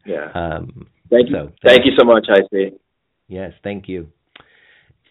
[0.05, 0.33] Yeah.
[0.35, 1.37] Um, thank you.
[1.37, 2.73] So, thank, thank you so much, HiC.
[3.29, 4.09] Yes, thank you.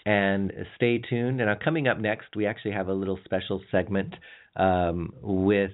[0.06, 1.42] And stay tuned.
[1.42, 4.14] And coming up next, we actually have a little special segment
[4.56, 5.72] um, with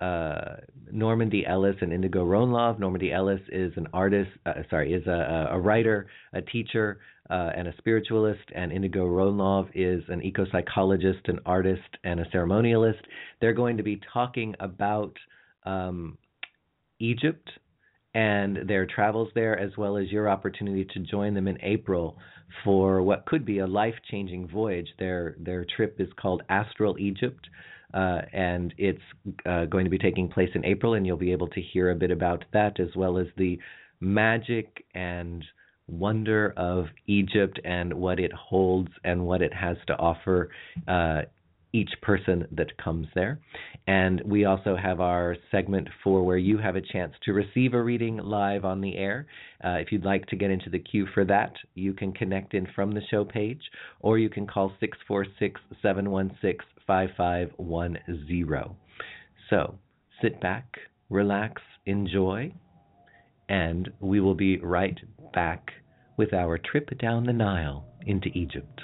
[0.00, 0.56] uh,
[0.92, 2.78] Normandi Ellis and Indigo Rønlov.
[2.78, 6.98] Normandi Ellis is an artist, uh, sorry, is a, a, writer, a teacher,
[7.30, 12.24] uh, and a spiritualist, and Indigo Rønlov is an eco psychologist, an artist, and a
[12.26, 13.00] ceremonialist.
[13.40, 15.16] They're going to be talking about
[15.64, 16.18] um,
[16.98, 17.48] Egypt
[18.14, 22.18] and their travels there, as well as your opportunity to join them in April
[22.62, 24.88] for what could be a life changing voyage.
[24.98, 27.48] Their their trip is called Astral Egypt
[27.94, 29.00] uh, and it's
[29.46, 31.94] uh, going to be taking place in April, and you'll be able to hear a
[31.94, 33.56] bit about that as well as the
[34.00, 35.44] magic and
[35.86, 40.50] wonder of Egypt and what it holds and what it has to offer
[40.88, 41.22] uh,
[41.74, 43.40] each person that comes there.
[43.88, 47.82] And we also have our segment for where you have a chance to receive a
[47.82, 49.26] reading live on the air.
[49.62, 52.68] Uh, if you'd like to get into the queue for that, you can connect in
[52.76, 53.60] from the show page
[54.00, 58.76] or you can call 646 716 5510.
[59.50, 59.74] So
[60.22, 60.78] sit back,
[61.10, 62.52] relax, enjoy,
[63.48, 64.98] and we will be right
[65.32, 65.70] back
[66.16, 68.80] with our trip down the Nile into Egypt.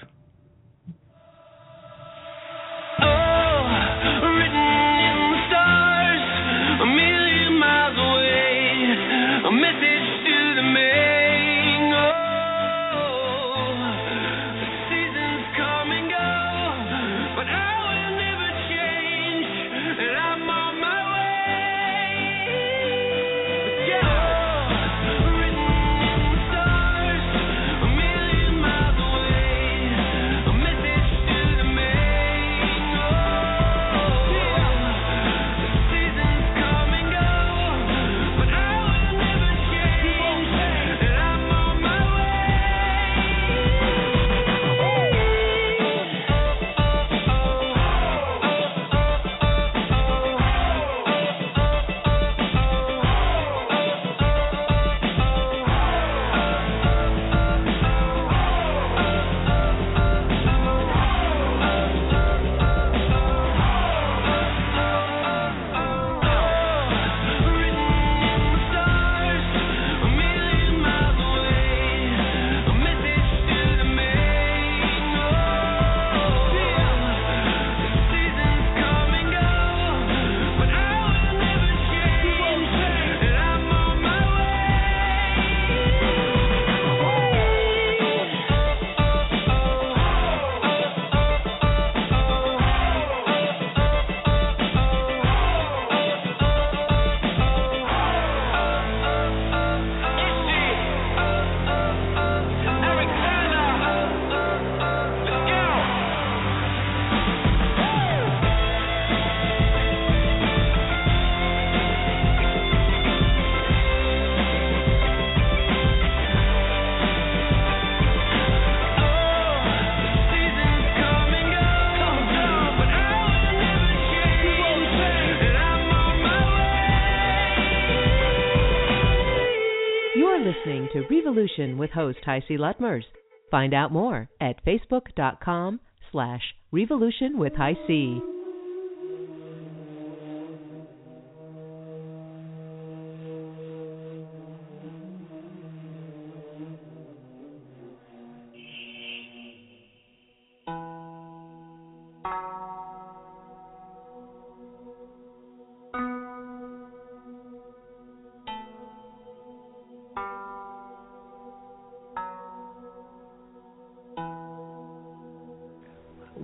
[131.41, 133.05] Revolution with host HiC Lutmers.
[133.51, 135.81] Find out more at facebook.com
[136.13, 138.21] slash revolution with high C.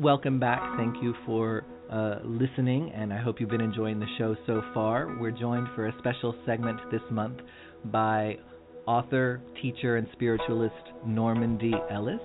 [0.06, 0.62] welcome back.
[0.76, 5.18] Thank you for uh, listening, and I hope you've been enjoying the show so far.
[5.18, 7.40] We're joined for a special segment this month
[7.86, 8.36] by
[8.86, 12.20] author, teacher, and spiritualist Normandi Ellis,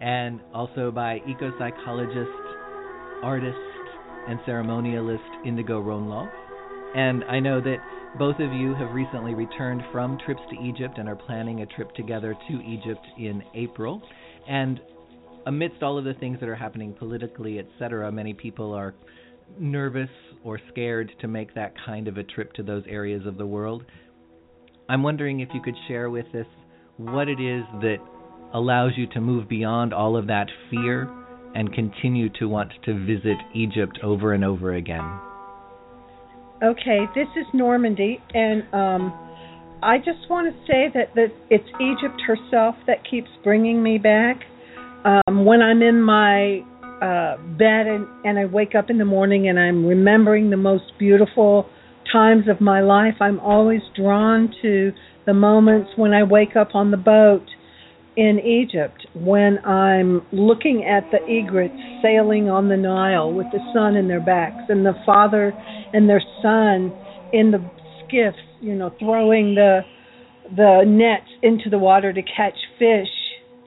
[0.00, 2.30] and also by eco psychologist,
[3.22, 3.58] artist,
[4.26, 6.30] and ceremonialist Indigo Rønlov.
[6.96, 11.06] And I know that both of you have recently returned from trips to Egypt and
[11.06, 14.00] are planning a trip together to Egypt in April.
[14.48, 14.80] And
[15.46, 18.94] amidst all of the things that are happening politically, etc., many people are
[19.58, 20.10] nervous
[20.44, 23.84] or scared to make that kind of a trip to those areas of the world.
[24.88, 26.46] I'm wondering if you could share with us
[26.96, 27.98] what it is that
[28.52, 31.08] allows you to move beyond all of that fear
[31.54, 35.20] and continue to want to visit Egypt over and over again.
[36.62, 42.20] Okay, this is Normandi, and um, I just want to say that, that it's Egypt
[42.26, 44.42] herself that keeps bringing me back.
[45.44, 46.60] When I'm in my
[47.02, 50.84] uh, bed and, and I wake up in the morning and I'm remembering the most
[50.98, 51.66] beautiful
[52.12, 54.92] times of my life, I'm always drawn to
[55.26, 57.46] the moments when I wake up on the boat
[58.16, 63.96] in Egypt, when I'm looking at the egrets sailing on the Nile with the sun
[63.96, 65.52] in their backs and the father
[65.92, 66.92] and their son
[67.32, 67.64] in the
[68.04, 69.80] skiffs, you know, throwing the
[70.56, 73.08] the nets into the water to catch fish.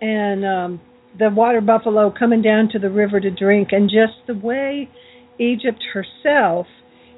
[0.02, 0.82] And um
[1.18, 4.90] the water buffalo coming down to the river to drink, and just the way
[5.40, 6.68] Egypt herself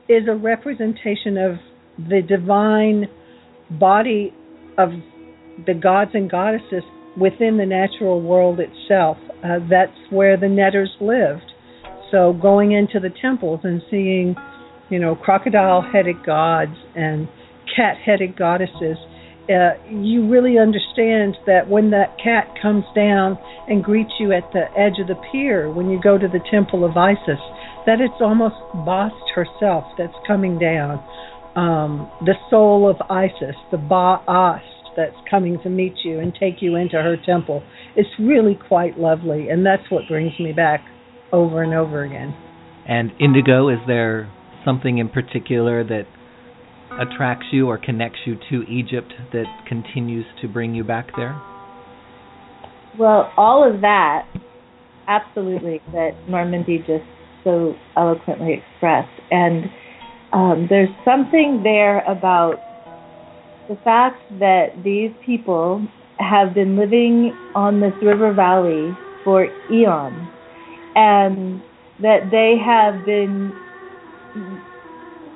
[0.08, 1.56] is a representation of
[1.98, 3.08] the divine
[3.80, 4.34] body
[4.78, 4.90] of
[5.66, 6.84] the gods and goddesses
[7.18, 9.18] within the natural world itself.
[9.44, 11.52] Uh, that's where the netters lived.
[12.12, 14.36] So going into the temples and seeing,
[14.90, 17.28] you know, crocodile-headed gods and
[17.76, 18.98] cat-headed goddesses
[19.50, 24.66] uh, you really understand that when that cat comes down and greets you at the
[24.78, 27.42] edge of the pier when you go to the temple of Isis,
[27.86, 28.56] that it's almost
[28.86, 31.04] Bast herself that's coming down.
[31.56, 34.62] Um, the soul of Isis, the Ba'ast
[34.98, 37.64] that's coming to meet you and take you into her temple.
[37.96, 40.82] It's really quite lovely, and that's what brings me back
[41.32, 42.36] over and over again.
[42.88, 44.32] And Indigo, is there
[44.64, 46.08] something in particular that
[47.00, 51.40] attracts you or connects you to Egypt that continues to bring you back there?
[52.98, 54.28] Well, all of that,
[55.08, 57.04] absolutely, that Normandi just
[57.44, 59.10] so eloquently expressed.
[59.32, 59.66] And
[60.32, 62.56] um, there's something there about
[63.68, 65.86] the fact that these people
[66.18, 70.30] have been living on this river valley for eons
[70.96, 71.62] and
[72.02, 73.52] that they have been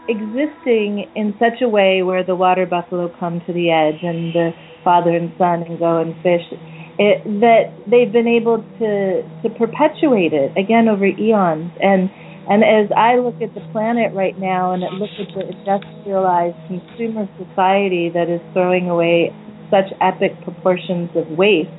[0.10, 4.52] existing in such a way where the water buffalo come to the edge and the
[4.84, 6.44] father and son and go and fish
[7.00, 11.72] it, that they've been able to to perpetuate it again over eons.
[11.80, 12.12] And
[12.52, 17.30] and as I look at the planet right now and look at the industrialized consumer
[17.40, 19.32] society that is throwing away
[19.72, 21.72] such epic proportions of waste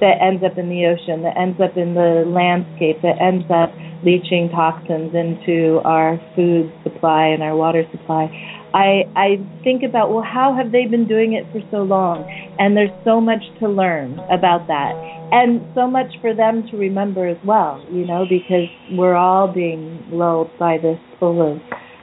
[0.00, 3.70] that ends up in the ocean, that ends up in the landscape, that ends up
[4.04, 8.26] leaching toxins into our food supply and our water supply.
[8.74, 9.28] I I
[9.62, 12.24] think about well how have they been doing it for so long?
[12.58, 14.92] And there's so much to learn about that.
[15.32, 20.04] And so much for them to remember as well you know because we're all being
[20.10, 21.58] lulled by this full of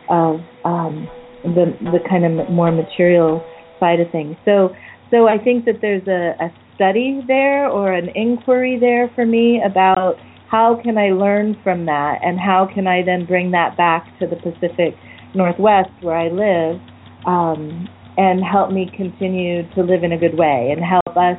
[0.10, 1.08] of um
[1.44, 3.44] the the kind of more material
[3.80, 4.36] side of things.
[4.46, 4.70] So
[5.12, 6.50] so I think that there's a, a
[6.80, 10.16] study there or an inquiry there for me about
[10.50, 14.26] how can I learn from that and how can I then bring that back to
[14.26, 14.96] the Pacific
[15.36, 16.80] Northwest where I live
[17.28, 17.86] um,
[18.16, 21.36] and help me continue to live in a good way and help us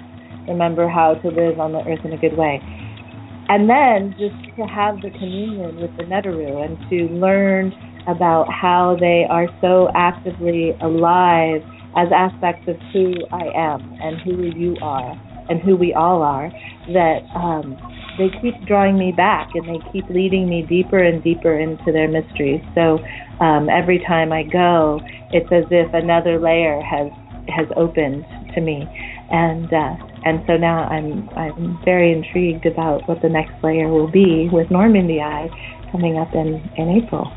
[0.47, 2.61] remember how to live on the earth in a good way.
[3.49, 7.73] And then just to have the communion with the Neteru and to learn
[8.07, 11.63] about how they are so actively alive
[11.97, 16.51] as aspects of who I am and who you are and who we all are
[16.89, 17.77] that um,
[18.17, 22.09] they keep drawing me back and they keep leading me deeper and deeper into their
[22.09, 22.63] mysteries.
[22.75, 22.99] So
[23.45, 25.01] um, every time I go,
[25.33, 27.11] it's as if another layer has
[27.49, 28.25] has opened
[28.55, 28.87] to me,
[29.31, 34.11] and uh, and so now I'm I'm very intrigued about what the next layer will
[34.11, 35.49] be with Normandi Eye
[35.91, 37.33] coming up in in April.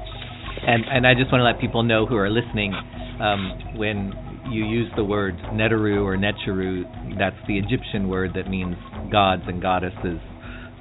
[0.68, 2.73] And and I just want to let people know who are listening
[3.19, 4.14] um, when
[4.49, 8.76] you use the word Neteru or Necheru, that's the Egyptian word that means
[9.11, 10.20] gods and goddesses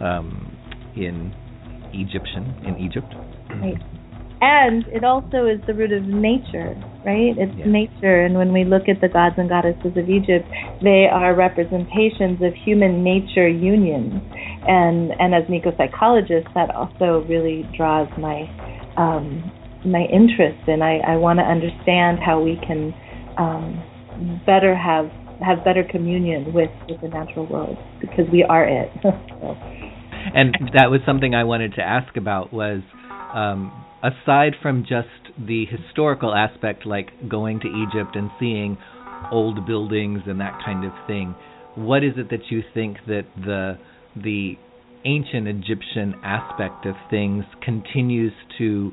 [0.01, 0.57] um,
[0.97, 1.33] in
[1.93, 3.13] Egyptian in Egypt.
[3.61, 3.77] Right.
[4.41, 6.75] and it also is the root of nature,
[7.05, 7.37] right?
[7.39, 7.67] It's Yeah.
[7.67, 10.49] nature, and when we look at the gods and goddesses of Egypt,
[10.83, 14.21] they are representations of human nature unions.
[14.67, 18.49] And and as an eco-psychologist, that also really draws my
[18.97, 19.51] um,
[19.85, 22.95] my interest, and I, I want to understand how we can
[23.39, 25.07] um, better have
[25.45, 28.91] have better communion with with the natural world because we are it.
[29.03, 29.57] so.
[30.35, 32.83] and that was something I wanted to ask about was
[33.35, 33.73] um,
[34.03, 38.77] aside from just the historical aspect, like going to Egypt and seeing
[39.31, 41.35] old buildings and that kind of thing,
[41.75, 43.79] what is it that you think that the
[44.17, 44.55] the
[45.05, 48.93] ancient Egyptian aspect of things continues to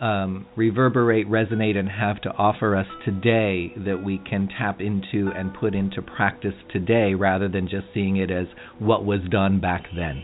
[0.00, 5.52] um, reverberate, resonate, and have to offer us today that we can tap into and
[5.54, 8.46] put into practice today rather than just seeing it as
[8.78, 10.22] what was done back then?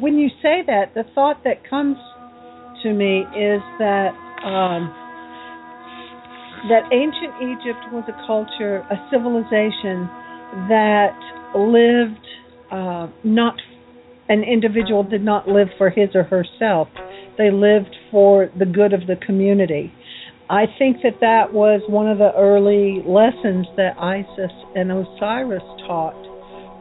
[0.00, 1.96] when you say that, the thought that comes
[2.82, 4.12] to me is that
[4.44, 4.88] um,
[6.70, 10.08] that ancient Egypt was a culture, a civilization
[10.68, 11.18] that
[11.54, 12.26] lived
[12.70, 13.54] uh, not
[14.28, 16.88] an individual did not live for his or herself.
[17.38, 19.92] They lived for the good of the community.
[20.50, 26.18] I think that that was one of the early lessons that Isis and Osiris taught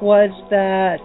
[0.01, 0.99] was that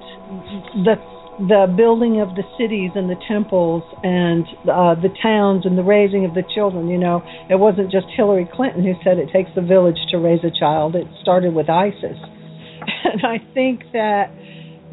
[0.82, 0.97] the
[1.39, 6.24] the building of the cities and the temples and uh, the towns and the raising
[6.24, 6.89] of the children.
[6.89, 7.20] You know,
[7.51, 10.97] it wasn't just Hillary Clinton who said it takes a village to raise a child.
[10.97, 12.16] It started with Isis,
[13.05, 14.32] and I think that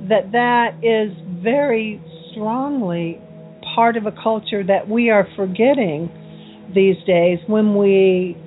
[0.10, 3.22] that that is very strongly
[3.76, 6.10] part of a culture that we are forgetting
[6.74, 8.38] these days when we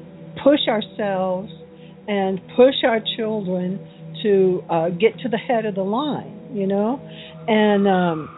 [0.42, 1.50] push ourselves
[2.08, 3.80] and push our children
[4.22, 6.32] to uh, get to the head of the line.
[6.52, 7.00] You know,
[7.48, 8.30] and um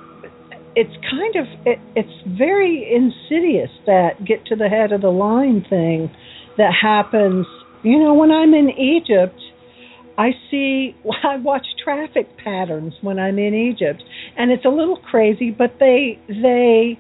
[0.78, 5.64] it's kind of it, it's very insidious that get to the head of the line
[5.68, 6.08] thing
[6.56, 7.46] that happens
[7.82, 9.40] you know when i'm in egypt
[10.18, 14.02] i see i watch traffic patterns when i'm in egypt
[14.36, 16.98] and it's a little crazy but they they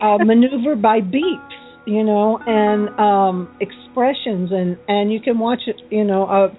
[0.00, 5.76] uh maneuver by beeps you know and um expressions and and you can watch it
[5.90, 6.56] you know a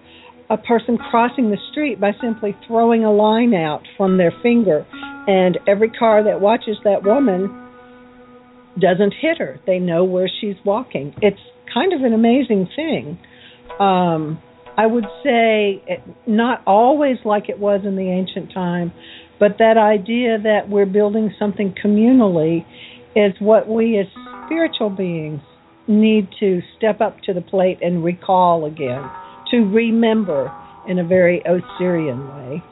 [0.49, 4.85] a person crossing the street by simply throwing a line out from their finger
[5.27, 7.49] and every car that watches that woman
[8.79, 9.59] doesn't hit her.
[9.65, 11.15] They know where she's walking.
[11.21, 11.39] It's
[11.73, 13.17] kind of an amazing thing.
[13.79, 14.41] Um
[14.77, 15.81] i would say
[16.27, 18.91] not always like it was in the ancient time
[19.39, 22.65] but that idea that we're building something communally
[23.15, 24.05] is what we as
[24.45, 25.41] spiritual beings
[25.87, 29.03] need to step up to the plate and recall again
[29.51, 30.51] to remember
[30.87, 32.63] in a very Osirian way.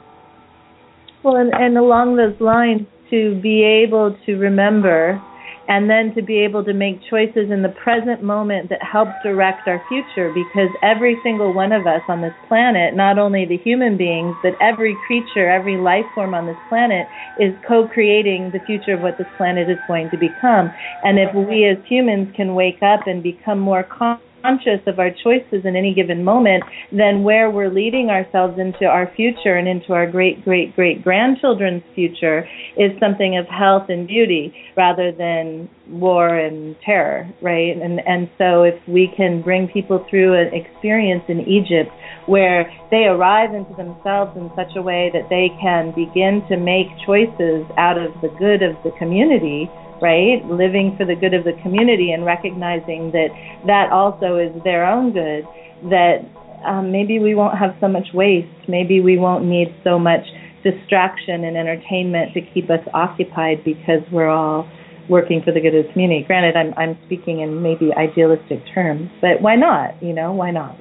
[1.22, 5.22] Well, and, and along those lines, to be able to remember
[5.68, 9.66] and then to be able to make choices in the present moment that help direct
[9.66, 13.96] our future because every single one of us on this planet, not only the human
[13.96, 17.08] beings, but every creature, every life form on this planet
[17.38, 20.72] is co creating the future of what this planet is going to become.
[21.02, 25.10] And if we as humans can wake up and become more conscious, conscious of our
[25.10, 26.62] choices in any given moment,
[26.92, 31.82] then where we're leading ourselves into our future and into our great, great, great grandchildren's
[31.94, 32.46] future
[32.76, 37.76] is something of health and beauty rather than war and terror, right?
[37.76, 41.90] And and so if we can bring people through an experience in Egypt
[42.26, 46.88] where they arrive into themselves in such a way that they can begin to make
[47.06, 50.44] choices out of the good of the community right?
[50.46, 53.28] Living for the good of the community and recognizing that
[53.66, 55.44] that also is their own good,
[55.90, 56.24] that
[56.66, 58.48] um, maybe we won't have so much waste.
[58.68, 60.24] Maybe we won't need so much
[60.64, 64.68] distraction and entertainment to keep us occupied because we're all
[65.08, 66.24] working for the good of the community.
[66.26, 70.02] Granted, I'm I'm speaking in maybe idealistic terms, but why not?
[70.02, 70.76] You know, why not?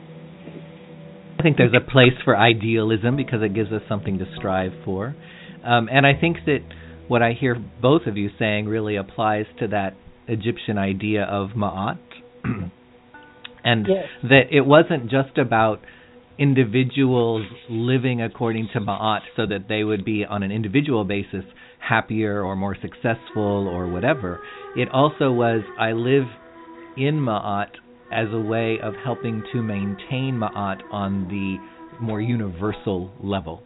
[1.39, 5.13] I think there's a place for idealism because it gives us something to strive for,
[5.65, 6.59] um, and I think that
[7.07, 9.95] what I hear both of you saying really applies to that
[10.27, 11.99] Egyptian idea of Ma'at.
[13.63, 14.05] and yes.
[14.23, 15.79] that it wasn't just about
[16.37, 21.45] individuals living according to Ma'at so that they would be on an individual basis
[21.79, 24.41] happier or more successful or whatever.
[24.75, 26.25] It also was I live
[26.97, 27.69] in Ma'at
[28.11, 31.57] as a way of helping to maintain Ma'at on the
[32.03, 33.63] more universal level.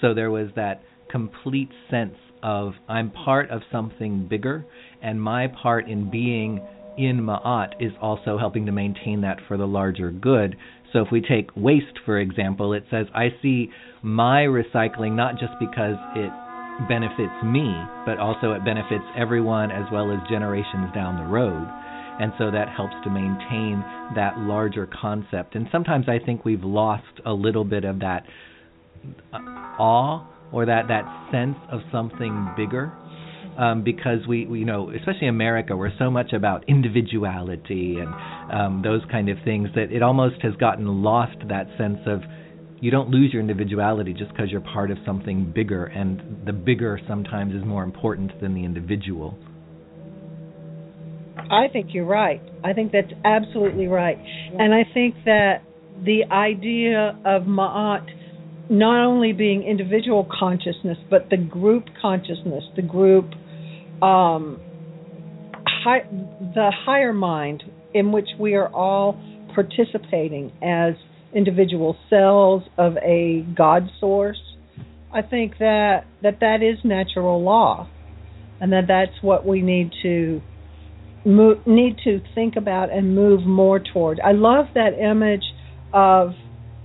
[0.00, 4.64] So there was that complete sense of I'm part of something bigger,
[5.02, 6.60] and my part in being
[6.98, 10.56] in Ma'at is also helping to maintain that for the larger good.
[10.92, 13.70] So if we take waste, for example, it says I see
[14.02, 16.32] my recycling not just because it
[16.88, 21.68] benefits me, but also it benefits everyone as well as generations down the road.
[22.20, 23.82] and so that helps to maintain
[24.14, 25.54] that larger concept.
[25.54, 28.24] And sometimes I think we've lost a little bit of that
[29.78, 32.92] awe or that that sense of something bigger
[33.58, 38.08] um, because we, we, you know, especially America, we're so much about individuality and
[38.52, 42.22] um, those kind of things that it almost has gotten lost that sense of
[42.80, 46.98] you don't lose your individuality just because you're part of something bigger, and the bigger
[47.06, 49.36] sometimes is more important than the individual.
[51.36, 52.40] I think you're right.
[52.64, 54.16] I think that's absolutely right.
[54.58, 55.62] And I think that
[56.04, 58.06] the idea of Ma'at
[58.70, 63.24] not only being individual consciousness, but the group consciousness, the group,
[64.00, 64.60] um,
[65.66, 66.02] high,
[66.54, 69.20] the higher mind in which we are all
[69.54, 70.94] participating as
[71.34, 74.40] individual cells of a God source.
[75.12, 77.88] I think that that that is natural law,
[78.60, 80.40] and that that's what we need to
[81.24, 84.20] move, need to think about and move more toward.
[84.20, 85.42] I love that image
[85.92, 86.34] of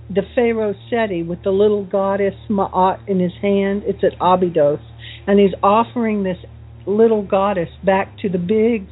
[0.08, 3.82] the Pharaoh Seti with the little goddess Ma'at in his hand.
[3.84, 4.80] It's at Abydos,
[5.26, 6.38] and he's offering this
[6.86, 8.86] little goddess back to the big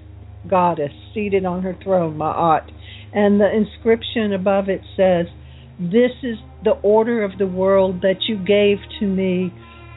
[0.48, 2.70] goddess seated on her throne, Ma'at.
[3.12, 5.26] And the inscription above it says,
[5.78, 9.52] This is the order of the world that you gave to me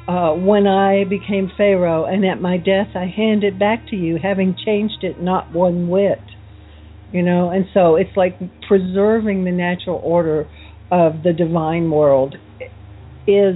[0.08, 4.20] uh, when I became Pharaoh, and at my death I hand it back to you,
[4.22, 6.22] having changed it not one whit.
[7.12, 8.38] You know, and so it's like
[8.68, 10.48] preserving the natural order
[10.92, 12.36] of the divine world
[13.28, 13.56] is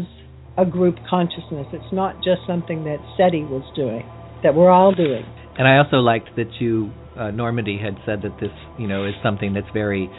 [0.58, 1.68] a group consciousness.
[1.72, 4.04] It's not just something that Seti was doing,
[4.44, 5.24] that we're all doing.
[5.58, 9.14] And I also liked that you, uh, Normandi, had said that this, you know, is
[9.24, 10.10] something that's very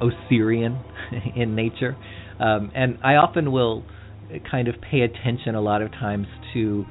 [0.00, 0.78] Osirian
[1.36, 1.96] in nature.
[2.38, 3.84] Um, and I often will
[4.50, 6.84] kind of pay attention a lot of times to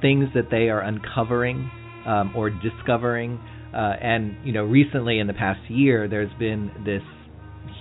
[0.00, 1.70] things that they are uncovering
[2.06, 3.38] um, or discovering.
[3.72, 7.02] Uh, and you know, recently in the past year, there's been this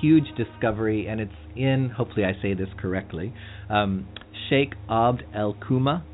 [0.02, 3.34] huge discovery, and it's in, hopefully I say this correctly,
[3.70, 4.08] um,
[4.50, 6.06] Sheikh Abd el Kuma,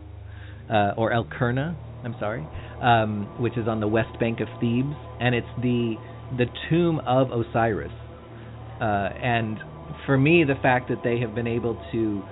[0.69, 2.45] uh, or El Kurna, I'm sorry,
[2.81, 5.95] um, which is on the west bank of Thebes, and it's the
[6.37, 7.91] the tomb of Osiris.
[8.81, 9.59] Uh, and
[10.05, 12.23] for me, the fact that they have been able to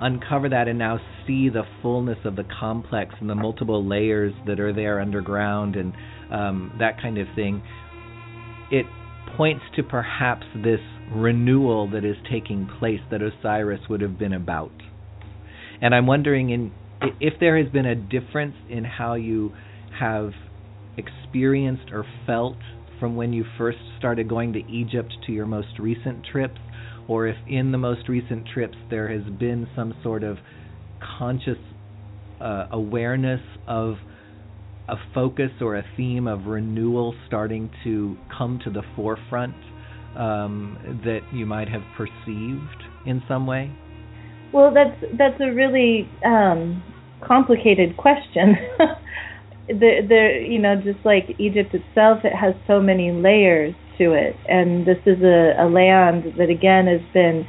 [0.00, 4.58] uncover that and now see the fullness of the complex and the multiple layers that
[4.58, 5.92] are there underground and
[6.32, 7.62] um, that kind of thing,
[8.70, 8.86] it
[9.36, 10.80] points to perhaps this
[11.14, 14.72] renewal that is taking place that Osiris would have been about.
[15.80, 16.72] And I'm wondering in,
[17.20, 19.52] if there has been a difference in how you
[19.98, 20.30] have
[20.96, 22.56] experienced or felt
[23.00, 26.60] from when you first started going to Egypt to your most recent trips,
[27.08, 30.36] or if in the most recent trips there has been some sort of
[31.18, 31.58] conscious
[32.40, 33.94] uh, awareness of
[34.88, 39.54] a focus or a theme of renewal starting to come to the forefront
[40.16, 43.70] um, that you might have perceived in some way?
[44.52, 46.82] Well, that's that's a really um,
[47.26, 48.56] complicated question.
[49.68, 54.36] the the you know just like Egypt itself, it has so many layers to it,
[54.48, 57.46] and this is a, a land that again has been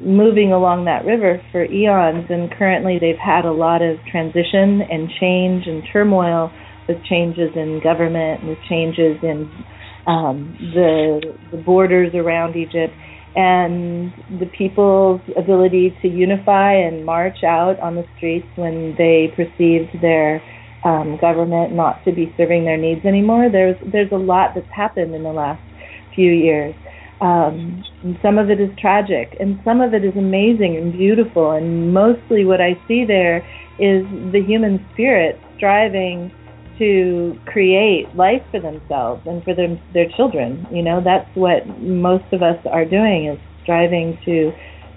[0.00, 5.08] moving along that river for eons, and currently they've had a lot of transition and
[5.20, 6.50] change and turmoil
[6.88, 9.50] with changes in government, with changes in
[10.06, 11.20] um, the
[11.50, 12.94] the borders around Egypt,
[13.34, 20.00] and the people's ability to unify and march out on the streets when they perceived
[20.00, 20.42] their
[20.84, 23.48] um, government not to be serving their needs anymore.
[23.50, 25.62] There's there's a lot that's happened in the last
[26.14, 26.74] few years.
[27.20, 27.82] Um,
[28.22, 31.50] some of it is tragic, and some of it is amazing and beautiful.
[31.52, 33.38] And mostly, what I see there
[33.78, 36.30] is the human spirit striving
[36.78, 40.66] to create life for themselves and for them, their children.
[40.70, 44.52] You know, that's what most of us are doing is striving to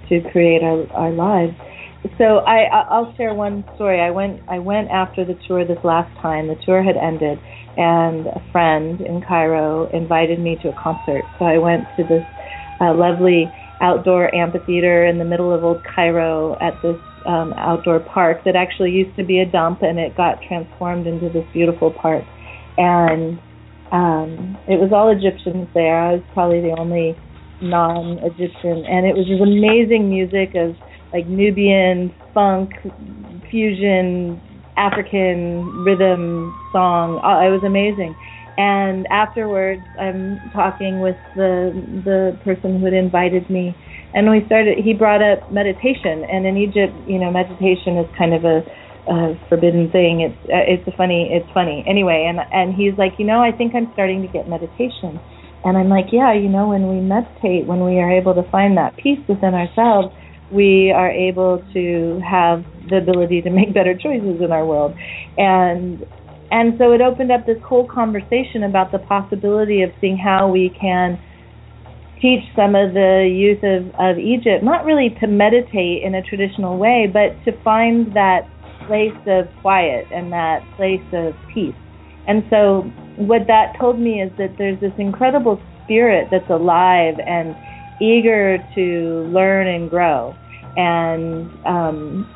[0.09, 1.53] to create our our lives.
[2.17, 3.99] So I I'll share one story.
[3.99, 6.47] I went I went after the tour this last time.
[6.47, 7.39] The tour had ended,
[7.77, 11.23] and a friend in Cairo invited me to a concert.
[11.39, 12.25] So I went to this
[12.81, 18.43] uh, lovely outdoor amphitheater in the middle of old Cairo at this um, outdoor park
[18.45, 22.23] that actually used to be a dump and it got transformed into this beautiful park.
[22.77, 23.39] And
[23.91, 25.99] um, it was all Egyptians there.
[25.99, 27.17] I was probably the only
[27.61, 30.75] non-Egyptian, and it was this amazing music of
[31.13, 32.71] like Nubian funk
[33.51, 34.41] fusion
[34.77, 37.19] African rhythm song.
[37.23, 38.15] Uh, it was amazing.
[38.57, 41.71] And afterwards, I'm talking with the
[42.03, 43.75] the person who had invited me,
[44.13, 44.77] and we started.
[44.83, 48.61] He brought up meditation, and in Egypt, you know, meditation is kind of a
[49.07, 50.21] a forbidden thing.
[50.21, 52.27] It's uh, it's a funny it's funny anyway.
[52.27, 55.19] And and he's like, you know, I think I'm starting to get meditation.
[55.63, 58.77] And I'm like, yeah, you know, when we meditate, when we are able to find
[58.77, 60.09] that peace within ourselves,
[60.51, 64.95] we are able to have the ability to make better choices in our world.
[65.37, 66.05] And
[66.51, 70.69] and so it opened up this whole conversation about the possibility of seeing how we
[70.69, 71.17] can
[72.21, 76.77] teach some of the youth of, of Egypt, not really to meditate in a traditional
[76.77, 78.47] way, but to find that
[78.85, 81.75] place of quiet and that place of peace.
[82.27, 82.81] And so,
[83.15, 87.55] what that told me is that there's this incredible spirit that's alive and
[88.01, 90.35] eager to learn and grow.
[90.77, 92.27] And um,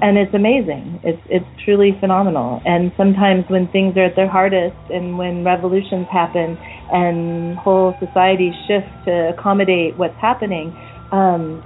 [0.00, 1.00] and it's amazing.
[1.02, 2.62] It's it's truly phenomenal.
[2.64, 6.56] And sometimes when things are at their hardest, and when revolutions happen,
[6.92, 10.70] and whole societies shift to accommodate what's happening,
[11.10, 11.62] um,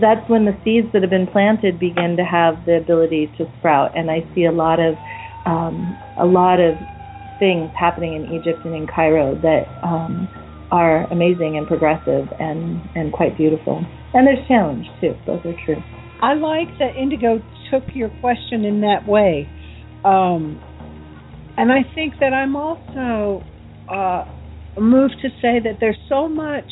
[0.00, 3.96] that's when the seeds that have been planted begin to have the ability to sprout.
[3.96, 4.94] And I see a lot of
[5.46, 6.76] um, a lot of
[7.38, 10.28] things happening in Egypt and in Cairo that um,
[10.70, 13.82] are amazing and progressive and and quite beautiful.
[14.12, 15.14] And there's challenge too.
[15.26, 15.82] Those are true.
[16.20, 19.48] I like that Indigo took your question in that way.
[20.04, 20.60] Um,
[21.56, 23.44] and I think that I'm also
[23.88, 24.24] uh,
[24.80, 26.70] moved to say that there's so much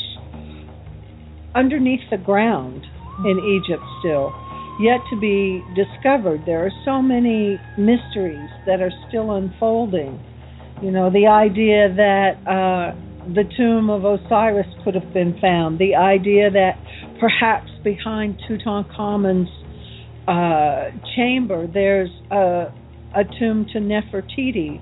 [1.55, 2.85] underneath the ground
[3.25, 4.33] in Egypt still
[4.79, 6.43] yet to be discovered.
[6.47, 10.23] There are so many mysteries that are still unfolding.
[10.83, 12.95] You know, the idea that uh,
[13.35, 16.79] the tomb of Osiris could have been found, the idea that
[17.21, 19.51] perhaps behind Tutankhamun's
[20.29, 22.73] uh, chamber there's a,
[23.17, 24.81] a tomb to Nefertiti.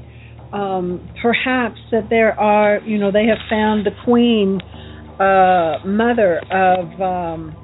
[0.52, 4.60] Um, perhaps that there are, you know, they have found the queen
[5.20, 7.56] uh, mother of um,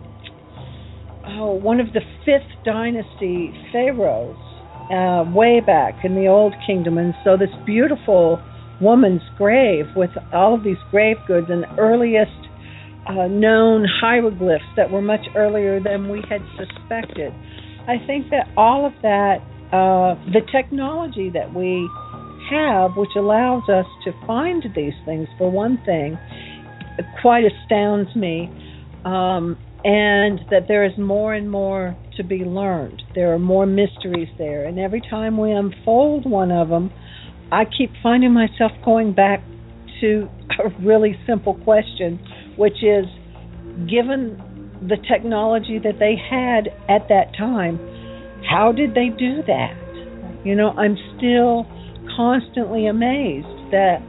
[1.27, 4.37] oh, one of the fifth dynasty pharaohs
[4.91, 8.43] uh, way back in the old kingdom, and so this beautiful
[8.81, 12.42] woman's grave with all of these grave goods and earliest
[13.09, 17.33] uh, known hieroglyphs that were much earlier than we had suspected.
[17.89, 19.39] I think that all of that,
[19.73, 21.89] uh, the technology that we
[22.51, 26.19] have, which allows us to find these things, for one thing,
[27.21, 28.51] quite astounds me.
[29.05, 33.03] Um, and that there is more and more to be learned.
[33.15, 34.65] There are more mysteries there.
[34.65, 36.93] And every time we unfold one of them,
[37.51, 39.43] I keep finding myself going back
[40.01, 40.29] to
[40.65, 42.21] a really simple question,
[42.57, 43.07] which is
[43.89, 44.39] given
[44.89, 47.79] the technology that they had at that time,
[48.49, 49.77] how did they do that?
[50.45, 51.67] You know, I'm still
[52.17, 54.03] constantly amazed that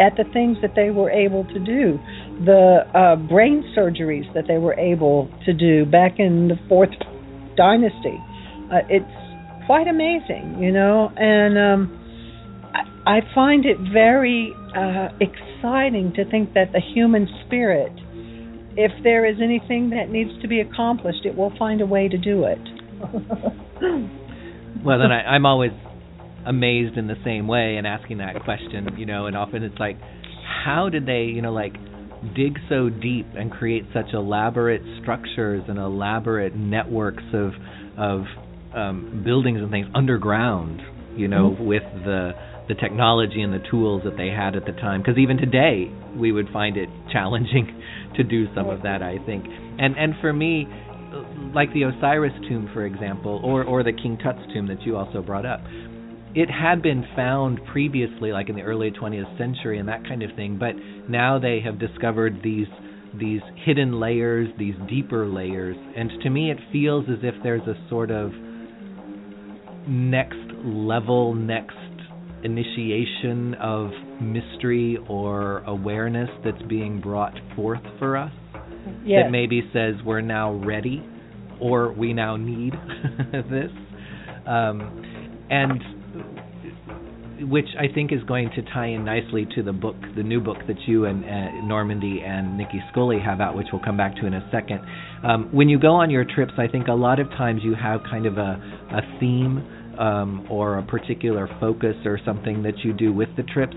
[0.00, 1.98] at the things that they were able to do,
[2.44, 6.90] the uh, brain surgeries that they were able to do back in the fourth
[7.56, 8.18] dynasty.
[8.72, 11.99] Uh, it's quite amazing, you know, and um,
[12.74, 17.92] I, I find it very uh, exciting to think that the human spirit,
[18.76, 22.18] if there is anything that needs to be accomplished, it will find a way to
[22.18, 22.58] do it.
[24.84, 25.72] well, then I, I'm always
[26.46, 29.98] amazed in the same way and asking that question, you know, and often it's like,
[30.64, 31.74] how did they, you know, like
[32.34, 37.52] dig so deep and create such elaborate structures and elaborate networks of
[37.98, 38.24] of
[38.74, 40.80] um, buildings and things underground,
[41.16, 41.64] you know, mm-hmm.
[41.64, 42.32] with the
[42.70, 45.02] the technology and the tools that they had at the time.
[45.02, 47.82] Because even today, we would find it challenging
[48.16, 49.02] to do some of that.
[49.02, 49.44] I think,
[49.78, 50.66] and and for me,
[51.52, 55.20] like the Osiris tomb, for example, or or the King Tut's tomb that you also
[55.20, 55.60] brought up,
[56.34, 60.30] it had been found previously, like in the early 20th century and that kind of
[60.36, 60.74] thing, but
[61.08, 62.68] now they have discovered these
[63.18, 67.74] these hidden layers, these deeper layers, and to me it feels as if there's a
[67.88, 68.30] sort of
[69.88, 71.74] next level, next
[72.44, 73.90] initiation of
[74.20, 78.32] mystery or awareness that's being brought forth for us
[79.04, 79.24] yes.
[79.24, 81.02] that maybe says we're now ready
[81.60, 82.72] or we now need
[83.32, 83.70] this.
[84.46, 85.82] Um, and
[87.48, 90.58] which I think is going to tie in nicely to the book, the new book
[90.68, 91.28] that you and uh,
[91.64, 94.80] Normandi and Nicki Scully have out, which we'll come back to in a second.
[95.24, 98.00] Um, when you go on your trips, I think a lot of times you have
[98.10, 98.60] kind of a,
[98.92, 103.76] a theme um, or a particular focus or something that you do with the trips.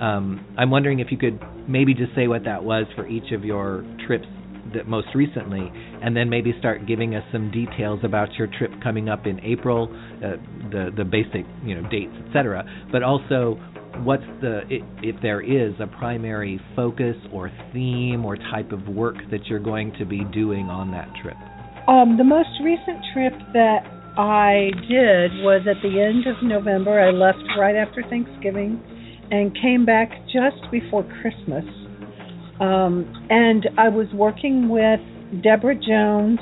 [0.00, 3.44] Um, I'm wondering if you could maybe just say what that was for each of
[3.44, 4.26] your trips
[4.74, 5.70] that most recently,
[6.02, 9.88] and then maybe start giving us some details about your trip coming up in April,
[10.18, 10.36] uh,
[10.70, 12.64] the the basic you know dates, etc.
[12.90, 13.58] But also,
[14.02, 14.62] what's the
[15.02, 19.92] if there is a primary focus or theme or type of work that you're going
[19.98, 21.36] to be doing on that trip?
[21.86, 27.10] Um, the most recent trip that I did was at the end of November, I
[27.10, 28.80] left right after Thanksgiving
[29.32, 31.64] and came back just before Christmas.
[32.60, 35.00] Um, and I was working with
[35.42, 36.38] Deborah Jones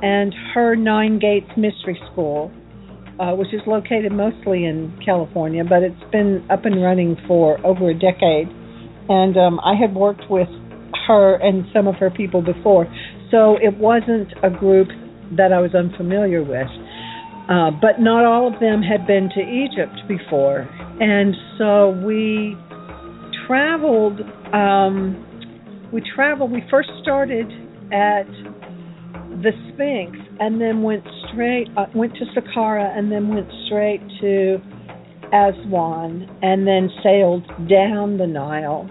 [0.00, 2.52] and her Nine Gates Mystery School,
[3.18, 7.90] uh, which is located mostly in California, but it's been up and running for over
[7.90, 8.46] a decade.
[9.08, 10.48] And um, I had worked with
[11.08, 12.86] her and some of her people before,
[13.32, 14.86] so it wasn't a group
[15.36, 16.68] that I was unfamiliar with.
[17.48, 20.68] Uh, but not all of them had been to Egypt before,
[21.00, 22.54] and so we
[23.46, 24.20] traveled.
[24.52, 25.24] Um,
[25.92, 26.52] we traveled.
[26.52, 27.46] We first started
[27.90, 28.28] at
[29.42, 31.68] the Sphinx, and then went straight.
[31.74, 34.58] Uh, went to Saqqara, and then went straight to
[35.32, 38.88] Aswan, and then sailed down the Nile.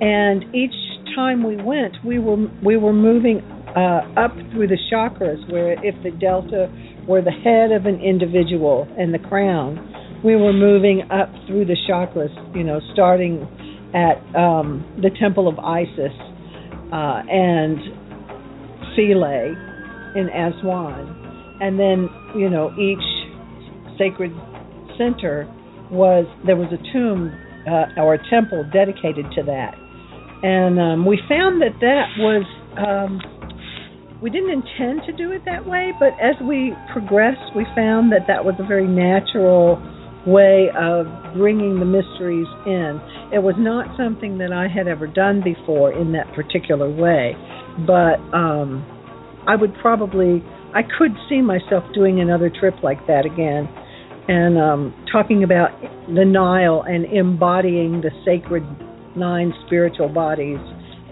[0.00, 0.74] And each
[1.14, 3.40] time we went, we were we were moving
[3.76, 6.72] uh, up through the chakras, where if the delta
[7.08, 11.76] were the head of an individual and the crown, we were moving up through the
[11.88, 12.30] chakras.
[12.56, 13.46] You know, starting
[13.94, 16.14] at um, the temple of Isis
[16.92, 17.78] uh, and
[18.94, 19.54] Philae
[20.14, 24.32] in Aswan, and then you know each sacred
[24.96, 25.50] center
[25.90, 27.32] was there was a tomb
[27.66, 29.74] uh, or a temple dedicated to that
[30.42, 32.42] and um, we found that that was
[32.74, 33.22] um,
[34.22, 38.28] we didn't intend to do it that way, but as we progressed, we found that
[38.28, 39.82] that was a very natural
[40.24, 43.02] way of bringing the mysteries in.
[43.34, 47.34] It was not something that I had ever done before in that particular way,
[47.84, 48.86] but um,
[49.48, 50.38] I would probably
[50.72, 53.68] I could see myself doing another trip like that again
[54.28, 55.74] and um, talking about
[56.06, 58.62] the Nile and embodying the sacred
[59.16, 60.60] nine spiritual bodies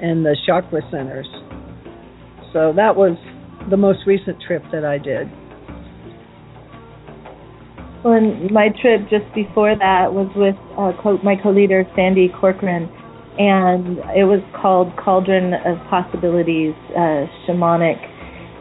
[0.00, 1.26] and the chakra centers.
[2.52, 3.16] So that was
[3.70, 5.30] the most recent trip that I did.
[8.02, 12.88] Well, and my trip just before that was with uh, co- my co-leader Sandy Corcoran,
[13.38, 18.00] and it was called Cauldron of Possibilities, uh, Shamanic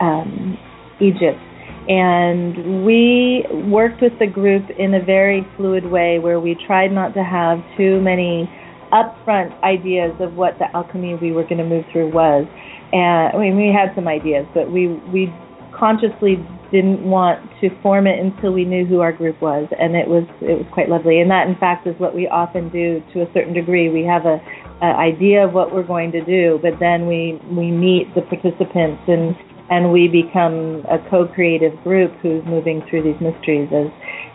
[0.02, 0.58] um,
[1.00, 1.40] Egypt.
[1.88, 7.14] And we worked with the group in a very fluid way where we tried not
[7.16, 8.48] to have too many
[8.92, 12.46] upfront ideas of what the alchemy we were going to move through was.
[12.92, 15.34] And I mean, we had some ideas, but we we
[15.74, 16.36] consciously
[16.72, 20.24] didn't want to form it until we knew who our group was, and it was
[20.42, 21.20] it was quite lovely.
[21.20, 23.90] And that, in fact, is what we often do to a certain degree.
[23.90, 24.42] We have a,
[24.82, 29.02] a idea of what we're going to do, but then we we meet the participants
[29.08, 29.36] and
[29.70, 33.88] and we become a co-creative group who's moving through these mysteries as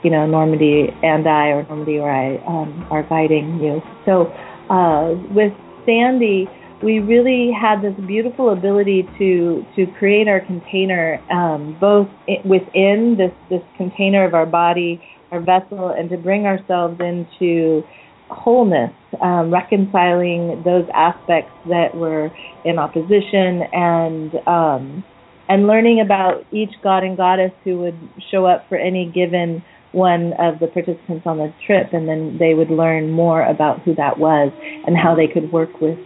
[0.03, 3.83] you know Normandi and I or Normandi or I um, are guiding you.
[4.07, 4.31] So
[4.71, 5.53] uh, with
[5.85, 6.47] Sandy,
[6.85, 12.09] we really had this beautiful ability to to create our container um, both
[12.45, 15.03] within this this container of our body,
[15.33, 17.83] our vessel, and to bring ourselves into
[18.29, 18.93] wholeness,
[19.23, 22.31] um, reconciling those aspects that were
[22.67, 25.03] in opposition and um,
[25.49, 27.99] and learning about each god and goddess who would
[28.31, 32.53] show up for any given one of the participants on the trip, and then they
[32.53, 34.53] would learn more about who that was
[34.87, 35.97] and how they could work with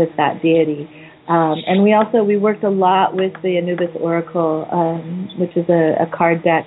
[0.00, 0.88] with that deity.
[1.28, 5.68] Um, and we also we worked a lot with the Anubis Oracle, um, which is
[5.68, 6.64] a, a card deck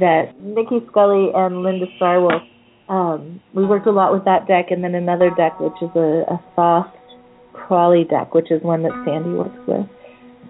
[0.00, 2.42] that Nicki Scully and Linda Star Wolf.
[2.88, 6.24] Um, we worked a lot with that deck, and then another deck which is a,
[6.26, 6.96] a soft
[7.52, 9.86] crawly deck, which is one that Sandy works with.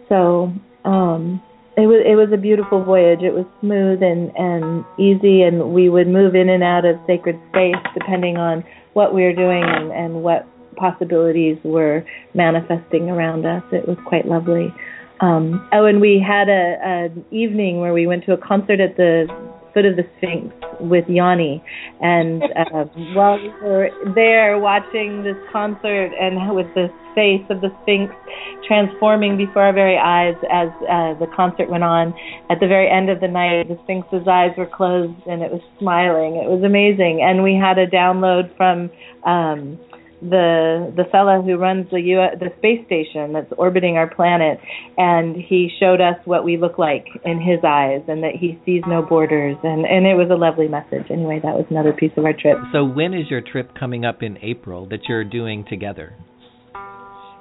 [0.09, 0.53] So
[0.89, 1.43] um,
[1.77, 3.20] it was it was a beautiful voyage.
[3.23, 7.40] It was smooth and and easy, and we would move in and out of sacred
[7.51, 10.47] space depending on what we were doing and and what
[10.82, 12.04] possibilities were
[12.34, 13.62] manifesting around us.
[13.70, 14.74] It was quite lovely.
[15.20, 18.96] Um, oh, and we had a an evening where we went to a concert at
[18.96, 19.28] the
[19.72, 21.62] foot of the Sphinx with Yanni.
[22.00, 22.84] And uh,
[23.14, 28.12] while we were there watching this concert and with the face of the Sphinx
[28.66, 32.14] transforming before our very eyes as uh, the concert went on,
[32.50, 35.62] at the very end of the night, the Sphinx's eyes were closed and it was
[35.78, 36.36] smiling.
[36.36, 37.22] It was amazing.
[37.22, 38.90] And we had a download from.
[39.24, 39.78] Um,
[40.23, 44.59] the the fellow who runs the U the space station that's orbiting our planet,
[44.97, 48.82] and he showed us what we look like in his eyes, and that he sees
[48.86, 51.11] no borders, and and it was a lovely message.
[51.11, 52.57] Anyway, that was another piece of our trip.
[52.73, 56.15] So when is your trip coming up in April that you're doing together?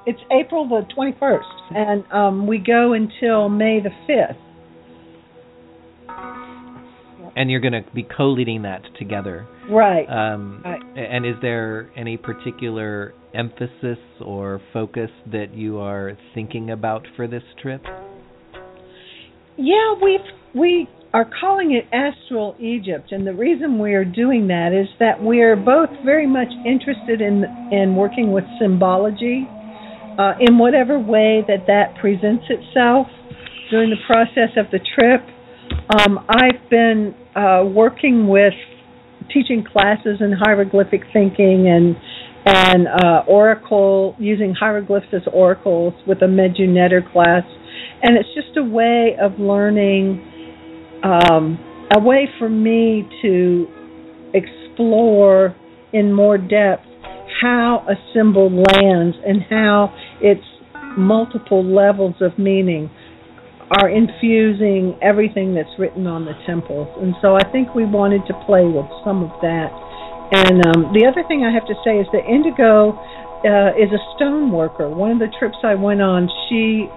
[0.08, 4.51] It's April the 21st, and um, we go until May the 5th.
[7.36, 9.48] And you're going to be co-leading that together.
[9.70, 10.06] Right.
[10.06, 10.82] Um, right.
[10.95, 17.44] And is there any particular emphasis or focus that you are thinking about for this
[17.62, 17.82] trip?
[19.58, 20.20] Yeah, we've
[20.53, 25.22] we are calling it Astral Egypt, and the reason we are doing that is that
[25.22, 29.48] we are both very much interested in in working with symbology
[30.18, 33.08] uh, in whatever way that that presents itself
[33.70, 35.22] during the process of the trip.
[35.99, 38.53] Um, I've been uh, working with
[39.34, 41.95] teaching classes in hieroglyphic thinking and
[42.44, 47.44] and uh, oracle using hieroglyphs as oracles with a Medu Neter class,
[48.02, 50.20] and it's just a way of learning,
[51.03, 51.60] um,
[51.95, 53.68] a way for me to
[54.34, 55.56] explore
[55.94, 56.84] in more depth
[57.41, 60.44] how a symbol lands and how its
[60.98, 62.90] multiple levels of meaning
[63.72, 66.91] are infusing everything that's written on the temples.
[66.99, 69.72] And so I think we wanted to play with some of that.
[70.31, 72.99] And um, the other thing I have to say is that Indigo
[73.48, 74.91] uh, is a stone worker.
[74.91, 76.88] One of the trips I went on, she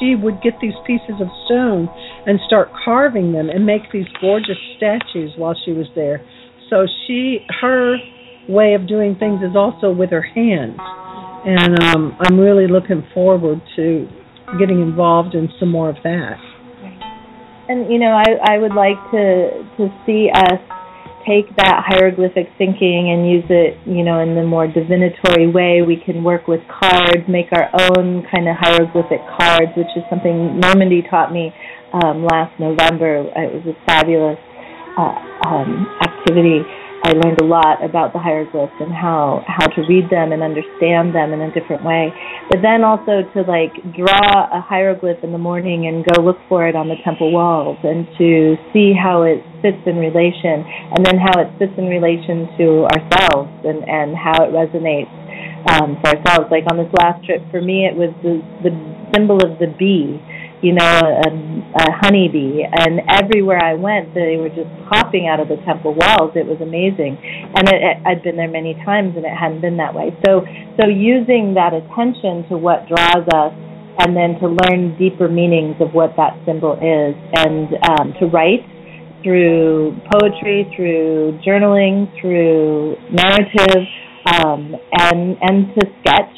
[0.00, 1.88] she would get these pieces of stone
[2.24, 6.24] and start carving them and make these gorgeous statues while she was there.
[6.70, 7.96] So she her
[8.48, 10.78] way of doing things is also with her hands.
[11.44, 14.08] And um, I'm really looking forward to
[14.58, 16.40] getting involved in some more of that.
[17.68, 20.60] And you know, I I would like to to see us
[21.28, 25.84] take that hieroglyphic thinking and use it, you know, in the more divinatory way.
[25.84, 30.56] We can work with cards, make our own kind of hieroglyphic cards, which is something
[30.56, 31.52] Normandi taught me
[31.92, 33.28] um, last November.
[33.36, 34.40] It was a fabulous
[34.96, 36.64] uh, um, activity
[37.04, 41.14] I learned a lot about the hieroglyphs and how how to read them and understand
[41.14, 42.10] them in a different way.
[42.50, 46.66] But then also to like draw a hieroglyph in the morning and go look for
[46.66, 51.18] it on the temple walls and to see how it fits in relation and then
[51.22, 55.12] how it fits in relation to ourselves and and how it resonates
[55.70, 56.50] um, for ourselves.
[56.50, 58.74] Like on this last trip, for me, it was the the
[59.14, 60.18] symbol of the bee
[60.62, 62.66] you know, a, a honeybee.
[62.66, 66.34] And everywhere I went, they were just popping out of the temple walls.
[66.34, 67.18] It was amazing,
[67.54, 70.10] and it, it, I'd been there many times, and it hadn't been that way.
[70.26, 70.42] So,
[70.80, 73.54] so using that attention to what draws us,
[73.98, 78.62] and then to learn deeper meanings of what that symbol is, and um, to write
[79.22, 83.82] through poetry, through journaling, through narrative,
[84.26, 86.34] um, and and to sketch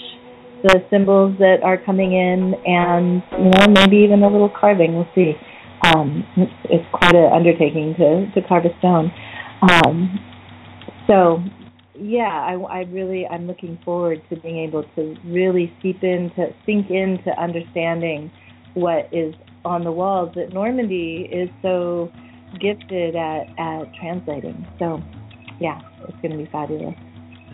[0.62, 4.94] the symbols that are coming in, and you know maybe even a little carving.
[4.94, 5.34] We'll see.
[5.82, 6.24] Um,
[6.64, 9.10] it's, quite an undertaking to to carve a stone.
[9.62, 10.18] Um,
[11.06, 11.42] so
[11.98, 16.90] yeah, I, I really I'm looking forward to being able to really seep into sink
[16.90, 18.30] into understanding
[18.74, 19.34] what is
[19.64, 22.10] on the walls that Normandi is so
[22.60, 24.66] gifted at at translating.
[24.78, 25.00] So
[25.60, 26.94] yeah, it's going to be fabulous.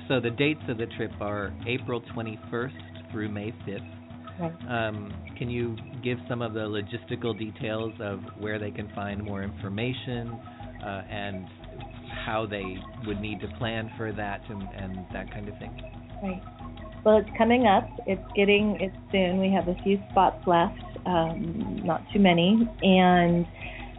[0.08, 3.96] So the dates of the trip are April 21st through May 5th.
[4.38, 4.52] Right.
[4.68, 9.42] Um, can you give some of the logistical details of where they can find more
[9.42, 10.28] information
[10.84, 11.46] uh, and
[12.24, 12.76] how they
[13.06, 15.72] would need to plan for that and, and that kind of thing?
[16.22, 16.42] Right.
[17.04, 17.88] Well, it's coming up.
[18.06, 19.38] It's getting it's soon.
[19.40, 23.46] We have a few spots left, um, not too many, and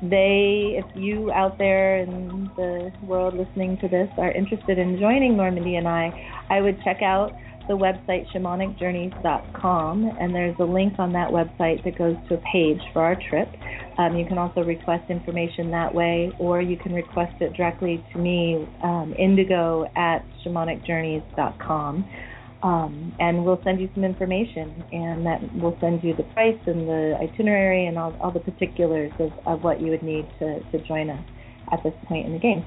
[0.02, 5.34] they, if you out there in the world listening to this are interested in joining
[5.34, 6.12] Normandi and I,
[6.50, 7.32] I would check out
[7.68, 12.80] the website shamanicjourneys.com, and there's a link on that website that goes to a page
[12.94, 13.50] for our trip.
[13.98, 18.20] Um, you can also request information that way, or you can request it directly to
[18.20, 22.10] me, um, indigo at shamanicjourneys.com.
[22.64, 26.88] Um, and we'll send you some information, and that we'll send you the price and
[26.88, 30.88] the itinerary and all, all the particulars of, of what you would need to, to
[30.88, 31.24] join us
[31.72, 32.66] at this point in the game.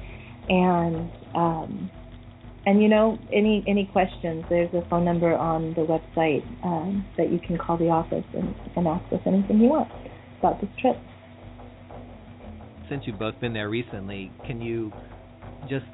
[0.48, 1.90] And um,
[2.66, 4.44] and you know, any any questions?
[4.48, 8.54] There's a phone number on the website um, that you can call the office and,
[8.76, 9.90] and ask us anything you want
[10.38, 10.96] about this trip.
[12.88, 14.92] Since you've both been there recently, can you
[15.68, 15.86] just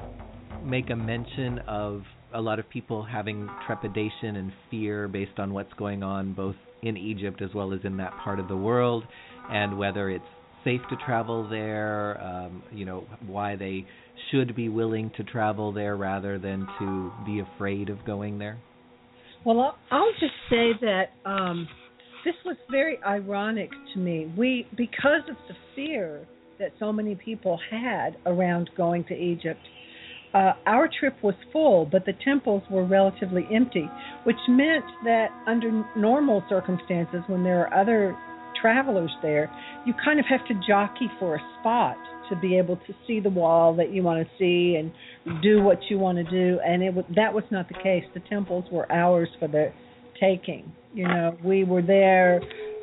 [0.64, 2.02] make a mention of
[2.34, 6.96] a lot of people having trepidation and fear based on what's going on both in
[6.96, 9.04] Egypt as well as in that part of the world,
[9.50, 10.24] and whether it's
[10.64, 13.86] safe to travel there, um, you know, why they
[14.30, 18.58] should be willing to travel there rather than to be afraid of going there?
[19.44, 21.68] Well, I'll, just say that um,
[22.24, 24.32] this was very ironic to me.
[24.36, 26.26] We, because of the fear
[26.58, 29.60] that so many people had around going to Egypt,
[30.34, 33.88] uh, our trip was full, but the temples were relatively empty,
[34.24, 38.16] which meant that under normal circumstances, when there are other
[38.60, 39.50] travelers there,
[39.86, 41.96] you kind of have to jockey for a spot
[42.30, 44.92] to be able to see the wall that you want to see and
[45.42, 46.60] do what you want to do.
[46.64, 48.04] And it that was not the case.
[48.14, 49.72] The temples were ours for the
[50.20, 50.72] taking.
[50.94, 52.40] You know, we were there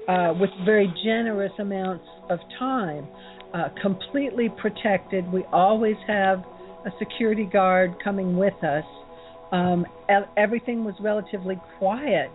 [0.07, 3.07] uh, with very generous amounts of time.
[3.53, 5.32] uh, completely protected.
[5.32, 6.40] We always have
[6.86, 8.84] a security guard coming with us.
[9.52, 9.86] Um,
[10.36, 12.32] everything was relatively quiet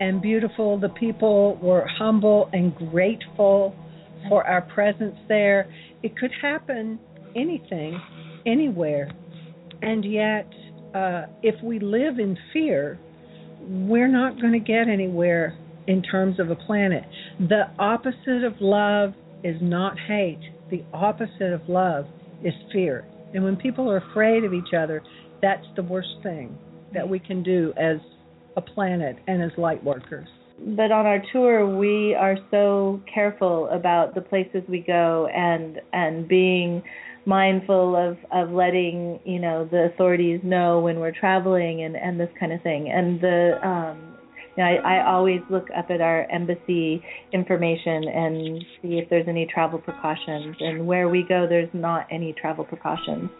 [0.00, 0.78] and beautiful.
[0.78, 3.74] The people were humble and grateful
[4.28, 5.72] for our presence there.
[6.02, 6.98] It could happen
[7.36, 8.00] anything,
[8.46, 9.10] anywhere.
[9.82, 10.48] And yet,
[10.94, 12.98] uh, if we live in fear,
[13.60, 15.56] we're not going to get anywhere
[15.86, 17.04] in terms of a planet.
[17.38, 19.12] The opposite of love
[19.44, 20.40] is not hate.
[20.70, 22.06] The opposite of love
[22.44, 23.06] is fear.
[23.34, 25.02] And when people are afraid of each other,
[25.42, 26.56] that's the worst thing
[26.94, 27.98] that we can do as
[28.56, 30.28] a planet and as light workers.
[30.62, 36.28] But on our tour, we are so careful about the places we go and and
[36.28, 36.82] being
[37.24, 42.28] mindful of of letting you know the authorities know when we're traveling and and this
[42.38, 42.90] kind of thing.
[42.90, 44.10] And the um,
[44.56, 49.28] you know, I, I always look up at our embassy information and see if there's
[49.28, 50.56] any travel precautions.
[50.60, 53.30] And where we go, there's not any travel precautions.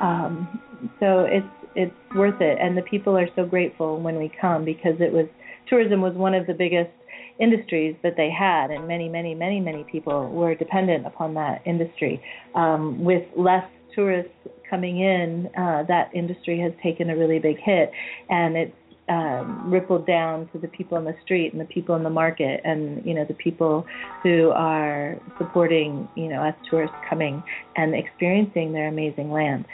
[0.00, 0.60] Um,
[1.00, 4.94] so it's it's worth it, and the people are so grateful when we come because
[5.00, 5.26] it was
[5.68, 6.90] tourism was one of the biggest
[7.38, 12.20] industries that they had, and many, many, many, many people were dependent upon that industry.
[12.54, 13.64] Um, with less
[13.94, 14.32] tourists
[14.68, 17.90] coming in, uh, that industry has taken a really big hit,
[18.28, 18.72] and it's
[19.08, 22.60] um, rippled down to the people in the street and the people in the market,
[22.64, 23.86] and you know the people
[24.22, 27.42] who are supporting you know us tourists coming
[27.76, 29.64] and experiencing their amazing land.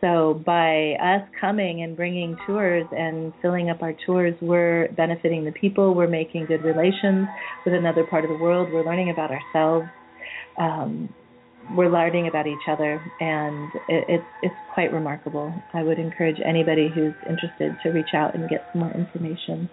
[0.00, 5.52] So by us coming and bringing tours and filling up our tours, we're benefiting the
[5.52, 5.94] people.
[5.94, 7.26] We're making good relations
[7.64, 8.68] with another part of the world.
[8.72, 9.86] We're learning about ourselves.
[10.56, 11.08] Um,
[11.76, 15.52] we're learning about each other, and it, it's it's quite remarkable.
[15.74, 19.68] I would encourage anybody who's interested to reach out and get some more information.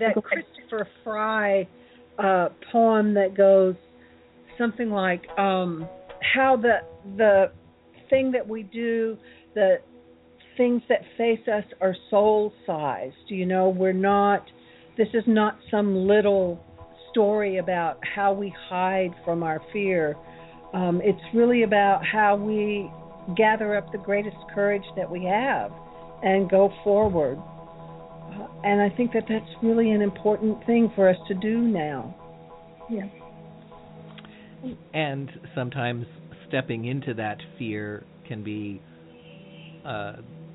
[0.00, 1.68] That Christopher Fry
[2.18, 3.74] uh, poem that goes
[4.58, 5.88] something like um,
[6.34, 6.78] how the
[7.16, 7.52] the
[8.10, 9.16] thing that we do
[9.56, 9.78] the
[10.56, 13.14] things that face us are soul sized.
[13.26, 14.44] You know, we're not,
[14.96, 16.62] this is not some little
[17.10, 20.14] story about how we hide from our fear.
[20.72, 22.90] Um, it's really about how we
[23.36, 25.72] gather up the greatest courage that we have
[26.22, 27.38] and go forward.
[27.38, 32.14] Uh, and I think that that's really an important thing for us to do now.
[32.90, 33.06] Yeah.
[34.92, 36.06] And sometimes
[36.48, 38.82] stepping into that fear can be
[39.86, 40.12] uh,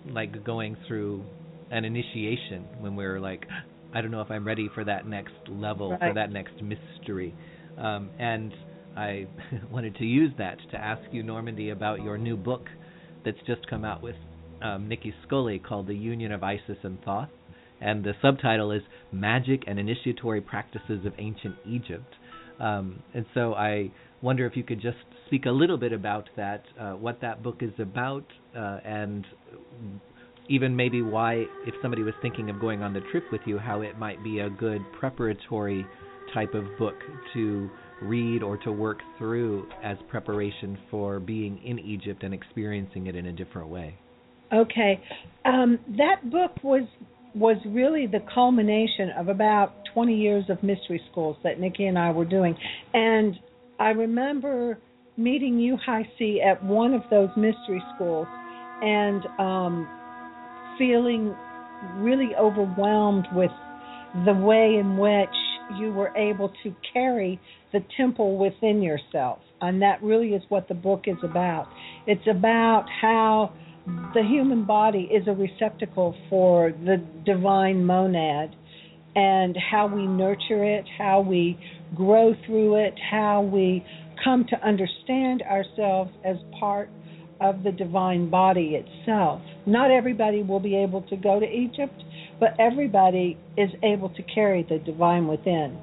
[0.09, 1.23] like going through
[1.71, 3.45] an initiation when we're like,
[3.93, 5.99] I don't know if I'm ready for that next level, right.
[5.99, 7.33] for that next mystery.
[7.77, 8.53] Um, and
[8.95, 9.27] I
[9.71, 12.65] wanted to use that to ask you, Normandi, about your new book
[13.23, 14.15] that's just come out with
[14.61, 17.29] um, Nicki Scully called The Union of Isis and Thoth.
[17.79, 22.13] And the subtitle is Magic and Initiatory Practices of Ancient Egypt.
[22.59, 23.91] Um, and so I
[24.21, 24.97] wonder if you could just
[25.31, 29.25] speak a little bit about that, uh, what that book is about, uh, and
[30.49, 33.79] even maybe why, if somebody was thinking of going on the trip with you, how
[33.79, 35.85] it might be a good preparatory
[36.33, 36.95] type of book
[37.33, 37.69] to
[38.01, 43.27] read or to work through as preparation for being in Egypt and experiencing it in
[43.27, 43.95] a different way.
[44.51, 45.01] Okay,
[45.45, 46.83] um, that book was
[47.33, 52.11] was really the culmination of about 20 years of mystery schools that Nicki and I
[52.11, 52.53] were doing,
[52.93, 53.35] and
[53.79, 54.77] I remember
[55.17, 58.27] meeting you, HiC, at one of those mystery schools
[58.81, 59.87] and um,
[60.77, 61.35] feeling
[61.97, 63.51] really overwhelmed with
[64.25, 65.29] the way in which
[65.79, 67.39] you were able to carry
[67.71, 69.39] the temple within yourself.
[69.61, 71.67] And that really is what the book is about.
[72.07, 73.53] It's about how
[74.13, 78.55] the human body is a receptacle for the divine monad
[79.15, 81.57] and how we nurture it, how we
[81.95, 83.85] grow through it, how we
[84.23, 86.89] come to understand ourselves as part
[87.39, 89.41] of the divine body itself.
[89.65, 92.03] Not everybody will be able to go to Egypt,
[92.39, 95.77] but everybody is able to carry the divine within.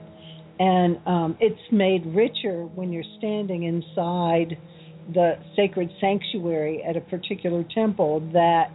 [0.60, 4.56] And um, it's made richer when you're standing inside
[5.14, 8.70] the sacred sanctuary at a particular temple that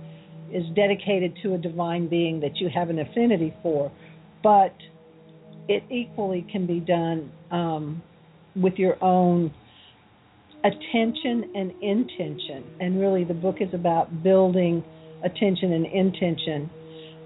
[0.52, 3.92] is dedicated to a divine being that you have an affinity for.
[4.42, 4.76] But
[5.68, 8.02] it equally can be done um,
[8.56, 9.54] with your own
[10.64, 12.64] attention and intention.
[12.80, 14.84] And really, the book is about building
[15.24, 16.70] attention and intention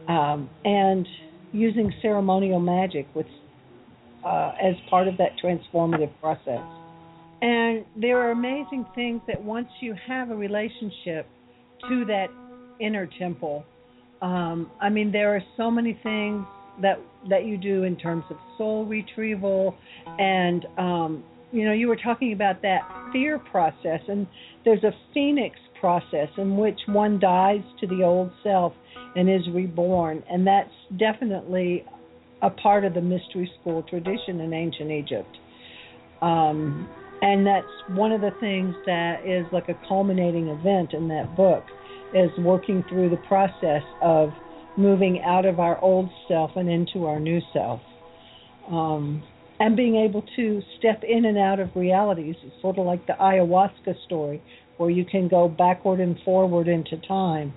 [0.08, 1.08] um, and
[1.52, 3.26] using ceremonial magic with
[4.26, 6.62] uh, as part of that transformative process.
[7.41, 11.28] And there are amazing things that once you have a relationship
[11.88, 12.28] to that
[12.80, 13.64] inner temple,
[14.22, 16.45] um, I mean, there are so many things
[16.82, 16.99] that
[17.30, 19.76] that you do in terms of soul retrieval
[20.20, 22.82] and um, you know, you were talking about that
[23.14, 24.28] fear process, and
[24.66, 28.74] there's a phoenix process in which one dies to the old self
[29.16, 31.86] and is reborn, and that's definitely
[32.41, 35.38] a part of the mystery school tradition in ancient Egypt.
[36.22, 36.90] Um,
[37.22, 41.64] and that's one of the things that is like a culminating event in that book
[42.14, 44.30] is working through the process of
[44.78, 47.82] moving out of our old self and into our new self.
[48.70, 49.24] Um,
[49.60, 52.36] and being able to step in and out of realities.
[52.44, 54.41] It's sort of like the ayahuasca story,
[54.78, 57.54] where you can go backward and forward into time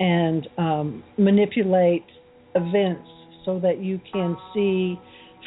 [0.00, 2.04] and um, manipulate
[2.54, 3.08] events
[3.44, 4.98] so that you can see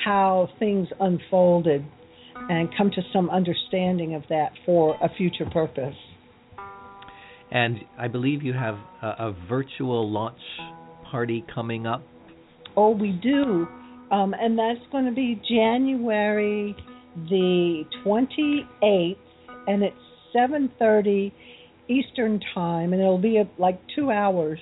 [0.05, 1.83] how things unfolded
[2.49, 5.95] and come to some understanding of that for a future purpose.
[7.49, 10.37] And I believe you have a, a virtual launch
[11.09, 12.03] party coming up.
[12.75, 13.67] Oh, we do.
[14.11, 16.75] Um, and that's going to be January
[17.29, 19.17] the 28th,
[19.67, 19.95] and it's
[20.35, 21.31] 7:30
[21.89, 24.59] Eastern time, and it'll be a, like two hours,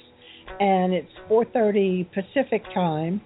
[0.60, 3.22] and it's 4:30 Pacific time.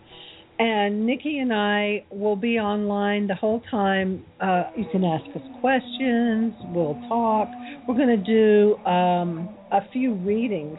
[0.57, 4.25] And Nicki and I will be online the whole time.
[4.41, 6.53] Uh, you can ask us questions.
[6.73, 7.47] We'll talk.
[7.87, 10.77] We're going to do um, a few readings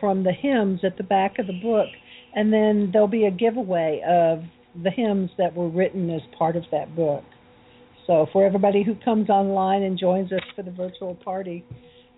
[0.00, 1.88] from the hymns at the back of the book,
[2.34, 4.42] and then there'll be a giveaway of
[4.82, 7.24] the hymns that were written as part of that book.
[8.06, 11.64] So for everybody who comes online and joins us for the virtual party,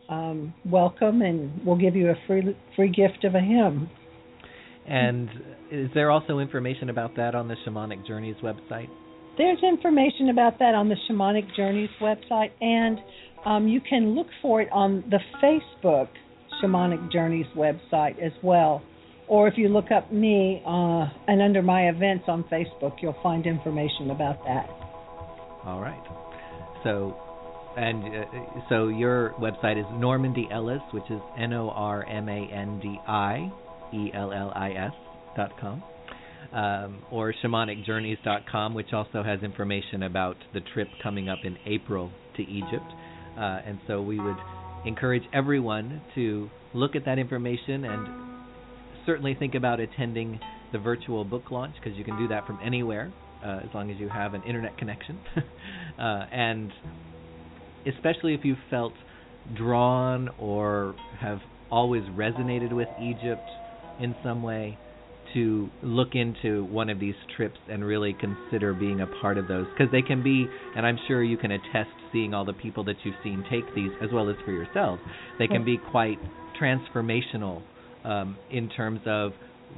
[0.08, 3.88] um, welcome, and we'll give you a free free gift of a hymn.
[4.86, 5.28] And
[5.70, 8.88] is there also information about that on the Shamanic Journeys website?
[9.38, 12.98] There's information about that on the Shamanic Journeys website, and
[13.44, 16.08] um, you can look for it on the Facebook
[16.62, 18.82] Shamanic Journeys website as well.
[19.28, 23.46] Or if you look up me uh, and under my events on Facebook, you'll find
[23.46, 24.68] information about that.
[25.64, 26.02] All right.
[26.82, 27.16] So,
[27.76, 32.32] and uh, so your website is Normandi Ellis, which is N O R M A
[32.52, 33.52] N D I
[33.94, 34.92] E L L I S
[35.36, 35.82] dot com,
[36.52, 41.56] um, or shamanicjourneys dot com, which also has information about the trip coming up in
[41.66, 42.90] April to Egypt.
[43.38, 44.36] Uh, and so we would
[44.84, 48.08] encourage everyone to look at that information and
[49.06, 50.38] certainly think about attending
[50.72, 53.12] the virtual book launch because you can do that from anywhere
[53.44, 55.18] uh, as long as you have an internet connection.
[55.98, 56.72] uh, and
[57.86, 58.92] especially if you felt
[59.56, 61.38] drawn or have
[61.70, 63.48] always resonated with Egypt
[64.00, 64.78] in some way,
[65.34, 69.66] to look into one of these trips and really consider being a part of those
[69.76, 70.46] because they can be,
[70.76, 73.90] and I'm sure you can attest seeing all the people that you've seen take these
[74.02, 74.98] as well as for yourself,
[75.38, 76.18] they can be quite
[76.60, 77.62] transformational
[78.04, 79.32] um, in terms of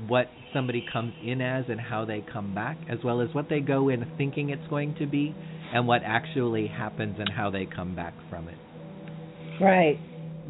[0.09, 3.61] what somebody comes in as and how they come back, as well as what they
[3.61, 5.35] go in thinking it's going to be
[5.73, 8.57] and what actually happens and how they come back from it.
[9.61, 9.99] Right.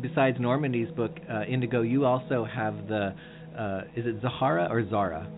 [0.00, 3.14] Besides Normandi's book, uh, Indigo, you also have the,
[3.58, 5.28] uh, is it Zahara or Zara?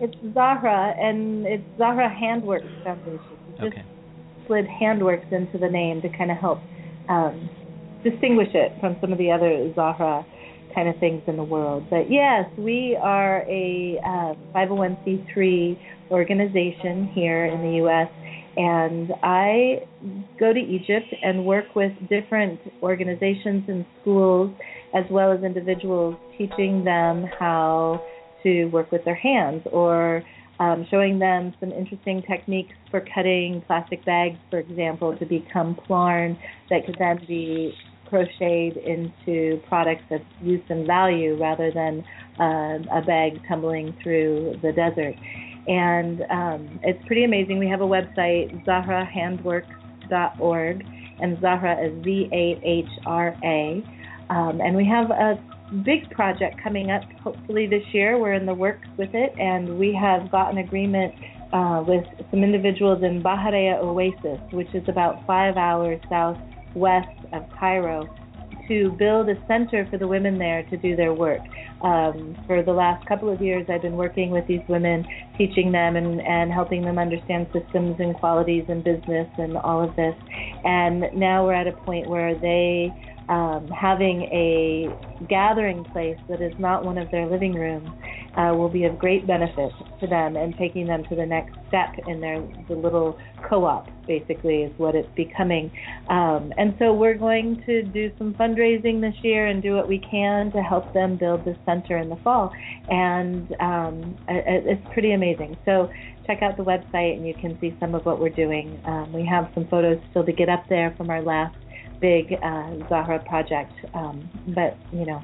[0.00, 3.20] It's Zahra, and it's Zahra Handworks Foundation.
[3.58, 3.84] Just Okay.
[4.46, 6.58] slid Handworks into the name to kind of help
[7.08, 7.48] um,
[8.02, 10.24] distinguish it from some of the other Zahra
[10.74, 11.84] kind of things in the world.
[11.90, 15.78] But yes, we are a uh, 501c3
[16.10, 18.08] organization here in the U.S.
[18.56, 19.86] And I
[20.38, 24.54] go to Egypt and work with different organizations and schools,
[24.94, 28.02] as well as individuals, teaching them how
[28.42, 30.22] to work with their hands or
[30.60, 36.36] um, showing them some interesting techniques for cutting plastic bags, for example, to become plarn
[36.70, 37.74] that could then be
[38.08, 42.04] crocheted into products of use and value rather than
[42.38, 45.14] uh, a bag tumbling through the desert.
[45.66, 47.58] And um, it's pretty amazing.
[47.58, 50.84] We have a website, zahrahandworks.org,
[51.20, 53.82] and Zahra is Z A H R A.
[54.32, 55.38] Um, and we have a
[55.84, 58.18] big project coming up, hopefully this year.
[58.18, 61.14] We're in the works with it, and we have got an agreement
[61.52, 68.08] uh, with some individuals in Bahariya Oasis, which is about five hours southwest of Cairo,
[68.68, 71.42] to build a center for the women there to do their work.
[71.82, 75.04] Um, for the last couple of years, I've been working with these women,
[75.36, 79.94] teaching them and, and helping them understand systems and qualities and business and all of
[79.96, 80.14] this.
[80.64, 82.92] And now we're at a point where they
[83.32, 84.88] um, having a
[85.26, 87.88] gathering place that is not one of their living rooms
[88.36, 91.94] uh, will be of great benefit to them and taking them to the next step
[92.06, 93.18] in their the little
[93.48, 95.70] co-op basically is what it's becoming.
[96.10, 99.98] Um, and so we're going to do some fundraising this year and do what we
[99.98, 102.52] can to help them build the center in the fall.
[102.90, 105.56] And um, it, it's pretty amazing.
[105.64, 105.88] So
[106.26, 108.78] check out the website and you can see some of what we're doing.
[108.84, 111.56] Um, we have some photos still to get up there from our last
[112.02, 115.22] big uh, Zahra project, um, but you know,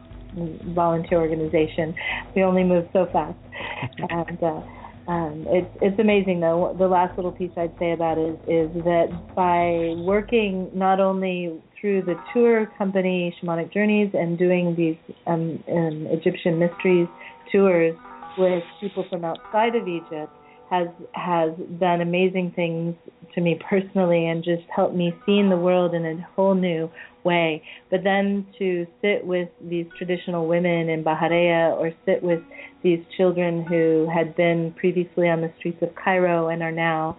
[0.75, 1.95] volunteer organization,
[2.35, 3.39] we only move so fast,
[4.11, 4.43] and.
[4.43, 4.63] Uh,
[5.09, 6.77] um, it's it's amazing though.
[6.79, 11.63] The last little piece I'd say about it is, is that by working not only
[11.81, 17.09] through the tour company Shamanic Journeys and doing these um, um, Egyptian mysteries
[17.51, 17.97] tours
[18.37, 20.31] with people from outside of Egypt,
[20.71, 21.51] has has
[21.81, 22.95] done amazing things
[23.35, 26.91] to me personally and just helped me see the world in a whole new
[27.25, 27.63] way.
[27.91, 32.41] But then to sit with these traditional women in Bahariya or sit with
[32.83, 37.19] these children who had been previously on the streets of Cairo and are now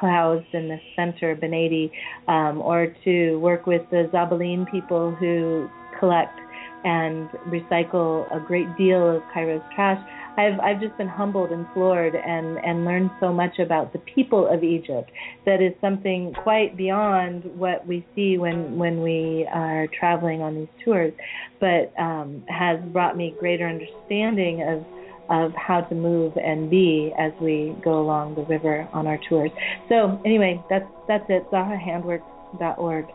[0.00, 1.90] housed in the center, Benaidi,
[2.28, 6.38] um, or to work with the Zabaleen people who collect
[6.84, 10.00] and recycle a great deal of Cairo's trash.
[10.36, 14.48] I've I've just been humbled and floored and and learned so much about the people
[14.52, 15.10] of Egypt
[15.46, 20.68] that is something quite beyond what we see when when we are traveling on these
[20.84, 21.12] tours,
[21.60, 24.84] but um, has brought me greater understanding of
[25.30, 29.50] of how to move and be as we go along the river on our tours.
[29.88, 31.48] So anyway, that's that's it.
[31.50, 33.06] ZahraHandworks.org.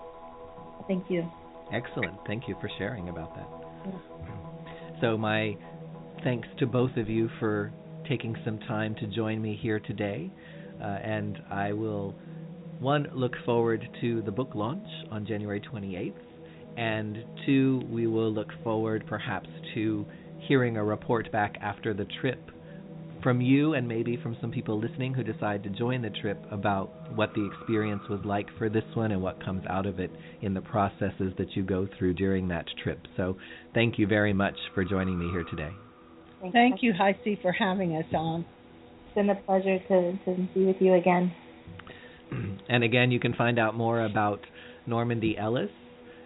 [0.88, 1.30] Thank you.
[1.72, 2.18] Excellent.
[2.26, 3.48] Thank you for sharing about that.
[5.02, 5.56] So my
[6.24, 7.72] thanks to both of you for
[8.08, 10.32] taking some time to join me here today.
[10.82, 12.16] Uh, and I will,
[12.80, 16.14] one, look forward to the book launch on January 28th.
[16.78, 20.06] And two, we will look forward perhaps to
[20.48, 22.40] hearing a report back after the trip
[23.22, 26.90] from you and maybe from some people listening who decide to join the trip about
[27.16, 30.54] what the experience was like for this one and what comes out of it in
[30.54, 33.06] the processes that you go through during that trip.
[33.18, 33.36] So,
[33.74, 35.72] thank you very much for joining me here today.
[36.42, 38.46] Thank, Thank you, HiC, for having us on.
[39.06, 41.32] It's been a pleasure to, to be with you again.
[42.70, 44.42] And again, you can find out more about
[44.88, 45.72] Normandi Ellis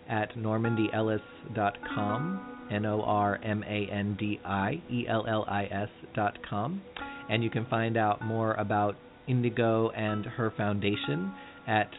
[0.09, 5.87] at normandiellis.com, N O R M A N D I E L L I S
[6.13, 6.81] dot com.
[7.29, 11.31] And you can find out more about Indigo and her foundation
[11.65, 11.89] at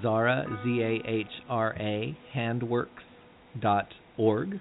[0.00, 4.60] Zahra, Z A H R A, handworks.org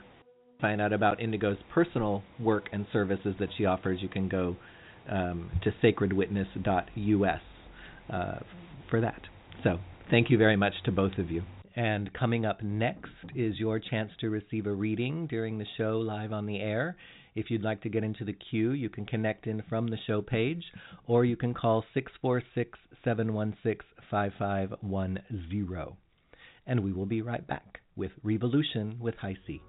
[0.64, 4.56] find out about Indigo's personal work and services that she offers, you can go
[5.12, 7.42] um, to sacredwitness.us
[8.12, 8.40] uh,
[8.90, 9.22] for that.
[9.62, 11.42] So, thank you very much to both of you.
[11.76, 16.32] And coming up next is your chance to receive a reading during the show live
[16.32, 16.96] on the air.
[17.36, 20.22] If you'd like to get into the queue, you can connect in from the show
[20.22, 20.64] page,
[21.08, 25.98] or you can call 646 716 5510.
[26.66, 29.60] And we will be right back with Revolution with HiC.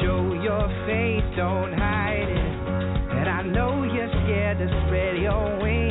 [0.00, 2.54] Show your face, don't hide it.
[3.14, 5.83] And I know you're scared to spread your wings,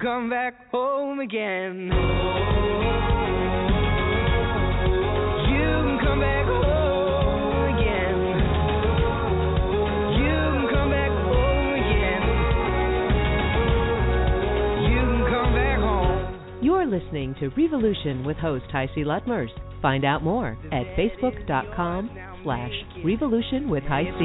[0.00, 1.88] come back home again.
[1.88, 1.90] You
[5.84, 8.16] can come back home again.
[10.16, 12.22] You can come back home again.
[14.90, 16.60] You can come back home.
[16.62, 19.50] You're listening to Revolution with host HiC Lutmers.
[19.82, 22.10] Find out more at facebook.com
[22.42, 22.72] slash
[23.04, 24.20] revolution with Where HiC.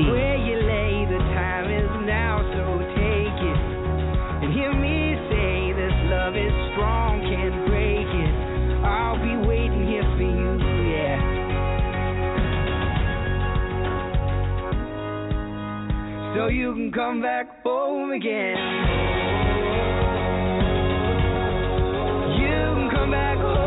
[16.35, 18.57] So you can come back home again.
[22.37, 23.64] You can come back home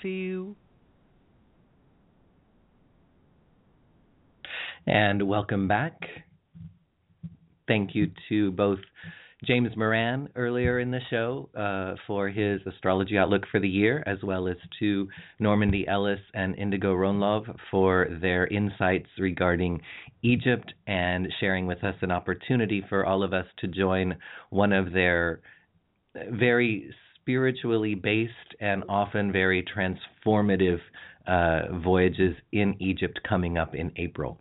[0.00, 0.56] for you.
[4.86, 6.00] And welcome back.
[7.66, 8.78] Thank you to both
[9.44, 14.18] James Moran earlier in the show uh, for his astrology outlook for the year, as
[14.22, 15.08] well as to
[15.40, 19.80] Normandi Ellis and Indigo Rønlov for their insights regarding
[20.22, 24.16] Egypt and sharing with us an opportunity for all of us to join
[24.50, 25.40] one of their
[26.32, 26.92] very
[27.28, 30.78] spiritually based and often very transformative
[31.26, 34.40] uh, voyages in Egypt coming up in April.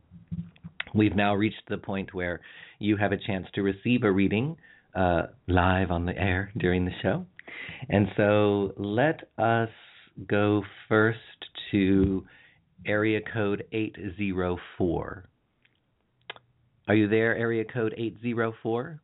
[0.95, 2.39] We've now reached the point where
[2.79, 4.55] you have a chance to receive a reading
[4.95, 7.25] uh, live on the air during the show.
[7.89, 9.69] And so let us
[10.25, 11.19] go first
[11.71, 12.23] to
[12.85, 15.25] area code 804.
[16.87, 19.01] Are you there, area code 804?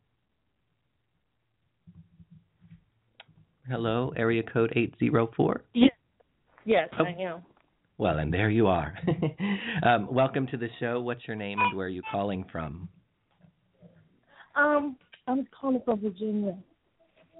[3.68, 5.62] Hello, area code 804?
[5.72, 5.90] Yes,
[6.66, 7.04] yes Oh.
[7.04, 7.42] I am.
[7.96, 8.98] Well, and there you are.
[9.82, 11.00] um, welcome to the show.
[11.00, 12.88] What's your name and where are you calling from?
[14.54, 16.58] Um, I'm calling from Virginia.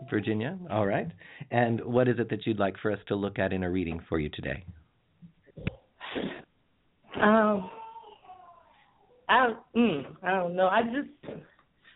[0.08, 0.58] Virginia.
[0.70, 1.08] All right.
[1.50, 4.00] And what is it that you'd like for us to look at in a reading
[4.08, 4.64] for you today?
[7.20, 7.70] Um,
[9.28, 10.68] I mm, I don't know.
[10.68, 11.38] I just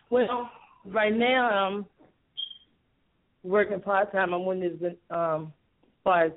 [0.09, 0.49] well,
[0.85, 1.85] right now I'm
[3.49, 4.33] working part time.
[4.33, 5.53] I'm when there's been um,
[5.83, 6.31] as far as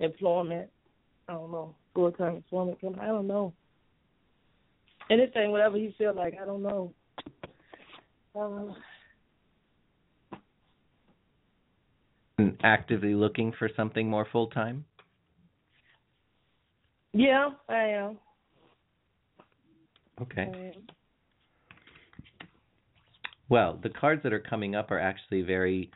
[0.00, 0.68] employment.
[1.28, 2.78] I don't know full time employment.
[3.00, 3.52] I don't know.
[5.10, 6.34] Anything, whatever he feel like.
[6.40, 6.92] I don't know.
[12.38, 14.84] And actively looking for something more full time?
[17.12, 18.18] yeah, I am.
[20.22, 20.42] Okay.
[20.42, 20.72] I am.
[23.48, 25.90] Well, the cards that are coming up are actually very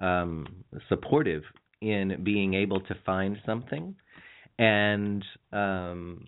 [0.00, 0.46] um,
[0.88, 1.42] supportive
[1.80, 3.94] in being able to find something.
[4.58, 6.26] And um,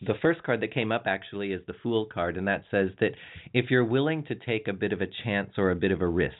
[0.00, 3.12] the first card that came up actually is the Fool card, and that says that
[3.52, 6.08] if you're willing to take a bit of a chance or a bit of a
[6.08, 6.34] risk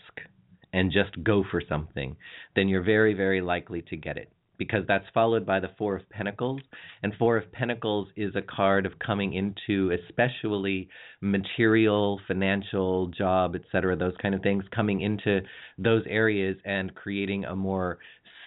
[0.72, 2.16] and just go for something,
[2.54, 4.30] then you're very, very likely to get it.
[4.58, 6.60] Because that's followed by the Four of Pentacles,
[7.02, 10.88] and Four of Pentacles is a card of coming into especially
[11.20, 15.40] material, financial, job, etc., those kind of things, coming into
[15.78, 17.98] those areas and creating a more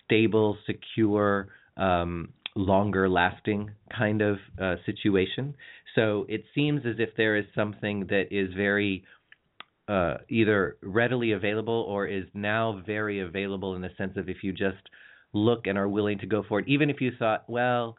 [0.06, 5.56] stable, secure, um, longer lasting kind of uh, situation.
[5.96, 9.04] So it seems as if there is something that is very
[9.88, 14.52] uh, either readily available or is now very available in the sense of if you
[14.52, 14.78] just
[15.34, 17.96] look and are willing to go for it, even if you thought, well,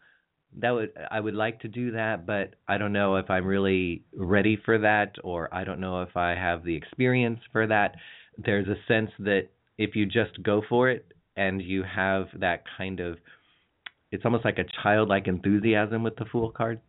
[0.58, 4.02] that would I would like to do that, but I don't know if I'm really
[4.14, 7.94] ready for that, or I don't know if I have the experience for that.
[8.36, 13.00] There's a sense that if you just go for it and you have that kind
[13.00, 13.16] of
[14.10, 16.80] it's almost like a childlike enthusiasm with the fool card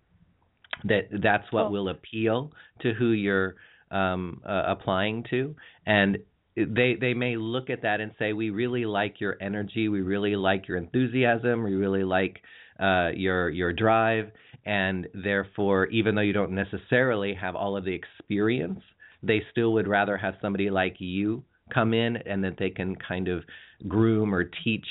[0.86, 1.70] that that's what Oh.
[1.70, 3.56] will appeal to who you're
[3.92, 5.56] um uh, applying to
[5.86, 6.18] and
[6.56, 9.90] they they may look at that and say we really like your energy.
[9.90, 11.64] We really like your enthusiasm.
[11.64, 12.42] We really like
[12.80, 14.32] uh your your drive.
[14.66, 18.82] And therefore even though you don't necessarily have all of the experience
[19.24, 23.28] they still would rather have somebody like you come in and that they can kind
[23.28, 23.44] of
[23.88, 24.86] groom or teach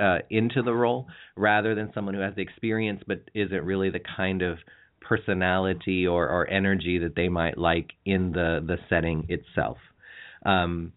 [0.00, 4.00] uh, into the role rather than someone who has the experience but isn't really the
[4.16, 4.58] kind of
[5.00, 9.78] personality or, or energy that they might like in the, the setting itself.
[10.44, 10.92] Um,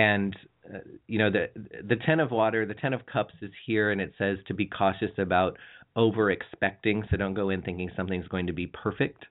[0.00, 0.36] and
[0.72, 1.48] uh, you know the
[1.88, 4.66] the ten of water, the ten of cups is here, and it says to be
[4.66, 5.56] cautious about
[5.96, 7.04] over expecting.
[7.10, 9.24] So don't go in thinking something's going to be perfect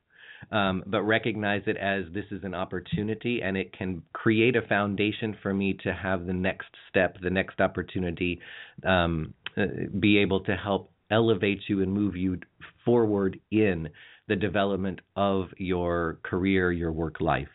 [0.51, 5.35] um, but recognize it as this is an opportunity and it can create a foundation
[5.41, 8.39] for me to have the next step, the next opportunity,
[8.85, 9.65] um, uh,
[9.99, 12.37] be able to help elevate you and move you
[12.85, 13.89] forward in
[14.27, 17.47] the development of your career, your work life.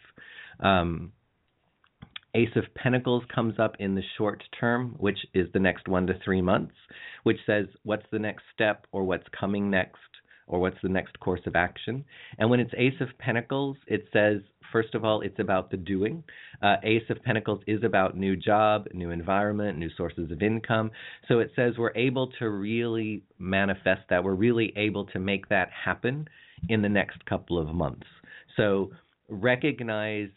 [0.60, 1.12] Um,
[2.34, 6.18] Ace of Pentacles comes up in the short term, which is the next one to
[6.24, 6.74] three months,
[7.22, 9.98] which says what's the next step or what's coming next
[10.46, 12.04] or what's the next course of action.
[12.38, 14.40] And when it's Ace of Pentacles, it says,
[14.72, 16.22] first of all, it's about the doing.
[16.60, 20.90] Uh, Ace of Pentacles is about new job, new environment, new sources of income.
[21.28, 24.22] So it says we're able to really manifest that.
[24.22, 26.28] We're really able to make that happen
[26.68, 28.06] in the next couple of months.
[28.56, 28.90] So
[29.28, 30.28] recognize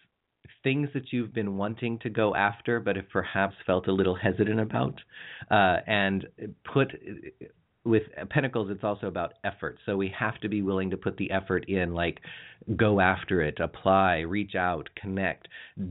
[0.63, 4.59] things that you've been wanting to go after, but have perhaps felt a little hesitant
[4.59, 4.95] about,
[5.51, 6.25] uh, and
[6.73, 6.91] put
[7.87, 9.77] with pentacles it's also about effort.
[9.85, 12.19] So we have to be willing to put the effort in like
[12.75, 15.47] go after it apply reach out connect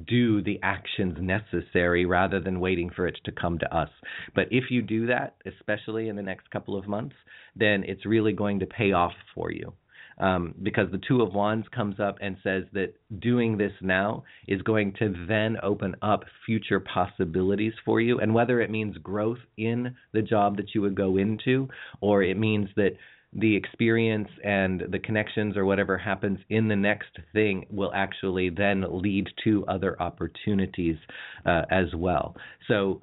[0.06, 3.88] do the actions necessary rather than waiting for it to come to us.
[4.34, 7.16] But if you do that especially in the next couple of months
[7.54, 9.72] then it's really going to pay off for you
[10.18, 14.62] um, because the Two of Wands comes up and says that doing this now is
[14.62, 18.18] going to then open up future possibilities for you.
[18.20, 21.68] And whether it means growth in the job that you would go into,
[22.00, 22.92] or it means that
[23.32, 28.84] the experience and the connections or whatever happens in the next thing will actually then
[28.88, 30.96] lead to other opportunities
[31.44, 32.34] uh, as well.
[32.68, 33.02] So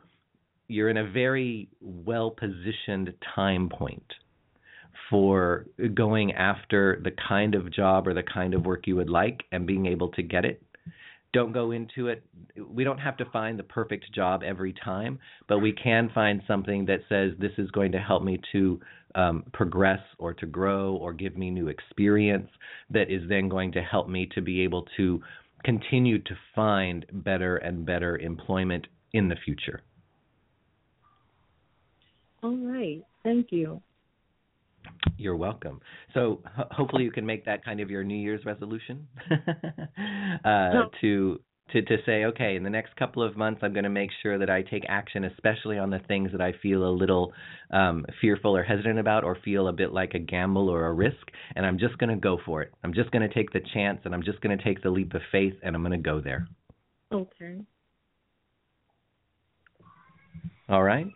[0.67, 4.05] you're in a very well positioned time point
[5.09, 9.43] for going after the kind of job or the kind of work you would like
[9.51, 10.61] and being able to get it.
[11.33, 12.23] Don't go into it.
[12.69, 16.85] We don't have to find the perfect job every time, but we can find something
[16.85, 18.79] that says this is going to help me to
[19.15, 22.49] um, progress or to grow or give me new experience
[22.91, 25.21] that is then going to help me to be able to
[25.63, 29.81] continue to find better and better employment in the future.
[32.43, 33.01] All right.
[33.23, 33.81] Thank you.
[35.17, 35.81] You're welcome.
[36.13, 39.07] So ho- hopefully you can make that kind of your New Year's resolution
[40.45, 41.39] uh, to
[41.71, 44.37] to to say, okay, in the next couple of months, I'm going to make sure
[44.37, 47.33] that I take action, especially on the things that I feel a little
[47.71, 51.27] um, fearful or hesitant about, or feel a bit like a gamble or a risk,
[51.55, 52.73] and I'm just going to go for it.
[52.83, 55.13] I'm just going to take the chance, and I'm just going to take the leap
[55.13, 56.47] of faith, and I'm going to go there.
[57.11, 57.61] Okay.
[60.69, 61.07] All right.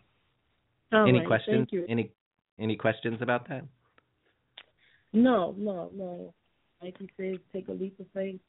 [0.93, 1.67] All any right, questions?
[1.69, 1.85] Thank you.
[1.89, 2.11] Any
[2.59, 3.63] any questions about that?
[5.13, 6.33] No, no, no.
[6.81, 8.39] Like you said, take a leap of faith.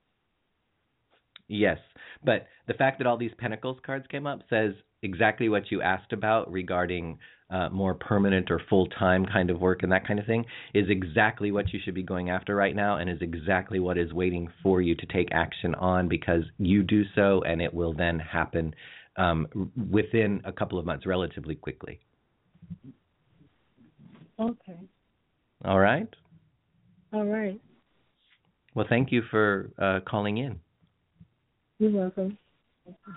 [1.48, 1.78] Yes,
[2.22, 6.12] but the fact that all these Pentacles cards came up says exactly what you asked
[6.12, 7.18] about regarding
[7.50, 10.90] uh, more permanent or full time kind of work and that kind of thing is
[10.90, 14.48] exactly what you should be going after right now and is exactly what is waiting
[14.62, 18.74] for you to take action on because you do so and it will then happen
[19.16, 22.00] um, within a couple of months, relatively quickly.
[24.38, 24.78] Okay.
[25.64, 26.08] All right.
[27.12, 27.60] All right.
[28.74, 30.60] Well, thank you for uh, calling in.
[31.78, 32.38] You're welcome.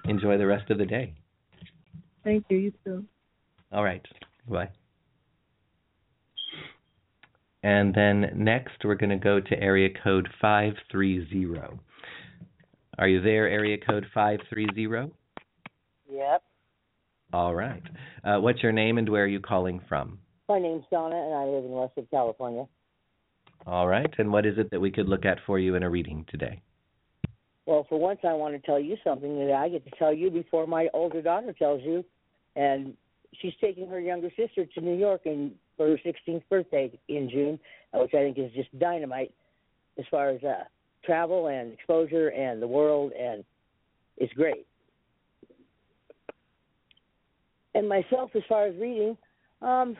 [0.05, 1.13] Enjoy the rest of the day.
[2.23, 2.57] Thank you.
[2.57, 3.05] You too.
[3.71, 4.05] All right.
[4.47, 4.69] Bye.
[7.63, 11.81] And then next, we're going to go to area code 530.
[12.97, 15.11] Are you there, area code 530?
[16.11, 16.43] Yep.
[17.33, 17.83] All right.
[18.23, 20.19] Uh, what's your name and where are you calling from?
[20.51, 22.67] My name's Donna, and I live in Westwood, California.
[23.65, 24.13] All right.
[24.17, 26.61] And what is it that we could look at for you in a reading today?
[27.65, 30.29] Well, for once, I want to tell you something that I get to tell you
[30.29, 32.03] before my older daughter tells you.
[32.57, 32.97] And
[33.41, 37.57] she's taking her younger sister to New York in, for her 16th birthday in June,
[37.93, 39.33] which I think is just dynamite
[39.97, 40.65] as far as uh,
[41.05, 43.45] travel and exposure and the world, and
[44.17, 44.67] it's great.
[47.73, 49.15] And myself, as far as reading,
[49.61, 49.95] um,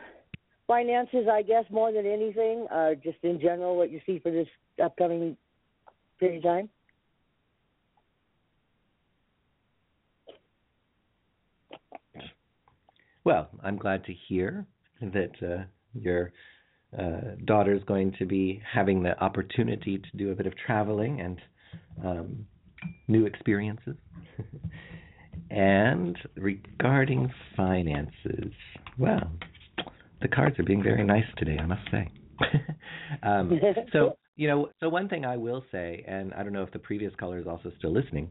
[0.72, 4.48] finances, I guess, more than anything, uh, just in general, what you see for this
[4.82, 5.36] upcoming
[6.18, 6.68] period of time.
[13.24, 14.64] Well, I'm glad to hear
[15.02, 16.32] that uh, your
[16.98, 21.20] uh, daughter is going to be having the opportunity to do a bit of traveling
[21.20, 21.38] and
[22.02, 22.46] um,
[23.08, 23.96] new experiences.
[25.50, 28.52] and regarding finances,
[28.98, 29.30] well,
[30.22, 32.08] the cards are being very nice today, I must say.
[33.22, 33.60] um,
[33.92, 36.78] so, you know, so one thing I will say, and I don't know if the
[36.78, 38.28] previous caller is also still listening.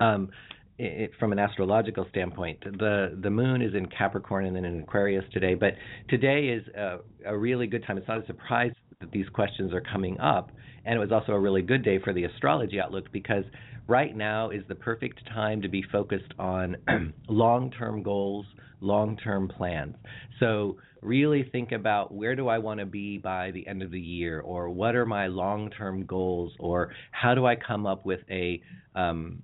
[0.00, 0.30] Um,
[0.78, 5.24] it, from an astrological standpoint, the the moon is in Capricorn and then in Aquarius
[5.32, 5.54] today.
[5.54, 5.74] But
[6.08, 7.98] today is a, a really good time.
[7.98, 10.52] It's not a surprise that these questions are coming up,
[10.84, 13.44] and it was also a really good day for the astrology outlook because
[13.88, 16.76] right now is the perfect time to be focused on
[17.28, 18.46] long-term goals,
[18.80, 19.96] long-term plans.
[20.38, 24.00] So really think about where do I want to be by the end of the
[24.00, 28.62] year, or what are my long-term goals, or how do I come up with a
[28.94, 29.42] um,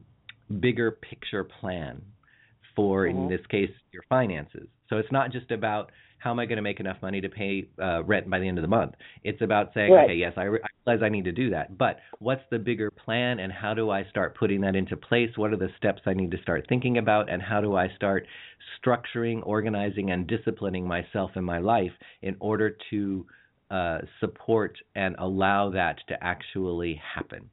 [0.61, 2.03] bigger picture plan
[2.77, 4.67] for, in this case, your finances.
[4.91, 5.91] So it's not just about
[6.25, 8.57] how am I going to make enough money to pay uh, rent by the end
[8.57, 8.95] of the month.
[9.25, 10.05] It's about saying, Right.
[10.05, 12.91] okay, yes, I, re- I realize I need to do that, but what's the bigger
[12.91, 15.29] plan, and how do I start putting that into place?
[15.37, 18.27] What are the steps I need to start thinking about, and how do I start
[18.83, 23.27] structuring, organizing, and disciplining myself in my life in order to
[23.71, 27.51] uh, support and allow that to actually happen?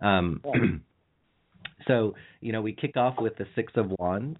[0.00, 0.40] Um,
[1.86, 4.38] so you know we kick off with the six of wands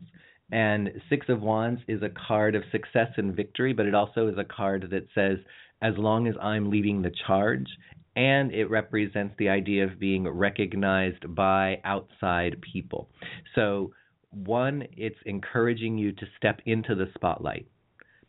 [0.55, 4.39] And Six of Wands is a card of success and victory, but it also is
[4.39, 5.39] a card that says,
[5.83, 7.66] as long as I'm leading the charge,
[8.15, 13.08] and it represents the idea of being recognized by outside people.
[13.57, 13.94] So,
[14.31, 17.66] one, it's encouraging you to step into the spotlight.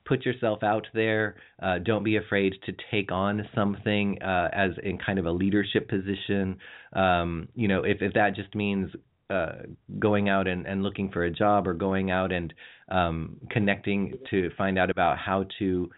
[0.04, 1.36] Put yourself out there.
[1.62, 5.88] Uh, don't be afraid to take on something uh, as in kind of a leadership
[5.88, 6.58] position.
[6.94, 8.90] Um, you know, if, if that just means
[9.30, 9.54] uh,
[10.00, 12.54] going out and, and looking for a job or going out and
[12.90, 15.90] um, connecting to find out about how to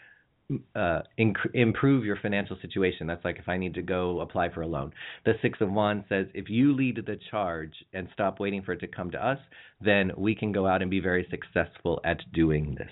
[0.76, 3.06] uh, inc- improve your financial situation.
[3.06, 4.94] That's like if I need to go apply for a loan.
[5.26, 8.80] The Six of Wands says if you lead the charge and stop waiting for it
[8.80, 9.40] to come to us,
[9.82, 12.92] then we can go out and be very successful at doing this.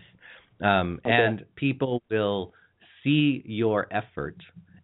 [0.62, 1.14] Um, okay.
[1.14, 2.54] And people will
[3.04, 4.36] see your effort,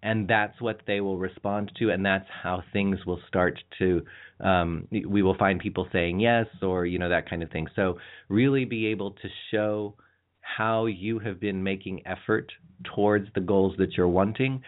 [0.04, 4.04] and that's what they will respond to, and that's how things will start to.
[4.40, 7.68] Um, we will find people saying yes, or you know that kind of thing.
[7.76, 7.98] So
[8.30, 9.96] really be able to show
[10.42, 12.52] how you have been making effort
[12.96, 14.62] towards the goals that you're wanting.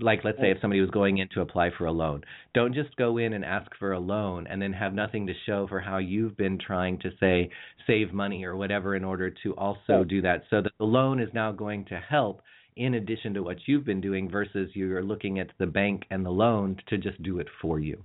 [0.00, 2.22] Like, let's say if somebody was going in to apply for a loan,
[2.52, 5.66] don't just go in and ask for a loan and then have nothing to show
[5.68, 7.48] for how you've been trying to, say,
[7.86, 10.42] save money or whatever in order to also do that.
[10.50, 12.42] So that the loan is now going to help
[12.76, 16.30] in addition to what you've been doing versus you're looking at the bank and the
[16.30, 18.02] loan to just do it for you.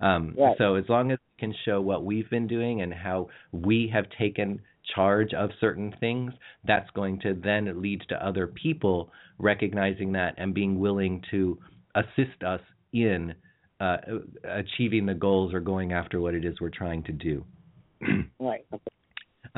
[0.00, 0.56] Um, right.
[0.58, 4.06] So as long as we can show what we've been doing and how we have
[4.18, 4.60] taken
[4.94, 6.32] charge of certain things,
[6.64, 11.58] that's going to then lead to other people recognizing that and being willing to
[11.94, 12.60] assist us
[12.92, 13.34] in
[13.80, 13.98] uh,
[14.44, 17.44] achieving the goals or going after what it is we're trying to do.
[18.40, 18.66] right.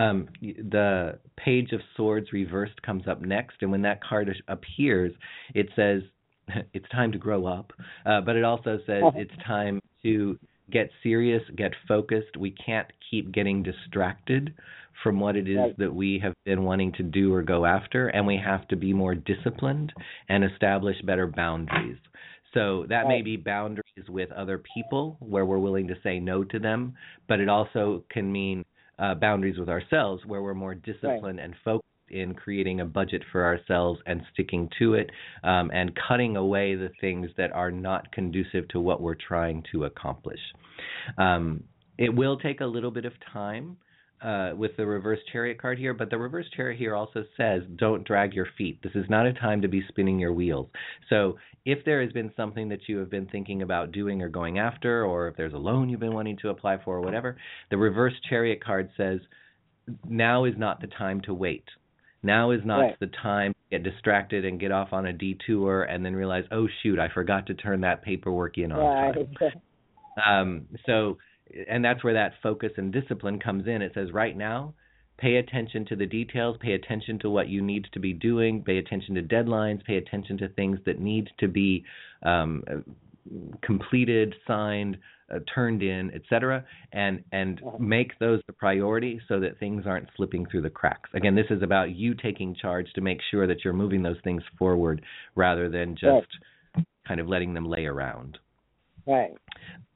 [0.00, 5.12] Um, the Page of Swords reversed comes up next, and when that card appears,
[5.54, 6.02] it says
[6.72, 7.72] it's time to grow up,
[8.06, 9.18] uh, but it also says uh-huh.
[9.18, 10.38] it's time to
[10.70, 12.36] get serious, get focused.
[12.38, 14.54] We can't keep getting distracted
[15.02, 15.78] from what it is right.
[15.78, 18.92] that we have been wanting to do or go after, and we have to be
[18.92, 19.92] more disciplined
[20.28, 21.98] and establish better boundaries.
[22.54, 26.58] So that may be boundaries with other people where we're willing to say no to
[26.58, 26.94] them,
[27.28, 28.64] but it also can mean
[29.00, 31.44] uh, boundaries with ourselves where we're more disciplined right.
[31.44, 35.10] and focused in creating a budget for ourselves and sticking to it
[35.44, 39.84] um, and cutting away the things that are not conducive to what we're trying to
[39.84, 40.40] accomplish.
[41.18, 41.62] Um,
[41.98, 43.76] it will take a little bit of time
[44.22, 48.06] uh, with the reverse chariot card here, but the reverse chariot here also says don't
[48.06, 48.82] drag your feet.
[48.82, 50.68] This is not a time to be spinning your wheels.
[51.08, 54.58] So if there has been something that you have been thinking about doing or going
[54.58, 57.36] after, or if there's a loan you've been wanting to apply for or whatever,
[57.70, 59.20] the reverse chariot card says
[60.08, 61.64] now is not the time to wait.
[62.22, 63.00] Now is not right.
[63.00, 66.68] the time to get distracted and get off on a detour and then realize, oh
[66.82, 69.14] shoot, I forgot to turn that paperwork in on right.
[69.38, 69.50] time.
[70.26, 71.18] Um, so
[71.68, 73.82] and that's where that focus and discipline comes in.
[73.82, 74.74] It says right now,
[75.18, 78.78] pay attention to the details, pay attention to what you need to be doing, pay
[78.78, 81.84] attention to deadlines, pay attention to things that need to be
[82.22, 82.64] um,
[83.62, 84.98] completed, signed,
[85.32, 90.46] uh, turned in, etc., and and make those the priority so that things aren't slipping
[90.46, 91.10] through the cracks.
[91.14, 94.42] Again, this is about you taking charge to make sure that you're moving those things
[94.58, 95.02] forward
[95.36, 96.04] rather than just
[96.74, 96.86] right.
[97.06, 98.38] kind of letting them lay around.
[99.06, 99.32] Right.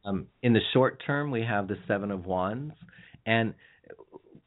[0.05, 2.75] Um, in the short term, we have the Seven of Wands.
[3.27, 3.55] And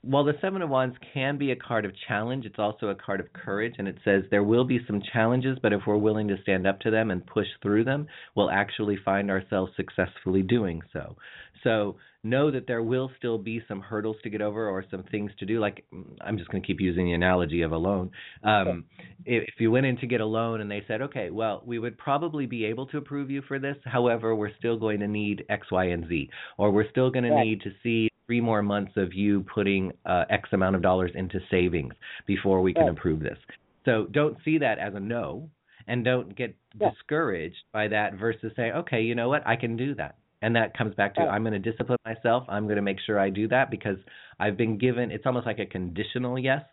[0.02, 3.20] while the Seven of Wands can be a card of challenge, it's also a card
[3.20, 3.76] of courage.
[3.78, 6.80] And it says there will be some challenges, but if we're willing to stand up
[6.82, 11.16] to them and push through them, we'll actually find ourselves successfully doing so.
[11.64, 11.98] So
[12.30, 15.46] know that there will still be some hurdles to get over or some things to
[15.46, 15.60] do.
[15.60, 15.86] Like
[16.22, 18.12] I'm just going to keep using the analogy of a loan.
[18.44, 18.86] Um,
[19.26, 21.98] if you went in to get a loan and they said, okay, well, we would
[21.98, 23.78] probably be able to approve you for this.
[23.86, 27.44] However, we're still going to need X, Y, and Z, or we're still going to
[27.44, 31.40] need to see three more months of you putting uh, X amount of dollars into
[31.50, 31.94] savings
[32.26, 32.92] before we can right.
[32.92, 33.38] approve this.
[33.86, 35.50] So don't see that as a no
[35.88, 36.90] and don't get yeah.
[36.90, 40.16] discouraged by that versus say, okay, you know what, I can do that.
[40.42, 41.28] And that comes back to oh.
[41.28, 42.44] I'm going to discipline myself.
[42.48, 43.98] I'm going to make sure I do that because
[44.40, 46.64] I've been given it's almost like a conditional yes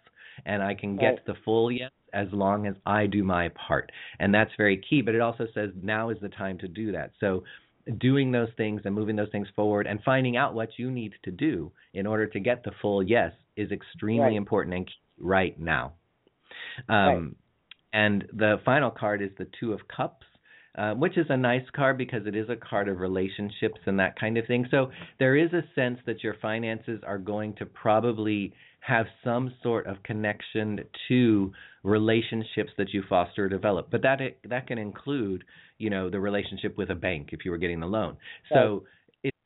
[0.47, 1.27] and I can get right.
[1.27, 3.91] the full yes as long as I do my part.
[4.19, 7.13] And that's very key, but it also says now is the time to do that.
[7.21, 7.45] So
[7.99, 11.31] doing those things and moving those things forward and finding out what you need to
[11.31, 14.37] do in order to get the full yes is extremely right.
[14.37, 15.93] important and key right now.
[16.89, 17.23] Um, right.
[17.93, 20.27] And the final card is the Two of Cups.
[20.77, 24.19] Uh, which is a nice card because it is a card of relationships and that
[24.19, 24.67] kind of thing.
[24.73, 29.87] So there is a sense that your finances are going to probably have some sort
[29.87, 31.53] of connection to
[31.85, 33.89] relationships that you foster or develop.
[33.91, 35.45] But that that can include,
[35.79, 38.17] you know, the relationship with a bank if you were getting the loan.
[38.53, 38.87] So it's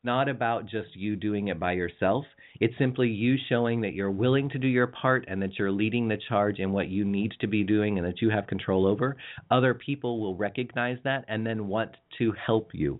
[0.03, 2.25] not about just you doing it by yourself.
[2.59, 6.07] It's simply you showing that you're willing to do your part and that you're leading
[6.07, 9.17] the charge in what you need to be doing and that you have control over.
[9.51, 12.99] Other people will recognize that and then want to help you.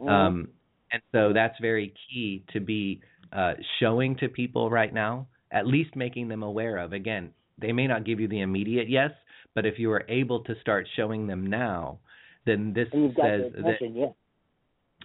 [0.00, 0.08] Mhm.
[0.08, 0.48] Um,
[0.90, 3.00] and so that's very key to be
[3.32, 6.92] uh, showing to people right now, at least making them aware of.
[6.92, 9.12] Again, they may not give you the immediate yes,
[9.54, 11.98] but if you are able to start showing them now,
[12.44, 14.06] then this and you've got says that yeah.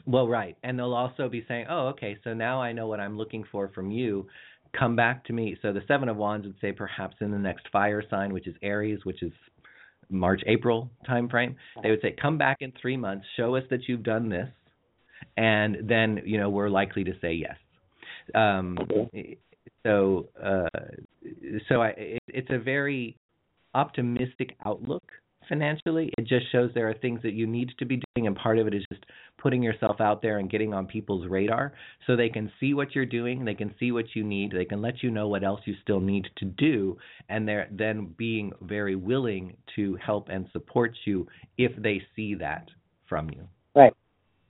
[0.07, 0.57] Well, right.
[0.63, 3.67] And they'll also be saying, oh, okay, so now I know what I'm looking for
[3.75, 4.27] from you.
[4.77, 5.57] Come back to me.
[5.61, 8.55] So the Seven of Wands would say perhaps in the next fire sign, which is
[8.61, 9.31] Aries, which is
[10.09, 11.55] March, April time frame.
[11.83, 14.49] They would say, come back in three months, show us that you've done this,
[15.35, 17.57] and then, you know, we're likely to say yes.
[18.33, 18.77] Um,
[19.85, 20.69] so, uh,
[21.67, 23.17] so I, it, it's a very
[23.73, 25.03] optimistic outlook
[25.49, 26.11] financially.
[26.17, 28.67] It just shows there are things that you need to be doing, and part of
[28.67, 29.03] it is just
[29.37, 31.73] putting yourself out there and getting on people's radar
[32.05, 34.81] so they can see what you're doing, they can see what you need, they can
[34.81, 36.97] let you know what else you still need to do,
[37.29, 42.67] and they're then being very willing to help and support you if they see that
[43.07, 43.47] from you.
[43.75, 43.93] Right.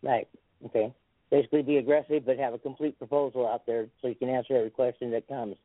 [0.02, 0.28] Right.
[0.66, 0.94] Okay.
[1.30, 4.70] Basically, be aggressive, but have a complete proposal out there so you can answer every
[4.70, 5.58] question that comes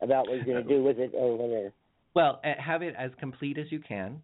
[0.00, 1.72] about what you're going to do with it or whatever.
[2.14, 4.20] Well, have it as complete as you can,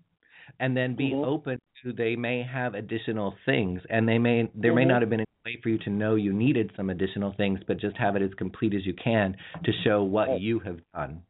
[0.58, 1.24] and then be Mhm.
[1.24, 4.88] open to they may have additional things, and they may there may Mhm.
[4.88, 7.76] not have been a way for you to know you needed some additional things, but
[7.78, 10.40] just have it as complete as you can to show what Right.
[10.40, 11.22] you have done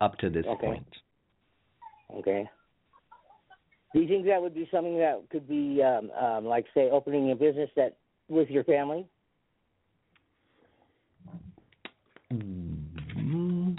[0.00, 0.66] up to this Okay.
[0.66, 0.98] point.
[2.14, 2.48] Okay.
[3.92, 7.30] Do you think that would be something that could be, um, um, like, say, opening
[7.32, 7.96] a business that
[8.28, 9.06] with your family?
[12.32, 13.76] Mm.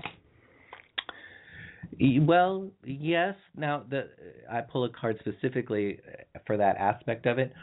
[1.83, 3.35] E- Well, yes.
[3.55, 4.09] Now, the
[4.51, 5.99] I pull a card specifically
[6.47, 7.53] for that aspect of it.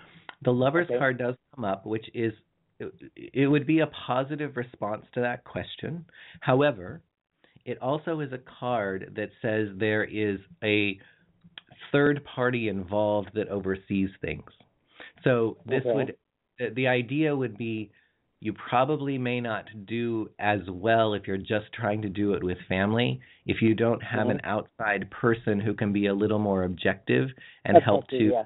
[0.44, 0.98] The Lover's Okay.
[0.98, 2.32] card does come up, which is
[3.16, 6.04] it would be a positive response to that question.
[6.40, 7.02] However,
[7.64, 10.98] it also is a card that says there is a
[11.90, 14.50] third party involved that oversees things.
[15.24, 15.94] So this Okay.
[15.94, 16.16] would
[16.58, 17.90] the, the idea would be
[18.40, 22.58] you probably may not do as well if you're just trying to do it with
[22.68, 27.28] family if you don't have an outside person who can be a little more objective
[27.64, 28.44] and That's help to yeah.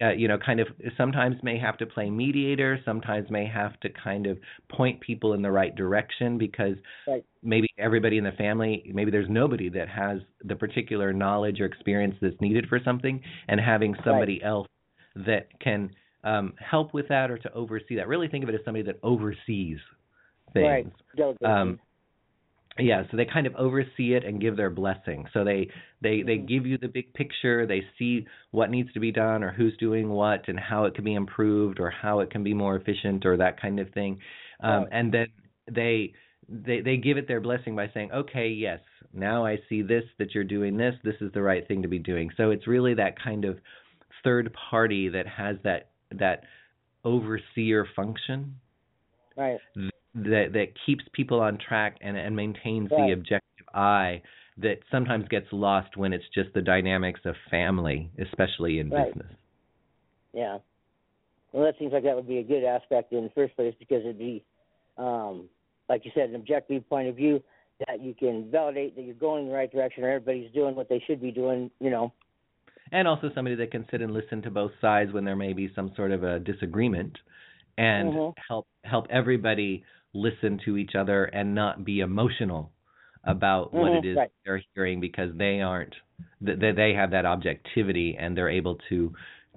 [0.00, 3.88] uh, you know, kind of sometimes may have to play mediator, sometimes may have to
[3.90, 6.76] kind of point people in the right direction because
[7.06, 7.24] Right.
[7.42, 12.14] maybe everybody in the family, maybe there's nobody that has the particular knowledge or experience
[12.20, 14.68] that's needed for something, and having somebody else
[15.16, 15.90] that can
[16.24, 18.08] um, help with that or to oversee that.
[18.08, 19.78] Really think of it as somebody that oversees
[20.52, 20.92] things.
[21.18, 21.36] Right.
[21.44, 21.78] Um,
[22.78, 25.26] yeah, so they kind of oversee it and give their blessing.
[25.32, 25.68] So they
[26.00, 27.66] they they give you the big picture.
[27.66, 31.04] They see what needs to be done or who's doing what and how it can
[31.04, 34.18] be improved or how it can be more efficient or that kind of thing.
[34.62, 34.88] Um, Right.
[34.92, 35.26] And then
[35.70, 36.12] they
[36.48, 38.80] they they give it their blessing by saying, "Okay, yes,
[39.12, 40.94] now I see this that you're doing this.
[41.02, 43.58] This is the right thing to be doing." So it's really that kind of
[44.24, 46.44] third party that has that that
[47.04, 48.54] overseer function
[49.36, 49.58] right.
[50.14, 54.20] that that keeps people on track and and maintains the objective eye
[54.58, 59.06] that sometimes gets lost when it's just the dynamics of family, especially in Right.
[59.06, 59.32] business.
[60.32, 60.58] Yeah.
[61.52, 64.00] Well, that seems like that would be a good aspect in the first place because
[64.00, 64.44] it'd be,
[64.98, 65.48] um,
[65.88, 67.42] like you said, an objective point of view
[67.86, 70.88] that you can validate that you're going in the right direction or everybody's doing what
[70.88, 72.12] they should be doing, you know.
[72.92, 75.70] And also somebody that can sit and listen to both sides when there may be
[75.74, 77.18] some sort of a disagreement
[77.76, 78.34] and Mhm.
[78.48, 79.84] help help everybody
[80.14, 82.72] listen to each other and not be emotional
[83.24, 84.30] about what Mhm, it is right.
[84.44, 85.94] they're hearing because they aren't
[86.40, 89.12] that they, they have that objectivity and they're able to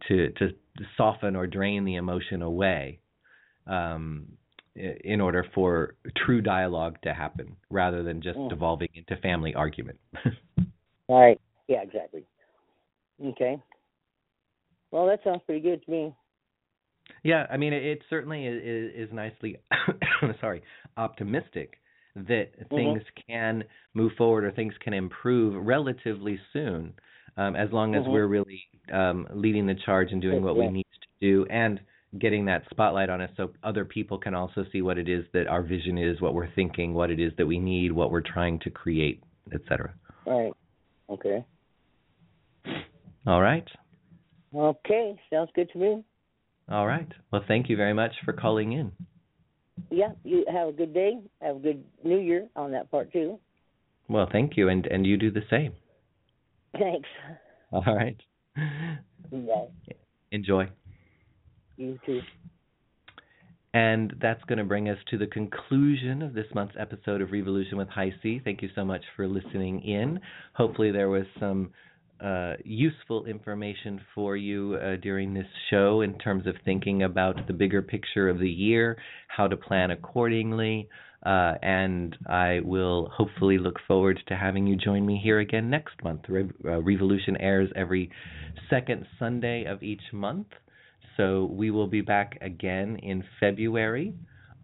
[0.07, 0.49] to to
[0.97, 2.99] soften or drain the emotion away
[3.67, 4.27] um
[4.75, 5.95] in order for
[6.25, 8.49] true dialogue to happen rather than just Mm.
[8.49, 9.99] devolving into family argument.
[11.09, 11.39] right.
[11.67, 12.25] Yeah, exactly.
[13.23, 13.61] Okay.
[14.91, 16.15] Well, that sounds pretty good to me.
[17.23, 19.57] Yeah, I mean, it, it certainly is, is, nicely,
[20.41, 20.63] sorry,
[20.97, 21.77] optimistic
[22.15, 22.75] that Mm-hmm.
[22.75, 26.93] things can move forward or things can improve relatively soon,
[27.37, 28.11] um, as long as Mhm.
[28.11, 31.79] we're really um, leading the charge and doing what we need to do and
[32.19, 35.47] getting that spotlight on us so other people can also see what it is that
[35.47, 38.59] our vision is, what we're thinking, what it is that we need, what we're trying
[38.59, 39.93] to create, etc.
[40.25, 40.51] Right.
[41.09, 41.45] Okay.
[43.25, 43.67] All right.
[44.55, 45.15] Okay.
[45.31, 46.03] Sounds good to me.
[46.69, 47.07] All right.
[47.31, 48.91] Well, thank you very much for calling in.
[49.89, 50.11] Yeah.
[50.23, 51.19] You have a good day.
[51.41, 53.39] Have a good New Year on that part too.
[54.07, 55.73] Well, thank you, and and you do the same.
[56.77, 57.07] Thanks.
[57.71, 58.17] All right.
[59.31, 59.93] Bye.
[60.31, 60.69] Enjoy.
[61.77, 62.21] You too.
[63.73, 67.77] And that's going to bring us to the conclusion of this month's episode of Revolution
[67.77, 68.43] with HiC.
[68.43, 70.19] Thank you so much for listening in.
[70.53, 71.71] Hopefully, there was some
[72.23, 77.53] uh, useful information for you uh, during this show in terms of thinking about the
[77.53, 80.87] bigger picture of the year, how to plan accordingly.
[81.25, 85.93] Uh, and I will hopefully look forward to having you join me here again next
[86.03, 86.21] month.
[86.27, 88.09] Re- uh, Revolution airs every
[88.69, 90.47] second Sunday of each month.
[91.17, 94.15] So we will be back again in February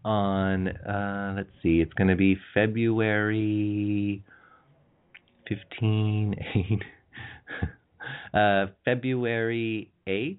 [0.03, 4.24] on, uh, let's see, it's going to be February
[5.48, 6.84] 15, 8,
[8.34, 10.38] uh, February 8th,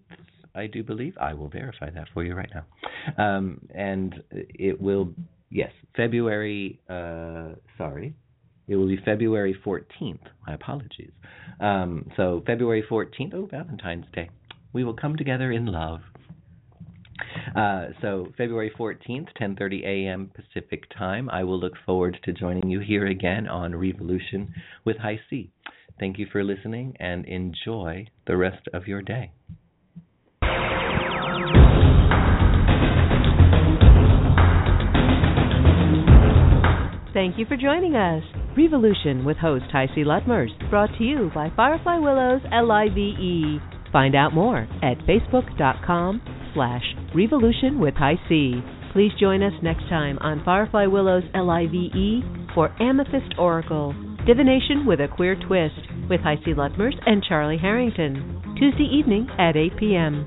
[0.54, 1.16] I do believe.
[1.20, 2.64] I will verify that for you right now.
[3.22, 5.12] Um, and it will,
[5.50, 8.14] yes, February, uh, sorry,
[8.66, 10.18] it will be February 14th.
[10.46, 11.12] My apologies.
[11.60, 14.30] Um, so February 14th, oh, Valentine's Day
[14.72, 16.00] we will come together in love.
[17.56, 20.30] Uh, so February 14th, 10:30 a.m.
[20.34, 21.28] Pacific time.
[21.30, 25.50] I will look forward to joining you here again on Revolution with HiC.
[25.98, 29.32] Thank you for listening and enjoy the rest of your day.
[37.14, 38.22] Thank you for joining us.
[38.56, 40.04] Revolution with host C.
[40.04, 43.60] Lutmers, brought to you by Firefly Willows LIVE.
[43.92, 46.20] Find out more at facebook.com
[46.54, 46.82] slash
[47.14, 47.94] revolution with
[48.28, 48.62] C.
[48.92, 52.22] Please join us next time on Firefly Willows LIVE
[52.54, 53.94] for Amethyst Oracle,
[54.26, 56.52] Divination with a Queer Twist with C.
[56.52, 60.26] Lutmers and Charlie Harrington, Tuesday evening at 8 p.m.